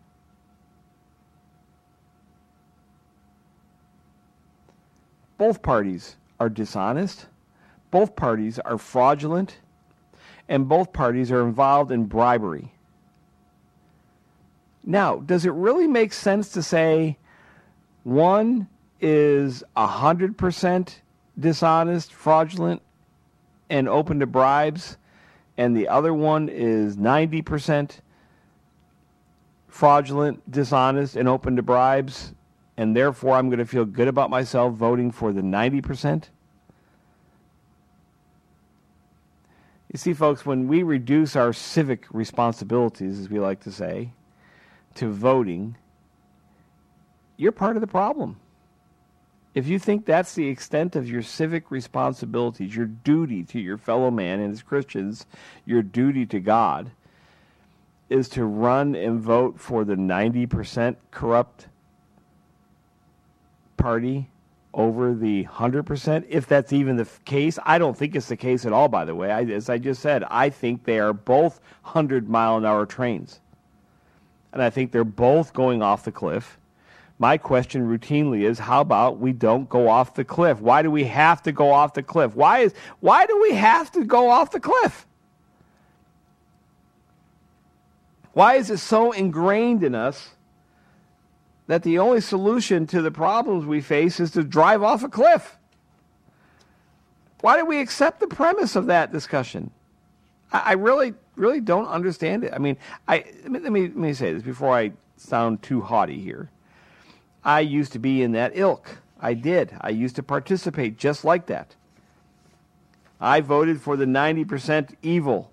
Both 5.43 5.61
parties 5.61 6.14
are 6.38 6.49
dishonest, 6.49 7.26
both 7.90 8.14
parties 8.14 8.61
are 8.61 8.78
fraudulent, 8.78 9.59
and 10.49 10.68
both 10.68 10.93
parties 10.93 11.32
are 11.32 11.43
involved 11.43 11.90
in 11.90 12.05
bribery. 12.05 12.72
Now, 14.84 15.16
does 15.16 15.45
it 15.45 15.53
really 15.53 15.88
make 15.88 16.12
sense 16.12 16.51
to 16.51 16.62
say 16.62 17.18
one 18.05 18.68
is 19.01 19.64
100% 19.76 20.95
dishonest, 21.36 22.12
fraudulent, 22.12 22.80
and 23.68 23.88
open 23.88 24.20
to 24.20 24.26
bribes, 24.28 24.97
and 25.57 25.76
the 25.76 25.88
other 25.88 26.14
one 26.14 26.49
is 26.49 26.97
90% 26.97 27.99
fraudulent, 29.66 30.49
dishonest, 30.49 31.16
and 31.16 31.28
open 31.28 31.57
to 31.57 31.62
bribes, 31.62 32.32
and 32.77 32.97
therefore 32.97 33.37
I'm 33.37 33.49
going 33.49 33.59
to 33.59 33.66
feel 33.66 33.85
good 33.85 34.09
about 34.09 34.31
myself 34.31 34.75
voting 34.75 35.11
for 35.11 35.33
the 35.33 35.43
90%? 35.43 36.25
You 39.93 39.99
see, 39.99 40.14
folks, 40.14 40.47
when 40.47 40.68
we 40.68 40.83
reduce 40.83 41.37
our 41.37 41.53
civic 41.53 42.07
responsibilities, 42.11 43.18
as 43.18 43.29
we 43.29 43.39
like 43.39 43.61
to 43.64 43.70
say, 43.70 44.12
to 44.95 45.11
voting, 45.11 45.77
you're 47.37 47.53
part 47.53 47.77
of 47.77 47.83
the 47.83 47.87
problem. 47.87 48.37
If 49.55 49.68
you 49.68 49.79
think 49.79 50.07
that's 50.07 50.35
the 50.35 50.49
extent 50.49 50.97
of 50.97 51.11
your 51.11 51.20
civic 51.20 51.70
responsibilities, 51.70 52.75
your 52.75 52.87
duty 52.87 53.45
to 53.45 53.61
your 53.61 53.77
fellow 53.77 54.11
man, 54.11 54.41
and 54.41 54.51
as 54.51 54.62
Christians, 54.62 55.27
your 55.66 55.83
duty 55.83 56.25
to 56.27 56.41
God, 56.41 56.91
is 58.09 58.31
to 58.31 58.47
run 58.47 58.95
and 58.95 59.20
vote 59.20 59.61
for 59.61 59.85
the 59.85 59.95
90% 59.95 60.97
corrupt 61.11 61.68
party 63.83 64.28
over 64.74 65.14
the 65.14 65.45
100%, 65.45 66.24
if 66.28 66.47
that's 66.47 66.72
even 66.72 66.97
the 66.97 67.07
case. 67.24 67.59
I 67.64 67.78
don't 67.78 67.97
think 67.97 68.16
it's 68.16 68.28
the 68.28 68.37
case 68.37 68.64
at 68.64 68.72
all, 68.72 68.89
by 68.89 69.05
the 69.05 69.14
way. 69.14 69.30
I, 69.30 69.43
as 69.45 69.68
I 69.68 69.78
just 69.78 70.01
said, 70.01 70.24
I 70.24 70.49
think 70.49 70.85
they 70.85 70.99
are 70.99 71.12
both 71.12 71.61
100 71.83 72.28
mile 72.28 72.57
an 72.57 72.64
hour 72.64 72.87
trains. 72.87 73.41
And 74.53 74.62
I 74.62 74.70
think 74.70 74.93
they're 74.93 75.05
both 75.05 75.53
going 75.53 75.83
off 75.83 76.05
the 76.05 76.12
cliff 76.12 76.59
my 77.22 77.39
question 77.39 77.87
routinely 77.87 78.43
is 78.43 78.59
how 78.59 78.80
about 78.80 79.20
we 79.20 79.33
don't 79.33 79.68
go 79.68 79.89
off 79.89 80.12
the 80.14 80.24
cliff? 80.24 80.61
Why 80.61 80.83
do 80.83 80.91
we 80.91 81.05
have 81.05 81.41
to 81.45 81.53
go 81.53 81.70
off 81.70 81.95
the 81.95 82.03
cliff? 82.03 82.35
Why 82.35 82.59
is 82.61 82.74
why 82.99 83.26
do 83.26 83.41
we 83.41 83.55
have 83.55 83.93
to 83.93 84.05
go 84.05 84.28
off 84.28 84.51
the 84.51 84.59
cliff? 84.59 85.07
Why 88.33 88.55
is 88.57 88.70
it 88.70 88.78
so 88.78 89.12
ingrained 89.12 89.85
in 89.85 89.95
us 89.95 90.30
that 91.73 91.85
the 91.85 91.99
only 91.99 92.20
solution 92.20 92.87
to 92.87 93.01
the 93.01 93.11
problems 93.11 93.64
we 93.64 93.81
face 93.81 94.20
is 94.20 94.33
to 94.33 94.45
drive 94.45 94.83
off 94.83 95.03
a 95.03 95.09
cliff? 95.09 95.57
Why 97.41 97.57
do 97.57 97.64
we 97.64 97.81
accept 97.81 98.20
the 98.20 98.27
premise 98.27 98.77
of 98.77 98.89
that 98.89 99.11
discussion? 99.11 99.70
I, 100.53 100.59
I 100.59 100.73
really, 100.73 101.14
really 101.35 101.62
don't 101.62 101.87
understand 101.87 102.45
it. 102.45 102.53
I 102.53 102.59
mean, 102.59 102.77
I 103.09 103.25
let 103.49 103.62
me 103.73 103.85
let 103.85 103.97
me 103.97 104.12
say 104.12 104.35
this 104.35 104.43
before 104.43 104.77
I 104.77 104.93
sound 105.16 105.62
too 105.62 105.81
haughty 105.81 106.20
here. 106.20 106.51
I 107.43 107.61
used 107.61 107.93
to 107.93 107.99
be 107.99 108.20
in 108.20 108.33
that 108.33 108.53
ilk. 108.55 108.99
I 109.18 109.33
did. 109.33 109.75
I 109.81 109.89
used 109.89 110.16
to 110.16 110.23
participate 110.23 110.99
just 110.99 111.25
like 111.25 111.47
that. 111.47 111.75
I 113.18 113.41
voted 113.41 113.81
for 113.81 113.97
the 113.97 114.05
90% 114.05 114.95
evil 115.01 115.51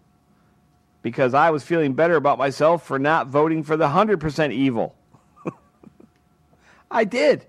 because 1.02 1.34
I 1.34 1.50
was 1.50 1.64
feeling 1.64 1.94
better 1.94 2.18
about 2.18 2.38
myself 2.38 2.86
for 2.86 3.00
not 3.00 3.28
voting 3.28 3.64
for 3.64 3.78
the 3.78 3.88
100% 3.88 4.52
evil. 4.52 4.96
I 6.92 7.04
did. 7.04 7.46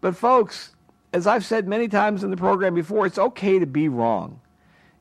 But, 0.00 0.16
folks, 0.16 0.74
as 1.12 1.26
I've 1.26 1.44
said 1.44 1.66
many 1.66 1.88
times 1.88 2.22
in 2.22 2.30
the 2.30 2.36
program 2.36 2.74
before, 2.74 3.06
it's 3.06 3.18
okay 3.18 3.58
to 3.58 3.66
be 3.66 3.88
wrong. 3.88 4.40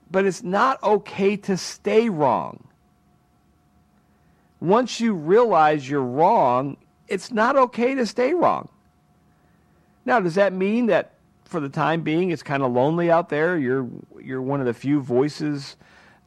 But 0.09 0.25
it's 0.25 0.43
not 0.43 0.81
okay 0.81 1.35
to 1.37 1.57
stay 1.57 2.09
wrong. 2.09 2.67
Once 4.59 4.99
you 4.99 5.13
realize 5.13 5.87
you're 5.89 6.01
wrong, 6.01 6.77
it's 7.07 7.31
not 7.31 7.55
okay 7.55 7.93
to 7.95 8.05
stay 8.05 8.33
wrong. 8.33 8.69
Now, 10.05 10.19
does 10.19 10.35
that 10.35 10.53
mean 10.53 10.87
that 10.87 11.13
for 11.45 11.59
the 11.59 11.69
time 11.69 12.01
being 12.01 12.31
it's 12.31 12.43
kind 12.43 12.63
of 12.63 12.71
lonely 12.71 13.11
out 13.11 13.29
there? 13.29 13.57
You're 13.57 13.87
you're 14.21 14.41
one 14.41 14.59
of 14.59 14.65
the 14.65 14.73
few 14.73 15.01
voices 15.01 15.75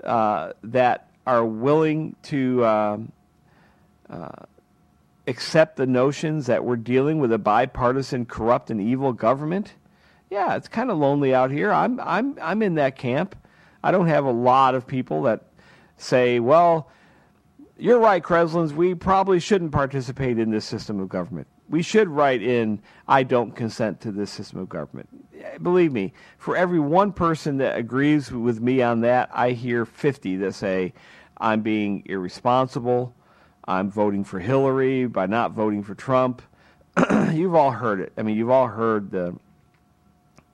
uh, 0.05 0.53
that 0.63 1.11
are 1.27 1.45
willing 1.45 2.15
to 2.25 2.65
uh, 2.65 2.99
uh, 4.11 4.29
accept 5.27 5.77
the 5.77 5.87
notions 5.87 6.47
that 6.47 6.65
we're 6.65 6.77
dealing 6.77 7.19
with 7.19 7.33
a 7.33 7.39
bipartisan, 7.39 8.27
corrupt, 8.27 8.71
and 8.71 8.81
evil 8.81 9.13
government. 9.13 9.75
Yeah, 10.31 10.57
it's 10.57 10.69
kind 10.69 10.91
of 10.91 10.99
lonely 10.99 11.35
out 11.35 11.51
here. 11.51 11.73
I'm 11.73 12.01
I'm 12.01 12.37
I'm 12.41 12.63
in 12.63 12.77
that 12.77 12.97
camp. 12.97 13.37
I 13.83 13.91
don't 13.91 14.09
have 14.09 14.25
a 14.25 14.31
lot 14.31 14.75
of 14.75 14.87
people 14.87 15.23
that 15.23 15.45
say, 15.97 16.41
well 16.41 16.91
you're 17.81 17.99
right, 17.99 18.23
Kreslins. 18.23 18.73
We 18.73 18.95
probably 18.95 19.41
shouldn't 19.41 19.73
participate 19.73 20.39
in 20.39 20.51
this 20.51 20.67
system 20.67 21.01
of 21.01 21.09
government. 21.09 21.47
We 21.71 21.83
should 21.83 22.09
write 22.09 22.43
in, 22.43 22.83
I 23.09 23.23
don't 23.23 23.53
consent 23.53 24.03
to 24.03 24.13
this 24.13 24.31
system 24.31 24.59
of 24.59 24.69
government. 24.69 25.09
Believe 25.63 25.93
me, 25.93 26.13
for 26.37 26.57
every 26.57 26.81
one 26.81 27.13
person 27.13 27.57
that 27.59 27.79
agrees 27.79 28.31
with 28.31 28.61
me 28.61 28.83
on 28.83 29.01
that, 29.01 29.31
I 29.33 29.53
hear 29.53 29.87
50 29.87 30.37
that 30.37 30.55
say, 30.55 30.93
I'm 31.39 31.63
being 31.63 32.03
irresponsible. 32.05 33.15
I'm 33.71 33.89
voting 33.89 34.25
for 34.25 34.41
Hillary 34.41 35.07
by 35.07 35.27
not 35.27 35.53
voting 35.53 35.85
for 35.85 35.95
Trump. 35.95 36.43
you've 37.31 37.55
all 37.55 37.71
heard 37.71 38.01
it. 38.01 38.13
I 38.19 38.23
mean, 38.23 38.37
you've 38.37 38.51
all 38.51 38.67
heard 38.67 39.13
the 39.13 39.37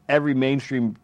every 0.06 0.34
mainstream 0.34 0.96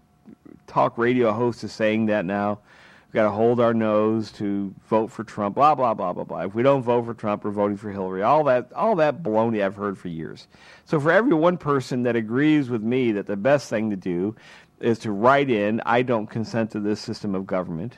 talk 0.66 0.98
radio 0.98 1.32
host 1.32 1.64
is 1.64 1.72
saying 1.72 2.06
that 2.06 2.26
now. 2.26 2.58
We've 3.06 3.14
got 3.14 3.24
to 3.24 3.30
hold 3.30 3.60
our 3.60 3.72
nose 3.72 4.30
to 4.32 4.74
vote 4.88 5.10
for 5.10 5.24
Trump. 5.24 5.54
Blah 5.54 5.74
blah 5.74 5.94
blah 5.94 6.12
blah 6.12 6.24
blah. 6.24 6.40
If 6.40 6.54
we 6.54 6.62
don't 6.62 6.82
vote 6.82 7.06
for 7.06 7.14
Trump, 7.14 7.44
we're 7.44 7.50
voting 7.50 7.78
for 7.78 7.90
Hillary. 7.90 8.22
All 8.22 8.44
that 8.44 8.70
all 8.74 8.94
that 8.96 9.22
baloney 9.22 9.64
I've 9.64 9.76
heard 9.76 9.96
for 9.96 10.08
years. 10.08 10.48
So 10.84 11.00
for 11.00 11.10
every 11.10 11.34
one 11.34 11.56
person 11.56 12.02
that 12.02 12.14
agrees 12.14 12.68
with 12.68 12.82
me 12.82 13.12
that 13.12 13.26
the 13.26 13.36
best 13.36 13.70
thing 13.70 13.88
to 13.88 13.96
do 13.96 14.36
is 14.80 14.98
to 15.00 15.12
write 15.12 15.48
in, 15.48 15.80
I 15.86 16.02
don't 16.02 16.26
consent 16.26 16.72
to 16.72 16.80
this 16.80 17.00
system 17.00 17.34
of 17.34 17.46
government. 17.46 17.96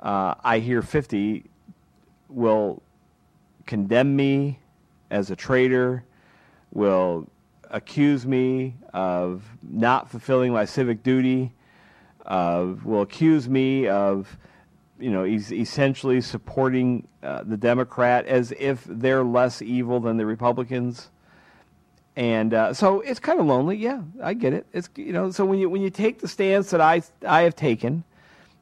Uh, 0.00 0.34
I 0.44 0.58
hear 0.58 0.82
50 0.82 1.44
will 2.28 2.82
condemn 3.66 4.14
me 4.16 4.58
as 5.10 5.30
a 5.30 5.36
traitor, 5.36 6.04
will 6.72 7.28
accuse 7.70 8.26
me 8.26 8.74
of 8.92 9.44
not 9.62 10.10
fulfilling 10.10 10.52
my 10.52 10.64
civic 10.64 11.02
duty 11.02 11.52
uh, 12.28 12.74
will 12.84 13.02
accuse 13.02 13.48
me 13.48 13.88
of, 13.88 14.38
you 15.00 15.10
know, 15.10 15.24
he's 15.24 15.50
essentially 15.50 16.20
supporting 16.20 17.08
uh, 17.22 17.42
the 17.42 17.56
Democrat 17.56 18.26
as 18.26 18.52
if 18.58 18.84
they're 18.84 19.24
less 19.24 19.62
evil 19.62 19.98
than 19.98 20.18
the 20.18 20.26
Republicans. 20.26 21.10
And 22.16 22.52
uh, 22.52 22.74
so 22.74 23.00
it's 23.00 23.18
kind 23.18 23.40
of 23.40 23.46
lonely. 23.46 23.76
Yeah, 23.76 24.02
I 24.22 24.34
get 24.34 24.52
it. 24.52 24.66
It's 24.72 24.90
you 24.96 25.12
know, 25.12 25.30
so 25.30 25.44
when 25.44 25.58
you 25.58 25.70
when 25.70 25.82
you 25.82 25.90
take 25.90 26.18
the 26.18 26.26
stance 26.26 26.70
that 26.70 26.80
I 26.80 27.02
I 27.24 27.42
have 27.42 27.54
taken, 27.54 28.02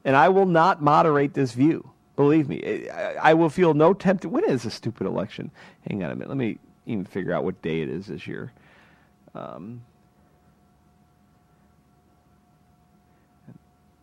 and 0.05 0.15
I 0.15 0.29
will 0.29 0.45
not 0.45 0.81
moderate 0.81 1.33
this 1.33 1.53
view. 1.53 1.89
Believe 2.17 2.49
me, 2.49 2.89
I, 2.89 3.29
I 3.29 3.33
will 3.35 3.49
feel 3.49 3.73
no 3.73 3.93
tempted. 3.93 4.27
When 4.29 4.43
is 4.43 4.65
a 4.65 4.71
stupid 4.71 5.07
election? 5.07 5.49
Hang 5.87 6.03
on 6.03 6.11
a 6.11 6.15
minute. 6.15 6.27
Let 6.27 6.37
me 6.37 6.57
even 6.85 7.05
figure 7.05 7.31
out 7.31 7.45
what 7.45 7.61
day 7.61 7.81
it 7.81 7.89
is 7.89 8.07
this 8.07 8.27
year. 8.27 8.51
Um, 9.35 9.81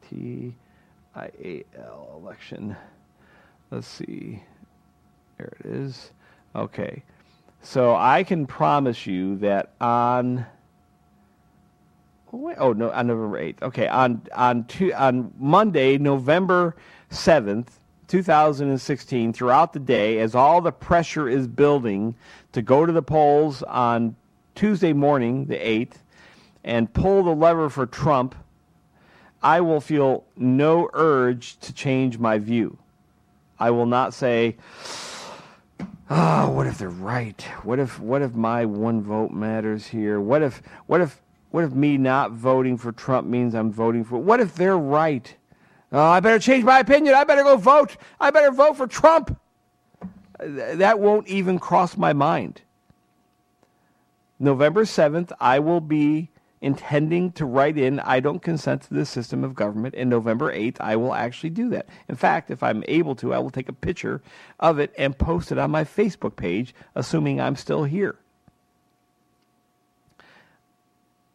T 0.08 0.54
I 1.14 1.24
A 1.42 1.64
L 1.76 2.20
election. 2.22 2.76
Let's 3.70 3.88
see. 3.88 4.42
There 5.36 5.52
it 5.60 5.66
is. 5.66 6.12
Okay. 6.54 7.02
So 7.62 7.96
I 7.96 8.22
can 8.22 8.46
promise 8.46 9.06
you 9.06 9.36
that 9.38 9.72
on 9.80 10.46
Oh, 12.32 12.52
oh 12.58 12.72
no, 12.72 12.90
on 12.90 13.06
November 13.06 13.38
eighth. 13.38 13.62
Okay, 13.62 13.86
on 13.86 14.22
on 14.34 14.64
two, 14.64 14.92
on 14.94 15.32
Monday, 15.38 15.98
November 15.98 16.74
seventh, 17.10 17.78
two 18.08 18.22
thousand 18.22 18.70
and 18.70 18.80
sixteen. 18.80 19.32
Throughout 19.32 19.72
the 19.72 19.80
day, 19.80 20.18
as 20.18 20.34
all 20.34 20.60
the 20.60 20.72
pressure 20.72 21.28
is 21.28 21.46
building 21.46 22.14
to 22.52 22.62
go 22.62 22.86
to 22.86 22.92
the 22.92 23.02
polls 23.02 23.62
on 23.64 24.16
Tuesday 24.54 24.92
morning, 24.92 25.46
the 25.46 25.56
eighth, 25.56 26.02
and 26.62 26.92
pull 26.92 27.22
the 27.22 27.34
lever 27.34 27.68
for 27.68 27.86
Trump, 27.86 28.34
I 29.42 29.60
will 29.60 29.80
feel 29.80 30.24
no 30.36 30.88
urge 30.92 31.58
to 31.60 31.72
change 31.72 32.18
my 32.18 32.38
view. 32.38 32.78
I 33.58 33.70
will 33.70 33.86
not 33.86 34.14
say, 34.14 34.56
"Oh, 36.10 36.50
what 36.50 36.66
if 36.66 36.78
they're 36.78 36.88
right? 36.88 37.40
What 37.62 37.78
if 37.78 38.00
what 38.00 38.22
if 38.22 38.34
my 38.34 38.64
one 38.64 39.02
vote 39.02 39.30
matters 39.30 39.86
here? 39.86 40.20
What 40.20 40.42
if 40.42 40.62
what 40.86 41.00
if 41.00 41.20
what 41.50 41.64
if 41.64 41.72
me 41.72 41.96
not 41.96 42.32
voting 42.32 42.76
for 42.76 42.90
Trump 42.90 43.28
means 43.28 43.54
I'm 43.54 43.70
voting 43.70 44.04
for? 44.04 44.18
What 44.18 44.40
if 44.40 44.54
they're 44.56 44.78
right? 44.78 45.34
Oh, 45.94 46.00
I 46.00 46.18
better 46.18 46.40
change 46.40 46.64
my 46.64 46.80
opinion. 46.80 47.14
I 47.14 47.22
better 47.24 47.44
go 47.44 47.56
vote. 47.56 47.96
I 48.20 48.30
better 48.30 48.50
vote 48.50 48.76
for 48.76 48.86
Trump. 48.86 49.38
That 50.40 50.98
won't 50.98 51.28
even 51.28 51.58
cross 51.58 51.96
my 51.96 52.12
mind. 52.12 52.62
November 54.40 54.82
7th, 54.82 55.30
I 55.40 55.60
will 55.60 55.80
be 55.80 56.30
intending 56.60 57.30
to 57.32 57.46
write 57.46 57.78
in, 57.78 58.00
I 58.00 58.18
don't 58.18 58.42
consent 58.42 58.82
to 58.82 58.94
this 58.94 59.08
system 59.08 59.44
of 59.44 59.54
government. 59.54 59.94
And 59.96 60.10
November 60.10 60.52
8th, 60.52 60.78
I 60.80 60.96
will 60.96 61.14
actually 61.14 61.50
do 61.50 61.68
that. 61.70 61.86
In 62.08 62.16
fact, 62.16 62.50
if 62.50 62.62
I'm 62.62 62.82
able 62.88 63.14
to, 63.16 63.32
I 63.32 63.38
will 63.38 63.50
take 63.50 63.68
a 63.68 63.72
picture 63.72 64.20
of 64.58 64.80
it 64.80 64.92
and 64.98 65.16
post 65.16 65.52
it 65.52 65.58
on 65.58 65.70
my 65.70 65.84
Facebook 65.84 66.34
page, 66.34 66.74
assuming 66.96 67.40
I'm 67.40 67.56
still 67.56 67.84
here. 67.84 68.16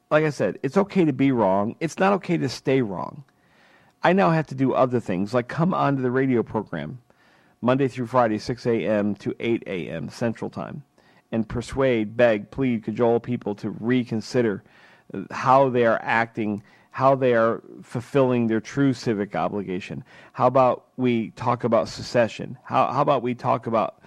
like 0.10 0.26
I 0.26 0.30
said, 0.32 0.58
it's 0.64 0.78
okay 0.78 1.06
to 1.06 1.14
be 1.14 1.32
wrong. 1.32 1.76
It's 1.80 2.00
not 2.00 2.14
okay 2.14 2.38
to 2.38 2.50
stay 2.50 2.82
wrong. 2.82 3.24
I 4.02 4.14
now 4.14 4.30
have 4.30 4.48
to 4.48 4.56
do 4.56 4.74
other 4.74 5.00
things, 5.00 5.34
like 5.34 5.48
come 5.48 5.74
onto 5.74 6.02
the 6.02 6.12
radio 6.12 6.42
program 6.42 7.00
Monday 7.62 7.90
through 7.90 8.08
Friday, 8.08 8.38
6 8.38 8.66
a.m. 8.66 9.16
to 9.16 9.36
8 9.40 9.64
a.m. 9.68 10.10
Central 10.10 10.50
Time, 10.50 10.84
and 11.32 11.48
persuade, 11.48 12.16
beg, 12.16 12.50
plead, 12.50 12.84
cajole 12.84 13.20
people 13.20 13.56
to 13.56 13.72
reconsider 13.72 14.64
uh, 15.14 15.24
how 15.32 15.70
they 15.70 15.86
are 15.86 16.00
acting, 16.02 16.64
how 16.92 17.16
they 17.16 17.34
are 17.34 17.62
fulfilling 17.84 18.48
their 18.48 18.62
true 18.62 18.94
civic 18.94 19.36
obligation. 19.36 20.04
How 20.32 20.48
about 20.48 20.86
we 20.96 21.32
talk 21.32 21.66
about 21.66 21.90
secession? 21.90 22.58
How, 22.64 22.88
how 22.94 23.02
about 23.02 23.22
we 23.22 23.36
talk 23.36 23.68
about 23.68 24.02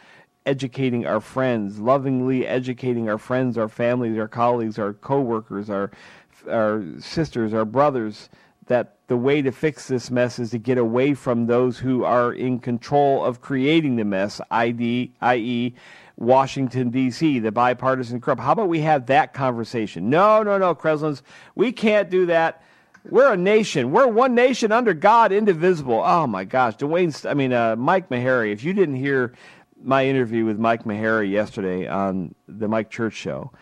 educating 0.46 1.06
our 1.06 1.20
friends, 1.20 1.78
lovingly 1.78 2.46
educating 2.46 3.10
our 3.10 3.18
friends, 3.18 3.58
our 3.58 3.68
families, 3.68 4.18
our 4.18 4.26
colleagues, 4.26 4.78
our 4.78 4.94
coworkers, 4.94 5.68
our 5.68 5.90
our 6.50 6.82
sisters, 6.98 7.54
our 7.54 7.64
brothers 7.64 8.28
that 8.66 8.96
the 9.08 9.16
way 9.16 9.42
to 9.42 9.52
fix 9.52 9.88
this 9.88 10.10
mess 10.10 10.38
is 10.38 10.50
to 10.50 10.58
get 10.58 10.78
away 10.78 11.14
from 11.14 11.46
those 11.46 11.78
who 11.78 12.04
are 12.04 12.32
in 12.32 12.58
control 12.58 13.24
of 13.24 13.40
creating 13.40 13.96
the 13.96 14.04
mess, 14.04 14.40
ID, 14.50 15.12
i.e., 15.20 15.74
Washington, 16.16 16.90
D.C., 16.90 17.40
the 17.40 17.50
bipartisan 17.50 18.20
corrupt. 18.20 18.42
How 18.42 18.52
about 18.52 18.68
we 18.68 18.80
have 18.80 19.06
that 19.06 19.34
conversation? 19.34 20.08
No, 20.08 20.42
no, 20.42 20.58
no, 20.58 20.74
Kreslins, 20.74 21.22
we 21.54 21.72
can't 21.72 22.10
do 22.10 22.26
that. 22.26 22.62
We're 23.08 23.32
a 23.32 23.36
nation. 23.36 23.90
We're 23.90 24.06
one 24.06 24.34
nation 24.34 24.70
under 24.70 24.94
God, 24.94 25.32
indivisible. 25.32 26.00
Oh 26.04 26.28
my 26.28 26.44
gosh, 26.44 26.76
Dwayne. 26.76 27.28
I 27.28 27.34
mean, 27.34 27.52
uh, 27.52 27.74
Mike 27.74 28.08
Maharrey. 28.10 28.52
If 28.52 28.62
you 28.62 28.72
didn't 28.72 28.94
hear 28.94 29.32
my 29.84 30.06
interview 30.06 30.44
with 30.44 30.58
Mike 30.58 30.84
Maharrey 30.84 31.30
yesterday 31.30 31.86
on 31.86 32.34
the 32.46 32.68
Mike 32.68 32.90
Church 32.90 33.14
Show. 33.14 33.52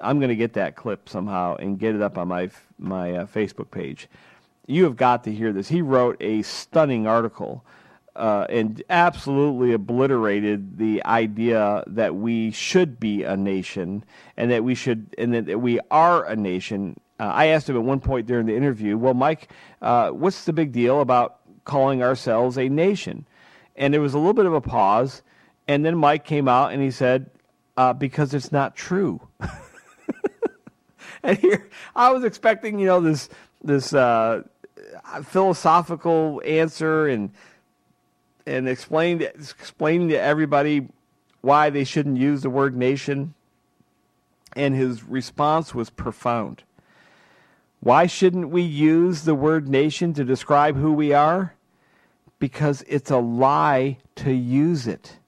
I'm 0.00 0.18
going 0.18 0.28
to 0.28 0.36
get 0.36 0.52
that 0.54 0.76
clip 0.76 1.08
somehow 1.08 1.56
and 1.56 1.78
get 1.78 1.94
it 1.94 2.02
up 2.02 2.18
on 2.18 2.28
my 2.28 2.50
my 2.78 3.12
uh, 3.12 3.26
Facebook 3.26 3.70
page. 3.70 4.08
You 4.68 4.84
have 4.84 4.96
got 4.96 5.24
to 5.24 5.32
hear 5.32 5.52
this. 5.52 5.68
He 5.68 5.82
wrote 5.82 6.16
a 6.20 6.42
stunning 6.42 7.06
article 7.06 7.64
uh, 8.14 8.46
and 8.48 8.82
absolutely 8.90 9.72
obliterated 9.72 10.78
the 10.78 11.04
idea 11.04 11.82
that 11.86 12.14
we 12.14 12.52
should 12.52 13.00
be 13.00 13.24
a 13.24 13.36
nation 13.36 14.04
and 14.36 14.50
that 14.50 14.62
we 14.62 14.74
should 14.76 15.14
and 15.18 15.34
that 15.34 15.60
we 15.60 15.80
are 15.90 16.24
a 16.24 16.36
nation. 16.36 17.00
Uh, 17.18 17.24
I 17.24 17.46
asked 17.46 17.68
him 17.68 17.76
at 17.76 17.82
one 17.82 18.00
point 18.00 18.26
during 18.26 18.46
the 18.46 18.54
interview, 18.54 18.96
"Well, 18.96 19.14
Mike, 19.14 19.50
uh, 19.82 20.10
what's 20.10 20.44
the 20.44 20.52
big 20.52 20.70
deal 20.70 21.00
about 21.00 21.38
calling 21.64 22.02
ourselves 22.02 22.58
a 22.58 22.68
nation?" 22.68 23.26
And 23.74 23.92
there 23.92 24.00
was 24.00 24.14
a 24.14 24.18
little 24.18 24.34
bit 24.34 24.46
of 24.46 24.54
a 24.54 24.60
pause 24.60 25.22
and 25.68 25.84
then 25.84 25.96
Mike 25.98 26.24
came 26.24 26.48
out 26.48 26.72
and 26.72 26.82
he 26.82 26.90
said, 26.90 27.30
uh, 27.76 27.92
because 27.92 28.34
it's 28.34 28.50
not 28.50 28.74
true. 28.74 29.20
and 31.22 31.38
here, 31.38 31.68
I 31.94 32.10
was 32.10 32.24
expecting, 32.24 32.78
you 32.78 32.86
know, 32.86 33.00
this 33.00 33.28
this 33.62 33.92
uh, 33.92 34.42
philosophical 35.22 36.42
answer 36.44 37.06
and 37.06 37.30
and 38.46 38.68
explained 38.68 39.22
explaining 39.22 40.08
to 40.08 40.20
everybody 40.20 40.88
why 41.40 41.70
they 41.70 41.84
shouldn't 41.84 42.16
use 42.16 42.42
the 42.42 42.50
word 42.50 42.76
nation. 42.76 43.34
And 44.56 44.74
his 44.74 45.04
response 45.04 45.74
was 45.74 45.90
profound. 45.90 46.62
Why 47.80 48.06
shouldn't 48.06 48.48
we 48.48 48.62
use 48.62 49.22
the 49.22 49.34
word 49.34 49.68
nation 49.68 50.14
to 50.14 50.24
describe 50.24 50.76
who 50.76 50.92
we 50.92 51.12
are? 51.12 51.54
Because 52.38 52.82
it's 52.88 53.10
a 53.10 53.18
lie 53.18 53.98
to 54.16 54.32
use 54.32 54.86
it 54.86 55.18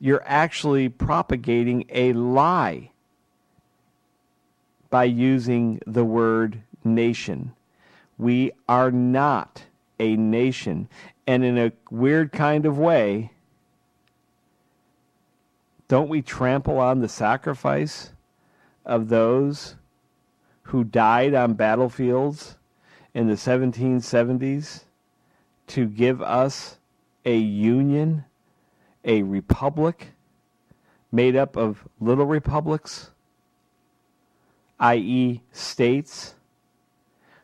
you're 0.00 0.22
actually 0.24 0.88
propagating 0.88 1.84
a 1.90 2.14
lie 2.14 2.90
by 4.88 5.04
using 5.04 5.78
the 5.86 6.04
word 6.04 6.62
nation. 6.82 7.52
We 8.20 8.52
are 8.68 8.90
not 8.90 9.64
a 9.98 10.16
nation. 10.16 10.88
And 11.26 11.44
in 11.44 11.58
a 11.58 11.72
weird 11.90 12.32
kind 12.32 12.66
of 12.66 12.78
way, 12.78 13.32
don't 15.88 16.08
we 16.08 16.22
trample 16.22 16.78
on 16.78 17.00
the 17.00 17.08
sacrifice 17.08 18.12
of 18.84 19.08
those 19.08 19.76
who 20.64 20.84
died 20.84 21.34
on 21.34 21.54
battlefields 21.54 22.56
in 23.14 23.26
the 23.26 23.34
1770s 23.34 24.84
to 25.68 25.86
give 25.86 26.20
us 26.22 26.78
a 27.24 27.36
union? 27.36 28.24
a 29.04 29.22
republic 29.22 30.08
made 31.10 31.34
up 31.34 31.56
of 31.56 31.88
little 32.00 32.26
republics, 32.26 33.10
i.e., 34.78 35.42
states, 35.52 36.34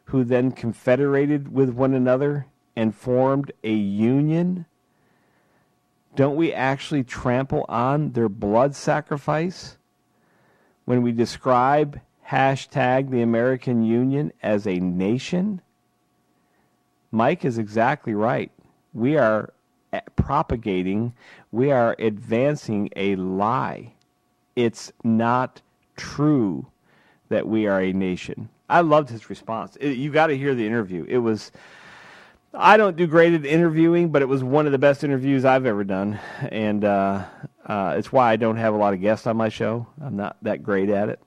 who 0.06 0.24
then 0.24 0.52
confederated 0.52 1.52
with 1.52 1.70
one 1.70 1.94
another 1.94 2.46
and 2.74 2.94
formed 2.94 3.52
a 3.62 3.72
union? 3.72 4.66
Don't 6.14 6.36
we 6.36 6.52
actually 6.52 7.04
trample 7.04 7.66
on 7.68 8.12
their 8.12 8.28
blood 8.28 8.74
sacrifice 8.74 9.76
when 10.84 11.02
we 11.02 11.12
describe 11.12 12.00
hashtag 12.28 13.10
the 13.10 13.22
American 13.22 13.82
Union 13.82 14.32
as 14.42 14.66
a 14.66 14.76
nation? 14.76 15.60
Mike 17.10 17.44
is 17.44 17.58
exactly 17.58 18.14
right. 18.14 18.50
We 18.94 19.16
are 19.16 19.52
propagating, 20.16 21.14
we 21.52 21.70
are 21.70 21.96
advancing 21.98 22.90
a 22.96 23.16
lie. 23.16 23.92
It's 24.54 24.92
not 25.04 25.62
true 25.96 26.66
that 27.28 27.46
we 27.46 27.66
are 27.66 27.80
a 27.80 27.92
nation. 27.92 28.48
I 28.68 28.80
loved 28.80 29.10
his 29.10 29.30
response. 29.30 29.76
It, 29.76 29.96
you 29.96 30.10
got 30.10 30.28
to 30.28 30.36
hear 30.36 30.54
the 30.54 30.66
interview. 30.66 31.04
It 31.08 31.18
was. 31.18 31.52
I 32.54 32.78
don't 32.78 32.96
do 32.96 33.06
great 33.06 33.34
at 33.34 33.44
interviewing, 33.44 34.08
but 34.08 34.22
it 34.22 34.26
was 34.26 34.42
one 34.42 34.64
of 34.64 34.72
the 34.72 34.78
best 34.78 35.04
interviews 35.04 35.44
I've 35.44 35.66
ever 35.66 35.84
done, 35.84 36.18
and 36.40 36.84
uh, 36.84 37.24
uh, 37.66 37.94
it's 37.98 38.10
why 38.10 38.32
I 38.32 38.36
don't 38.36 38.56
have 38.56 38.72
a 38.72 38.76
lot 38.78 38.94
of 38.94 39.00
guests 39.00 39.26
on 39.26 39.36
my 39.36 39.50
show. 39.50 39.86
I'm 40.00 40.16
not 40.16 40.36
that 40.42 40.62
great 40.62 40.88
at 40.88 41.10
it. 41.10 41.20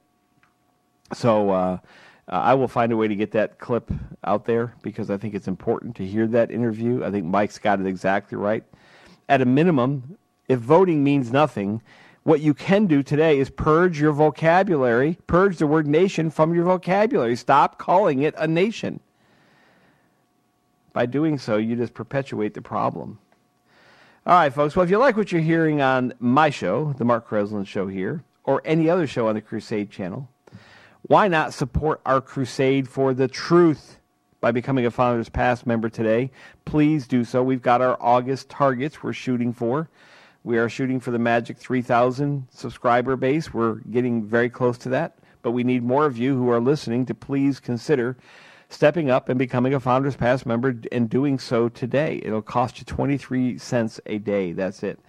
So 1.13 1.51
uh, 1.51 1.77
uh, 2.27 2.31
I 2.31 2.53
will 2.53 2.67
find 2.67 2.91
a 2.91 2.97
way 2.97 3.07
to 3.07 3.15
get 3.15 3.31
that 3.31 3.59
clip 3.59 3.91
out 4.23 4.45
there 4.45 4.73
because 4.81 5.09
I 5.09 5.17
think 5.17 5.33
it's 5.33 5.47
important 5.47 5.95
to 5.97 6.05
hear 6.05 6.27
that 6.27 6.51
interview. 6.51 7.03
I 7.03 7.11
think 7.11 7.25
Mike's 7.25 7.59
got 7.59 7.79
it 7.79 7.87
exactly 7.87 8.37
right. 8.37 8.63
At 9.27 9.41
a 9.41 9.45
minimum, 9.45 10.17
if 10.47 10.59
voting 10.59 11.03
means 11.03 11.31
nothing, 11.31 11.81
what 12.29 12.41
you 12.41 12.53
can 12.53 12.85
do 12.85 13.01
today 13.01 13.39
is 13.39 13.49
purge 13.49 13.99
your 13.99 14.11
vocabulary, 14.11 15.17
purge 15.25 15.57
the 15.57 15.65
word 15.65 15.87
nation 15.87 16.29
from 16.29 16.53
your 16.53 16.63
vocabulary. 16.63 17.35
Stop 17.35 17.79
calling 17.79 18.21
it 18.21 18.35
a 18.37 18.47
nation. 18.47 18.99
By 20.93 21.07
doing 21.07 21.39
so, 21.39 21.57
you 21.57 21.75
just 21.75 21.95
perpetuate 21.95 22.53
the 22.53 22.61
problem. 22.61 23.17
All 24.27 24.35
right, 24.35 24.53
folks. 24.53 24.75
Well, 24.75 24.83
if 24.83 24.91
you 24.91 24.99
like 24.99 25.17
what 25.17 25.31
you're 25.31 25.41
hearing 25.41 25.81
on 25.81 26.13
my 26.19 26.51
show, 26.51 26.93
the 26.99 27.03
Mark 27.03 27.27
Kreslin 27.27 27.65
Show 27.65 27.87
here, 27.87 28.23
or 28.43 28.61
any 28.63 28.91
other 28.91 29.07
show 29.07 29.27
on 29.27 29.33
the 29.33 29.41
Crusade 29.41 29.89
Channel, 29.89 30.29
why 31.01 31.27
not 31.27 31.51
support 31.51 31.99
our 32.05 32.21
crusade 32.21 32.87
for 32.87 33.15
the 33.15 33.27
truth 33.27 33.97
by 34.39 34.51
becoming 34.51 34.85
a 34.85 34.91
Founders 34.91 35.29
Pass 35.29 35.65
member 35.65 35.89
today? 35.89 36.29
Please 36.63 37.07
do 37.07 37.23
so. 37.23 37.41
We've 37.41 37.63
got 37.63 37.81
our 37.81 37.97
August 37.99 38.49
targets 38.49 39.01
we're 39.01 39.13
shooting 39.13 39.51
for. 39.51 39.89
We 40.43 40.57
are 40.57 40.69
shooting 40.69 40.99
for 40.99 41.11
the 41.11 41.19
magic 41.19 41.57
3,000 41.57 42.47
subscriber 42.49 43.15
base. 43.15 43.53
We're 43.53 43.75
getting 43.75 44.25
very 44.25 44.49
close 44.49 44.77
to 44.79 44.89
that. 44.89 45.15
but 45.41 45.51
we 45.51 45.63
need 45.63 45.83
more 45.83 46.05
of 46.05 46.17
you 46.17 46.35
who 46.35 46.49
are 46.49 46.59
listening 46.59 47.05
to 47.05 47.13
please 47.13 47.59
consider 47.59 48.17
stepping 48.69 49.09
up 49.09 49.29
and 49.29 49.39
becoming 49.39 49.73
a 49.73 49.79
Founders 49.79 50.15
Pass 50.15 50.45
member 50.45 50.75
and 50.91 51.09
doing 51.09 51.39
so 51.39 51.69
today. 51.69 52.21
It'll 52.23 52.41
cost 52.41 52.77
you 52.79 52.85
23 52.85 53.57
cents 53.57 53.99
a 54.05 54.19
day. 54.19 54.51
That's 54.51 54.83
it. 54.83 54.99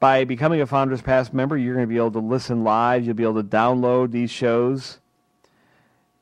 By 0.00 0.24
becoming 0.24 0.60
a 0.60 0.66
Founders 0.66 1.02
Pass 1.02 1.32
member, 1.32 1.56
you're 1.56 1.74
going 1.74 1.86
to 1.86 1.92
be 1.92 1.96
able 1.96 2.12
to 2.12 2.18
listen 2.20 2.64
live. 2.64 3.04
You'll 3.04 3.14
be 3.14 3.22
able 3.22 3.42
to 3.42 3.48
download 3.48 4.10
these 4.10 4.30
shows. 4.30 4.98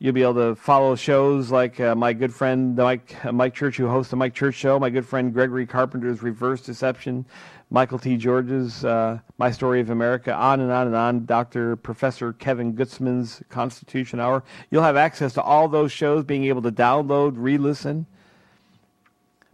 You'll 0.03 0.15
be 0.15 0.23
able 0.23 0.33
to 0.37 0.55
follow 0.55 0.97
shows 0.97 1.51
like 1.51 1.79
uh, 1.79 1.95
my 1.95 2.15
good 2.15 2.33
friend 2.33 2.75
Mike, 2.75 3.23
uh, 3.23 3.33
Mike 3.33 3.53
Church, 3.53 3.77
who 3.77 3.87
hosts 3.87 4.11
the 4.11 4.17
Mike 4.17 4.33
Church 4.33 4.55
Show, 4.55 4.79
my 4.79 4.89
good 4.89 5.05
friend 5.05 5.31
Gregory 5.31 5.67
Carpenter's 5.67 6.23
Reverse 6.23 6.63
Deception, 6.63 7.27
Michael 7.69 7.99
T. 7.99 8.17
George's 8.17 8.83
uh, 8.83 9.19
My 9.37 9.51
Story 9.51 9.79
of 9.79 9.91
America, 9.91 10.33
on 10.33 10.61
and 10.61 10.73
on 10.73 10.87
and 10.87 10.97
on, 10.97 11.27
Dr. 11.27 11.77
Professor 11.77 12.33
Kevin 12.33 12.73
Gutzman's 12.73 13.43
Constitution 13.51 14.21
Hour. 14.21 14.43
You'll 14.71 14.85
have 14.85 14.97
access 14.97 15.35
to 15.35 15.43
all 15.43 15.69
those 15.69 15.93
shows, 15.93 16.25
being 16.25 16.45
able 16.45 16.63
to 16.63 16.73
download, 16.73 17.35
re 17.37 17.59
listen. 17.59 18.07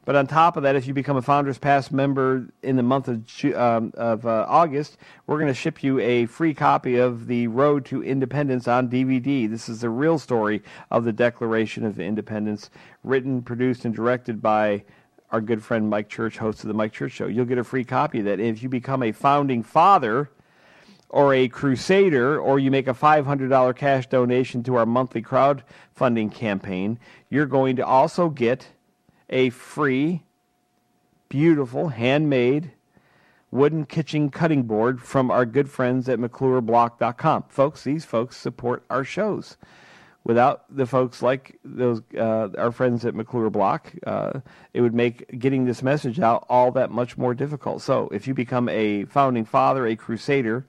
But 0.07 0.15
on 0.15 0.29
top 0.29 0.57
of 0.57 0.63
that, 0.63 0.77
if 0.77 0.87
you 0.87 0.95
become 0.95 1.17
a 1.17 1.23
Founders 1.23 1.59
Pass 1.59 1.91
member 1.91 2.47
in 2.63 2.77
the 2.77 2.83
month 2.85 3.09
of, 3.09 3.55
um, 3.57 3.93
of 3.97 4.25
uh, 4.25 4.47
August, 4.49 4.99
we're 5.27 5.37
going 5.37 5.49
to 5.49 5.55
ship 5.55 5.83
you 5.83 5.99
a 5.99 6.27
free 6.27 6.55
copy 6.55 6.97
of 6.97 7.27
The 7.27 7.49
Road 7.49 7.85
to 7.87 8.05
Independence 8.05 8.69
on 8.69 8.89
DVD. 8.89 9.51
This 9.51 9.69
is 9.69 9.81
the 9.81 9.91
real 9.91 10.21
story 10.21 10.63
of 10.93 11.05
the 11.05 11.13
Declaration 11.13 11.85
of 11.85 11.99
Independence, 11.99 12.71
written, 13.03 13.43
produced, 13.43 13.85
and 13.85 13.93
directed 13.93 14.41
by 14.41 14.85
our 15.33 15.41
good 15.41 15.61
friend 15.61 15.91
Mike 15.91 16.09
Church, 16.09 16.39
host 16.39 16.63
of 16.63 16.69
The 16.69 16.75
Mike 16.75 16.93
Church 16.93 17.11
Show. 17.11 17.27
You'll 17.27 17.45
get 17.45 17.59
a 17.59 17.65
free 17.65 17.85
copy 17.85 18.21
of 18.21 18.27
that. 18.27 18.39
if 18.39 18.63
you 18.63 18.69
become 18.69 19.03
a 19.03 19.11
founding 19.11 19.65
father, 19.65 20.31
or 21.09 21.35
a 21.35 21.49
crusader, 21.49 22.39
or 22.39 22.61
you 22.61 22.71
make 22.71 22.87
a 22.87 22.95
$500 22.95 23.77
cash 23.77 24.07
donation 24.09 24.63
to 24.65 24.77
our 24.77 24.87
monthly 24.87 25.23
crowdfunding 25.23 26.33
campaign, 26.33 26.99
you're 27.29 27.47
going 27.47 27.77
to 27.77 27.87
also 27.87 28.29
get 28.29 28.69
a 29.31 29.51
free, 29.51 30.23
beautiful, 31.29 31.89
handmade 31.89 32.73
wooden 33.51 33.87
kitchen 33.87 34.31
cutting 34.31 34.65
board 34.65 35.01
from 35.01 35.31
our 35.31 35.47
good 35.47 35.71
friends 35.71 36.09
at 36.09 36.19
McClureBlock.com. 36.19 37.45
Folks, 37.49 37.85
these 37.85 38.05
folks 38.05 38.37
support 38.37 38.85
our 38.91 39.05
shows. 39.05 39.57
Without 40.25 40.65
the 40.75 40.87
folks 40.87 41.23
like 41.23 41.57
those, 41.65 42.03
uh, 42.19 42.49
our 42.59 42.73
friends 42.73 43.05
at 43.05 43.15
McClure 43.15 43.49
Block, 43.49 43.93
uh, 44.05 44.41
it 44.75 44.81
would 44.81 44.95
make 44.95 45.39
getting 45.39 45.67
this 45.67 45.85
message 45.85 46.19
out 46.19 46.45
all 46.49 46.73
that 46.73 46.91
much 46.91 47.17
more 47.17 47.33
difficult. 47.33 47.81
So, 47.81 48.09
if 48.09 48.27
you 48.27 48.35
become 48.35 48.69
a 48.69 49.05
founding 49.05 49.45
father, 49.45 49.87
a 49.87 49.95
crusader, 49.95 50.67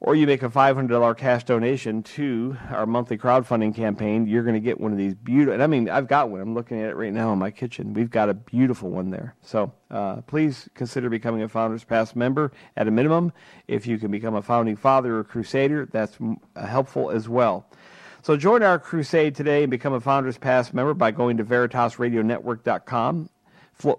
or 0.00 0.14
you 0.14 0.26
make 0.28 0.44
a 0.44 0.48
$500 0.48 1.16
cash 1.16 1.42
donation 1.44 2.02
to 2.04 2.56
our 2.70 2.86
monthly 2.86 3.18
crowdfunding 3.18 3.74
campaign, 3.74 4.28
you're 4.28 4.44
going 4.44 4.54
to 4.54 4.60
get 4.60 4.80
one 4.80 4.92
of 4.92 4.98
these 4.98 5.14
beautiful. 5.14 5.54
And 5.54 5.62
I 5.62 5.66
mean, 5.66 5.90
I've 5.90 6.06
got 6.06 6.30
one. 6.30 6.40
I'm 6.40 6.54
looking 6.54 6.80
at 6.80 6.90
it 6.90 6.94
right 6.94 7.12
now 7.12 7.32
in 7.32 7.38
my 7.40 7.50
kitchen. 7.50 7.94
We've 7.94 8.10
got 8.10 8.28
a 8.28 8.34
beautiful 8.34 8.90
one 8.90 9.10
there. 9.10 9.34
So 9.42 9.72
uh, 9.90 10.20
please 10.22 10.68
consider 10.74 11.10
becoming 11.10 11.42
a 11.42 11.48
Founders 11.48 11.82
Pass 11.82 12.14
member 12.14 12.52
at 12.76 12.86
a 12.86 12.92
minimum. 12.92 13.32
If 13.66 13.88
you 13.88 13.98
can 13.98 14.12
become 14.12 14.36
a 14.36 14.42
founding 14.42 14.76
father 14.76 15.18
or 15.18 15.24
crusader, 15.24 15.88
that's 15.90 16.16
uh, 16.54 16.66
helpful 16.66 17.10
as 17.10 17.28
well. 17.28 17.66
So 18.22 18.36
join 18.36 18.62
our 18.62 18.78
crusade 18.78 19.34
today 19.34 19.64
and 19.64 19.70
become 19.70 19.94
a 19.94 20.00
Founders 20.00 20.38
Pass 20.38 20.72
member 20.72 20.94
by 20.94 21.10
going 21.10 21.38
to 21.38 21.44
VeritasRadioNetwork.com 21.44 23.30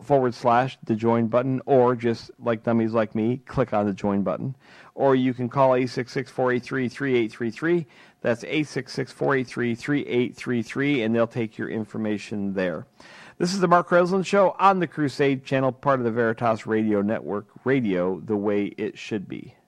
forward 0.01 0.33
slash 0.33 0.77
the 0.83 0.95
join 0.95 1.27
button, 1.27 1.61
or 1.65 1.95
just 1.95 2.31
like 2.37 2.63
dummies 2.63 2.91
like 2.91 3.15
me, 3.15 3.37
click 3.45 3.73
on 3.73 3.85
the 3.85 3.93
join 3.93 4.23
button 4.23 4.55
or 4.99 5.15
you 5.15 5.33
can 5.33 5.47
call 5.47 5.71
866-483-3833. 5.71 7.85
That's 8.19 8.43
866-483-3833, 8.43 11.05
and 11.05 11.15
they'll 11.15 11.25
take 11.25 11.57
your 11.57 11.69
information 11.69 12.53
there. 12.53 12.85
This 13.37 13.53
is 13.53 13.61
the 13.61 13.69
Mark 13.69 13.87
Kreslins 13.87 14.25
Show 14.25 14.57
on 14.59 14.79
the 14.79 14.87
Crusade 14.87 15.45
Channel, 15.45 15.71
part 15.71 16.01
of 16.01 16.03
the 16.03 16.11
Veritas 16.11 16.67
Radio 16.67 17.01
Network, 17.01 17.47
radio 17.63 18.19
the 18.19 18.35
way 18.35 18.65
it 18.65 18.97
should 18.97 19.29
be. 19.29 19.55